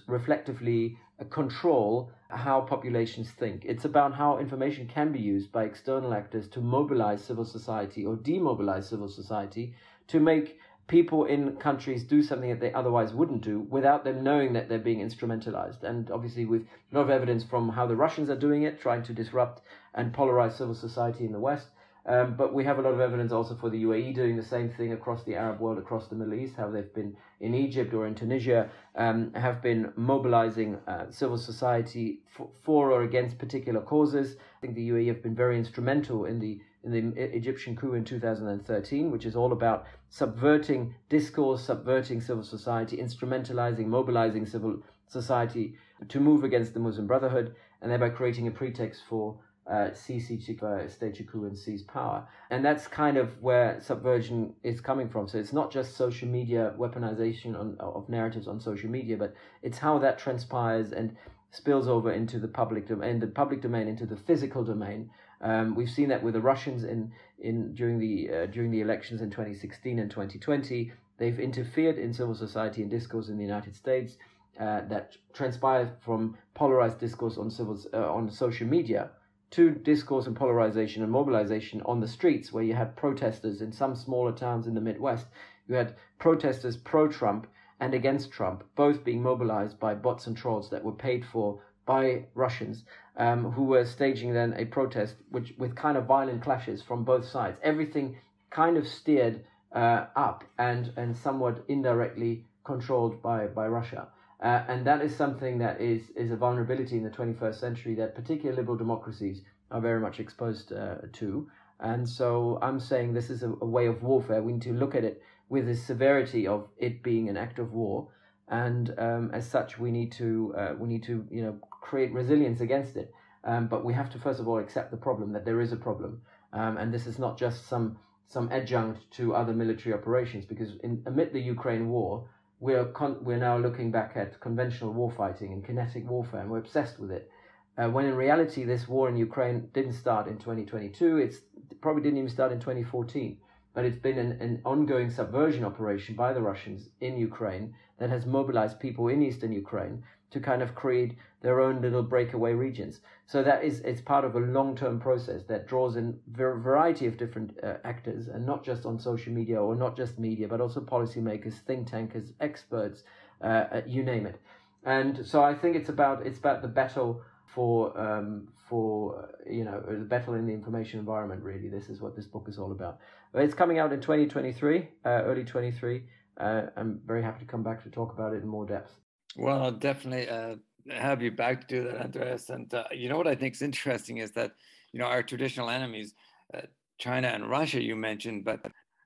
reflectively 0.07 0.97
control 1.31 2.13
how 2.31 2.61
populations 2.61 3.29
think. 3.33 3.65
It's 3.65 3.85
about 3.85 4.15
how 4.15 4.39
information 4.39 4.87
can 4.87 5.13
be 5.13 5.19
used 5.19 5.51
by 5.51 5.65
external 5.65 6.15
actors 6.15 6.47
to 6.55 6.61
mobilize 6.61 7.23
civil 7.25 7.45
society 7.45 8.07
or 8.07 8.17
demobilize 8.17 8.85
civil 8.85 9.09
society 9.09 9.75
to 10.13 10.21
make 10.21 10.59
people 10.89 11.25
in 11.25 11.57
countries 11.57 12.05
do 12.05 12.23
something 12.23 12.51
that 12.51 12.61
they 12.61 12.73
otherwise 12.73 13.15
wouldn't 13.15 13.43
do 13.43 13.61
without 13.61 14.05
them 14.05 14.23
knowing 14.23 14.53
that 14.53 14.69
they're 14.69 14.79
being 14.79 15.01
instrumentalized. 15.01 15.83
And 15.83 16.11
obviously, 16.11 16.45
with 16.45 16.63
a 16.63 16.97
lot 16.97 17.03
of 17.03 17.11
evidence 17.11 17.45
from 17.45 17.71
how 17.71 17.87
the 17.87 17.97
Russians 17.97 18.29
are 18.31 18.37
doing 18.37 18.65
it, 18.65 18.81
trying 18.81 19.03
to 19.05 19.13
disrupt 19.13 19.63
and 19.95 20.13
polarize 20.13 20.57
civil 20.57 20.75
society 20.75 21.25
in 21.25 21.33
the 21.33 21.41
West, 21.41 21.69
um, 22.05 22.35
but 22.35 22.53
we 22.53 22.65
have 22.65 22.79
a 22.81 22.83
lot 22.83 22.95
of 22.95 23.01
evidence 23.01 23.31
also 23.31 23.55
for 23.55 23.71
the 23.71 23.85
UAE 23.85 24.15
doing 24.15 24.37
the 24.37 24.43
same 24.43 24.69
thing 24.71 24.93
across 24.93 25.23
the 25.23 25.37
Arab 25.37 25.61
world, 25.61 25.79
across 25.79 26.09
the 26.09 26.17
Middle 26.17 26.35
East, 26.35 26.57
how 26.57 26.69
they've 26.69 26.93
been 26.93 27.17
in 27.41 27.55
Egypt 27.55 27.95
or 27.95 28.07
in 28.07 28.15
Tunisia, 28.17 28.69
um, 28.97 29.33
have 29.35 29.63
been 29.63 29.93
mobilizing 29.95 30.79
uh, 30.89 31.11
civil 31.11 31.39
society 31.39 32.19
for, 32.37 32.51
for, 32.65 32.91
or 32.91 33.03
against 33.03 33.39
particular 33.39 33.81
causes. 33.81 34.37
I 34.59 34.61
think 34.61 34.75
the 34.75 34.89
UAE 34.91 35.09
have 35.09 35.23
been 35.23 35.37
very 35.37 35.57
instrumental 35.57 36.25
in 36.25 36.41
the 36.41 36.61
in 36.85 36.91
the 36.91 37.37
Egyptian 37.37 37.77
coup 37.77 37.95
in 37.95 38.05
2013, 38.05 39.11
which 39.11 39.25
is 39.25 39.37
all 39.37 39.53
about 39.53 39.87
subverting 40.11 40.95
discourse, 41.09 41.65
subverting 41.65 42.21
civil 42.21 42.43
society, 42.43 42.97
instrumentalizing, 42.97 43.87
mobilizing 43.87 44.47
civil 44.47 44.83
society 45.09 45.75
to 46.09 46.21
move 46.21 46.45
against 46.45 46.75
the 46.75 46.81
Muslim 46.81 47.07
Brotherhood, 47.07 47.55
and 47.81 47.91
thereby 47.91 48.09
creating 48.09 48.47
a 48.47 48.51
pretext 48.51 49.03
for 49.09 49.39
uh, 49.67 49.91
Sisi 49.93 50.45
to 50.45 50.67
uh, 50.67 50.89
stage 50.89 51.21
a 51.21 51.25
coup 51.25 51.45
and 51.45 51.57
seize 51.57 51.83
power. 51.83 52.27
And 52.51 52.65
that's 52.65 52.89
kind 52.89 53.17
of 53.17 53.41
where 53.41 53.81
subversion 53.81 54.55
is 54.63 54.81
coming 54.81 55.09
from. 55.09 55.29
So 55.29 55.39
it's 55.39 55.53
not 55.53 55.71
just 55.71 55.97
social 55.97 56.29
media 56.29 56.75
weaponization 56.77 57.59
on, 57.59 57.77
of 57.79 58.09
narratives 58.09 58.49
on 58.49 58.61
social 58.61 58.91
media, 58.91 59.17
but 59.17 59.35
it's 59.63 59.79
how 59.79 59.99
that 59.99 60.19
transpires 60.19 60.93
and 60.93 61.17
spills 61.51 61.87
over 61.87 62.13
into 62.13 62.39
the 62.39 62.49
public 62.49 62.89
domain, 62.89 63.21
the 63.21 63.27
public 63.27 63.61
domain 63.61 63.87
into 63.87 64.07
the 64.07 64.17
physical 64.17 64.65
domain. 64.65 65.11
Um, 65.43 65.75
we've 65.75 65.91
seen 65.91 66.09
that 66.09 66.23
with 66.23 66.35
the 66.35 66.41
Russians 66.41 66.85
in 66.85 67.13
in 67.39 67.75
during 67.75 67.99
the 67.99 68.31
uh, 68.31 68.47
during 68.47 68.71
the 68.71 68.81
elections 68.81 69.21
in 69.21 69.31
2016 69.31 69.99
and 69.99 70.11
2020. 70.11 70.93
They've 71.19 71.39
interfered 71.39 71.99
in 71.99 72.13
civil 72.13 72.35
society 72.35 72.83
and 72.83 72.91
discourse 72.91 73.29
in 73.29 73.37
the 73.37 73.45
United 73.45 73.77
States 73.77 74.17
uh, 74.59 74.83
that 74.89 75.17
transpired 75.33 75.93
from 76.01 76.37
polarized 76.55 76.99
discourse 76.99 77.39
on 77.39 77.51
civil 77.51 77.79
uh, 77.93 78.13
on 78.13 78.31
social 78.31 78.67
media 78.67 79.11
to 79.51 79.71
discourse 79.71 80.27
and 80.27 80.35
polarization 80.35 81.03
and 81.03 81.13
mobilization 81.13 81.83
on 81.83 82.01
the 82.01 82.09
streets, 82.09 82.53
where 82.53 82.65
you 82.65 82.75
had 82.75 82.97
protesters 82.97 83.61
in 83.61 83.71
some 83.71 83.95
smaller 83.95 84.33
towns 84.33 84.67
in 84.67 84.75
the 84.75 84.81
Midwest. 84.81 85.27
You 85.69 85.75
had 85.75 85.95
protesters 86.19 86.77
pro 86.77 87.09
Trump 87.09 87.47
and 87.79 87.95
against 87.95 88.31
Trump, 88.31 88.65
both 88.77 89.05
being 89.05 89.23
mobilized 89.23 89.79
by 89.79 89.95
bots 89.95 90.27
and 90.27 90.37
trolls 90.37 90.71
that 90.71 90.85
were 90.85 90.93
paid 90.93 91.25
for 91.25 91.61
by 91.87 92.25
Russians, 92.35 92.85
um, 93.17 93.53
who 93.53 93.65
were 93.65 93.85
staging 93.85 94.33
then 94.33 94.55
a 94.57 94.65
protest 94.65 95.17
which 95.31 95.55
with 95.59 95.75
kind 95.75 95.97
of 95.97 96.07
violent 96.07 96.43
clashes 96.43 96.83
from 96.83 97.05
both 97.05 97.27
sides. 97.27 97.59
Everything 97.63 98.17
kind 98.51 98.77
of 98.77 98.87
steered 98.87 99.45
uh, 99.73 100.07
up 100.17 100.45
and 100.59 100.93
and 100.97 101.17
somewhat 101.17 101.65
indirectly 101.69 102.45
controlled 102.65 103.23
by 103.23 103.47
by 103.47 103.67
Russia. 103.67 104.09
Uh, 104.43 104.65
and 104.67 104.85
that 104.85 105.01
is 105.01 105.15
something 105.15 105.59
that 105.59 105.81
is, 105.81 106.11
is 106.17 106.33
a 106.33 106.37
vulnerability 106.37 106.97
in 106.97 107.05
the 107.05 107.11
21st 107.11 107.55
century 107.55 107.95
that 107.95 108.17
particular 108.17 108.57
liberal 108.57 108.77
democracies 108.77 109.43
are 109.71 109.81
very 109.81 110.01
much 110.01 110.19
exposed 110.19 110.73
uh, 110.73 110.97
to. 111.13 111.49
And 111.79 112.09
so 112.09 112.59
I'm 112.61 112.81
saying 112.81 113.15
this 113.15 113.31
is 113.31 113.45
a, 113.45 113.51
a, 113.61 113.67
way 113.67 113.87
of 113.87 114.03
warfare. 114.03 114.43
We 114.43 114.55
need 114.55 114.63
to 114.63 114.73
look 114.73 114.97
at 114.97 115.05
it 115.05 115.23
with 115.49 115.67
the 115.67 115.77
severity 115.77 116.49
of 116.49 116.69
it 116.77 117.05
being 117.05 117.29
an 117.29 117.37
act 117.37 117.61
of 117.61 117.73
war. 117.73 118.09
And 118.49 118.93
um, 118.99 119.31
as 119.33 119.49
such, 119.49 119.79
we 119.79 119.93
need 119.93 120.11
to 120.13 120.55
uh, 120.59 120.75
we 120.79 120.89
need 120.89 121.05
to 121.05 121.27
you 121.31 121.43
know 121.43 121.59
create 121.83 122.13
resilience 122.13 122.61
against 122.61 122.97
it. 122.97 123.13
Um, 123.45 123.67
but 123.67 123.85
we 123.85 123.93
have 123.93 124.11
to 124.13 124.19
first 124.19 124.41
of 124.41 124.49
all 124.49 124.59
accept 124.59 124.91
the 124.91 124.97
problem 124.97 125.33
that 125.33 125.45
there 125.45 125.61
is 125.61 125.73
a 125.73 125.77
problem, 125.89 126.23
um, 126.53 126.77
and 126.79 126.95
this 126.95 127.07
is 127.07 127.19
not 127.19 127.37
just 127.37 127.67
some 127.67 127.99
some 128.27 128.49
adjunct 128.51 129.11
to 129.19 129.35
other 129.35 129.53
military 129.53 129.95
operations. 129.95 130.45
Because 130.47 130.77
in 130.85 131.03
amid 131.07 131.33
the 131.33 131.41
Ukraine 131.41 131.89
war, 131.89 132.29
we're 132.61 132.87
con- 132.87 133.23
we're 133.23 133.47
now 133.51 133.59
looking 133.59 133.91
back 133.91 134.13
at 134.17 134.41
conventional 134.41 134.95
warfighting 134.95 135.53
and 135.53 135.65
kinetic 135.65 136.09
warfare, 136.09 136.41
and 136.41 136.51
we're 136.51 136.65
obsessed 136.67 136.99
with 137.01 137.11
it. 137.11 137.29
Uh, 137.77 137.89
when 137.89 138.05
in 138.05 138.15
reality, 138.15 138.65
this 138.65 138.87
war 138.87 139.09
in 139.09 139.17
Ukraine 139.17 139.69
didn't 139.73 139.95
start 139.95 140.29
in 140.29 140.37
2022. 140.39 141.17
It's, 141.17 141.39
it 141.71 141.81
probably 141.81 142.03
didn't 142.03 142.19
even 142.19 142.29
start 142.29 142.53
in 142.53 142.61
2014. 142.61 143.39
But 143.75 143.87
it's 143.87 143.97
been 143.97 144.19
an, 144.19 144.33
an 144.43 144.61
ongoing 144.67 145.09
subversion 145.09 145.65
operation 145.65 146.15
by 146.15 146.35
the 146.35 146.43
Russians 146.43 146.91
in 147.01 147.17
Ukraine 147.17 147.75
that 147.99 148.11
has 148.11 148.27
mobilized 148.27 148.79
people 148.79 149.09
in 149.09 149.23
eastern 149.23 149.53
Ukraine 149.53 150.05
to 150.33 150.41
kind 150.41 150.63
of 150.63 150.75
create 150.75 151.17
their 151.43 151.61
own 151.61 151.81
little 151.81 152.03
breakaway 152.03 152.53
regions. 152.53 153.01
So 153.27 153.43
that 153.43 153.65
is 153.65 153.81
it's 153.81 154.01
part 154.01 154.25
of 154.25 154.35
a 154.35 154.41
long-term 154.41 155.01
process 155.01 155.45
that 155.45 155.67
draws 155.67 155.97
in 155.97 156.19
a 156.35 156.37
variety 156.37 157.07
of 157.07 157.17
different 157.17 157.59
uh, 157.63 157.75
actors, 157.85 158.29
and 158.29 158.45
not 158.45 158.65
just 158.65 158.85
on 158.85 158.99
social 158.99 159.33
media 159.33 159.61
or 159.61 159.75
not 159.75 159.97
just 159.97 160.19
media, 160.19 160.49
but 160.49 160.61
also 160.61 160.81
policymakers, 160.81 161.55
think 161.55 161.91
tankers, 161.91 162.33
experts, 162.41 163.05
uh, 163.43 163.47
uh, 163.47 163.83
you 163.87 164.03
name 164.03 164.27
it. 164.27 164.41
And 164.85 165.25
so 165.25 165.43
I 165.43 165.55
think 165.55 165.77
it's 165.77 165.89
about 165.89 166.27
it's 166.27 166.39
about 166.39 166.63
the 166.63 166.69
battle 166.69 167.23
for 167.47 167.99
um, 167.99 168.49
for 168.69 169.29
you 169.49 169.65
know 169.65 169.83
the 169.87 170.05
battle 170.05 170.35
in 170.35 170.47
the 170.47 170.53
information 170.53 170.99
environment. 170.99 171.43
Really, 171.43 171.69
this 171.69 171.89
is 171.89 172.01
what 172.01 172.17
this 172.17 172.27
book 172.27 172.47
is 172.49 172.59
all 172.59 172.73
about. 172.73 172.99
It's 173.35 173.55
coming 173.55 173.79
out 173.79 173.93
in 173.93 174.01
2023, 174.01 174.89
uh, 175.05 175.09
early 175.09 175.45
23. 175.45 176.03
Uh, 176.39 176.63
I'm 176.77 177.01
very 177.07 177.23
happy 177.23 177.45
to 177.45 177.51
come 177.51 177.63
back 177.63 177.83
to 177.85 177.91
talk 177.91 178.13
about 178.13 178.35
it 178.35 178.43
in 178.43 178.49
more 178.49 178.67
depth. 178.67 178.93
Well, 179.37 179.63
I'll 179.63 179.73
definitely 179.73 180.29
uh, 180.29 180.57
have 180.91 181.23
you 181.23 181.31
back 181.31 181.63
to 181.63 181.67
do 181.67 181.85
that, 181.85 182.01
Andreas. 182.03 182.51
And 182.51 182.73
uh, 182.75 182.85
you 182.93 183.09
know 183.09 183.17
what 183.17 183.27
I 183.27 183.35
think 183.35 183.55
is 183.55 183.63
interesting 183.63 184.19
is 184.19 184.33
that 184.33 184.53
you 184.93 184.99
know 184.99 185.07
our 185.07 185.23
traditional 185.23 185.71
enemies, 185.71 186.15
uh, 186.55 186.63
China 186.99 187.29
and 187.29 187.49
Russia, 187.49 187.83
you 187.83 187.97
mentioned, 187.97 188.45
but 188.45 188.61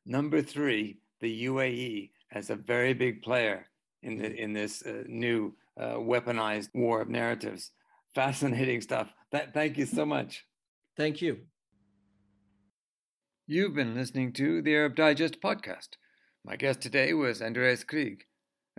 number 0.05 0.43
three, 0.43 0.99
the 1.21 1.45
UAE, 1.47 2.11
as 2.33 2.51
a 2.51 2.57
very 2.57 2.93
big 2.93 3.23
player 3.23 3.67
in 4.03 4.19
the 4.19 4.35
in 4.35 4.53
this 4.53 4.83
uh, 4.85 5.05
new 5.07 5.55
uh, 5.79 5.95
weaponized 5.95 6.71
war 6.75 7.01
of 7.01 7.09
narratives. 7.09 7.71
Fascinating 8.15 8.81
stuff. 8.81 9.12
Th- 9.31 9.51
thank 9.53 9.77
you 9.79 9.87
so 9.87 10.05
much. 10.07 10.45
Thank 10.97 11.21
you. 11.23 11.39
You've 13.47 13.75
been 13.75 13.95
listening 13.95 14.33
to 14.35 14.61
the 14.61 14.75
Arab 14.75 14.97
Digest 14.97 15.41
podcast. 15.41 15.91
My 16.45 16.57
guest 16.57 16.81
today 16.81 17.12
was 17.14 17.41
Andreas 17.41 17.85
Krieg 17.85 18.26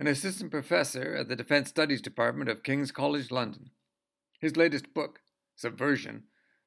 an 0.00 0.06
assistant 0.06 0.52
professor 0.52 1.16
at 1.16 1.28
the 1.28 1.34
Defense 1.34 1.68
Studies 1.68 2.00
Department 2.00 2.48
of 2.48 2.62
King's 2.62 2.92
College 2.92 3.32
London. 3.32 3.70
His 4.40 4.56
latest 4.56 4.94
book, 4.94 5.18
Subversion 5.56 6.22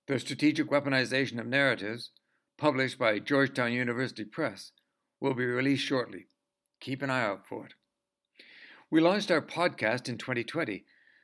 The 0.08 0.20
Strategic 0.20 0.70
Weaponization 0.70 1.40
of 1.40 1.48
Narratives, 1.48 2.12
published 2.58 3.00
by 3.00 3.20
Georgetown 3.20 3.72
University 3.72 4.26
Press, 4.26 4.74
will 5.22 5.34
be 5.34 5.46
released 5.46 5.86
shortly. 5.86 6.28
Keep 6.82 7.02
an 7.02 7.10
eye 7.10 7.24
out 7.24 7.48
for 7.48 7.68
it. 7.68 7.74
We 8.90 9.00
launched 9.00 9.32
our 9.32 9.42
podcast 9.42 10.10
in 10.10 10.18
2020, 10.18 10.84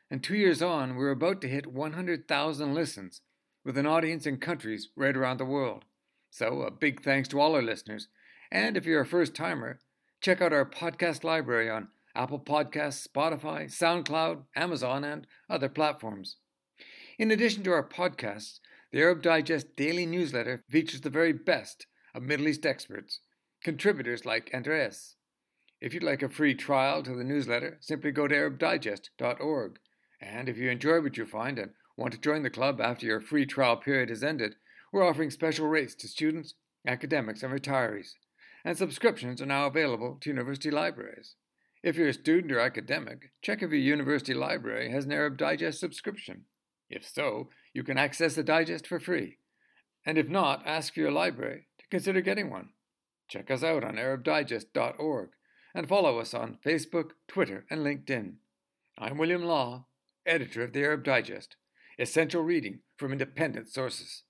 and 0.09 0.23
two 0.23 0.37
years 0.37 0.61
on, 0.61 0.95
we're 0.95 1.11
about 1.11 1.41
to 1.41 1.49
hit 1.49 1.67
100,000 1.67 2.73
listens 2.73 3.19
with 3.65 3.77
an 3.77 3.85
audience 3.85 4.25
in 4.25 4.37
countries 4.37 4.87
right 4.95 5.17
around 5.17 5.41
the 5.41 5.45
world. 5.45 5.83
So, 6.29 6.61
a 6.61 6.71
big 6.71 7.03
thanks 7.03 7.27
to 7.29 7.41
all 7.41 7.53
our 7.53 7.61
listeners. 7.61 8.07
And 8.49 8.77
if 8.77 8.85
you're 8.85 9.01
a 9.01 9.05
first 9.05 9.35
timer, 9.35 9.81
check 10.21 10.41
out 10.41 10.53
our 10.53 10.65
podcast 10.65 11.25
library 11.25 11.69
on 11.69 11.89
Apple 12.17 12.39
Podcasts, 12.39 13.07
Spotify, 13.07 13.65
SoundCloud, 13.65 14.43
Amazon, 14.55 15.03
and 15.03 15.27
other 15.47 15.69
platforms. 15.69 16.37
In 17.19 17.29
addition 17.29 17.63
to 17.63 17.71
our 17.71 17.87
podcasts, 17.87 18.59
the 18.91 19.01
Arab 19.01 19.21
Digest 19.21 19.75
daily 19.75 20.07
newsletter 20.07 20.63
features 20.69 21.01
the 21.01 21.11
very 21.11 21.31
best 21.31 21.85
of 22.15 22.23
Middle 22.23 22.47
East 22.47 22.65
experts, 22.65 23.19
contributors 23.63 24.25
like 24.25 24.49
Andreas. 24.51 25.15
If 25.79 25.93
you'd 25.93 26.01
like 26.01 26.23
a 26.23 26.29
free 26.29 26.55
trial 26.55 27.03
to 27.03 27.13
the 27.13 27.23
newsletter, 27.23 27.77
simply 27.81 28.11
go 28.11 28.27
to 28.27 28.33
arabdigest.org. 28.33 29.79
And 30.19 30.49
if 30.49 30.57
you 30.57 30.71
enjoy 30.71 31.01
what 31.01 31.17
you 31.17 31.25
find 31.27 31.59
and 31.59 31.71
want 31.95 32.13
to 32.13 32.19
join 32.19 32.41
the 32.41 32.49
club 32.49 32.81
after 32.81 33.05
your 33.05 33.21
free 33.21 33.45
trial 33.45 33.77
period 33.77 34.09
has 34.09 34.23
ended, 34.23 34.55
we're 34.91 35.07
offering 35.07 35.29
special 35.29 35.67
rates 35.67 35.93
to 35.95 36.07
students, 36.07 36.55
academics, 36.87 37.43
and 37.43 37.53
retirees. 37.53 38.13
And 38.65 38.75
subscriptions 38.75 39.39
are 39.39 39.45
now 39.45 39.67
available 39.67 40.17
to 40.21 40.29
university 40.31 40.71
libraries. 40.71 41.35
If 41.83 41.95
you're 41.95 42.09
a 42.09 42.13
student 42.13 42.51
or 42.51 42.59
academic, 42.59 43.31
check 43.41 43.61
if 43.61 43.69
your 43.69 43.79
university 43.79 44.33
library 44.33 44.91
has 44.91 45.05
an 45.05 45.11
Arab 45.11 45.37
Digest 45.37 45.79
subscription. 45.79 46.45
If 46.89 47.07
so, 47.07 47.49
you 47.73 47.83
can 47.83 47.97
access 47.97 48.35
the 48.35 48.43
digest 48.43 48.87
for 48.87 48.99
free. 48.99 49.37
And 50.05 50.17
if 50.17 50.27
not, 50.27 50.65
ask 50.65 50.95
your 50.95 51.11
library 51.11 51.67
to 51.79 51.85
consider 51.91 52.21
getting 52.21 52.49
one. 52.49 52.69
Check 53.27 53.51
us 53.51 53.63
out 53.63 53.83
on 53.83 53.95
ArabDigest.org 53.95 55.29
and 55.75 55.87
follow 55.87 56.19
us 56.19 56.33
on 56.33 56.57
Facebook, 56.65 57.11
Twitter, 57.27 57.65
and 57.69 57.81
LinkedIn. 57.81 58.35
I'm 58.97 59.17
William 59.17 59.43
Law, 59.43 59.85
editor 60.25 60.63
of 60.63 60.73
the 60.73 60.83
Arab 60.83 61.03
Digest, 61.03 61.57
essential 61.99 62.41
reading 62.41 62.79
from 62.95 63.11
independent 63.11 63.69
sources. 63.69 64.23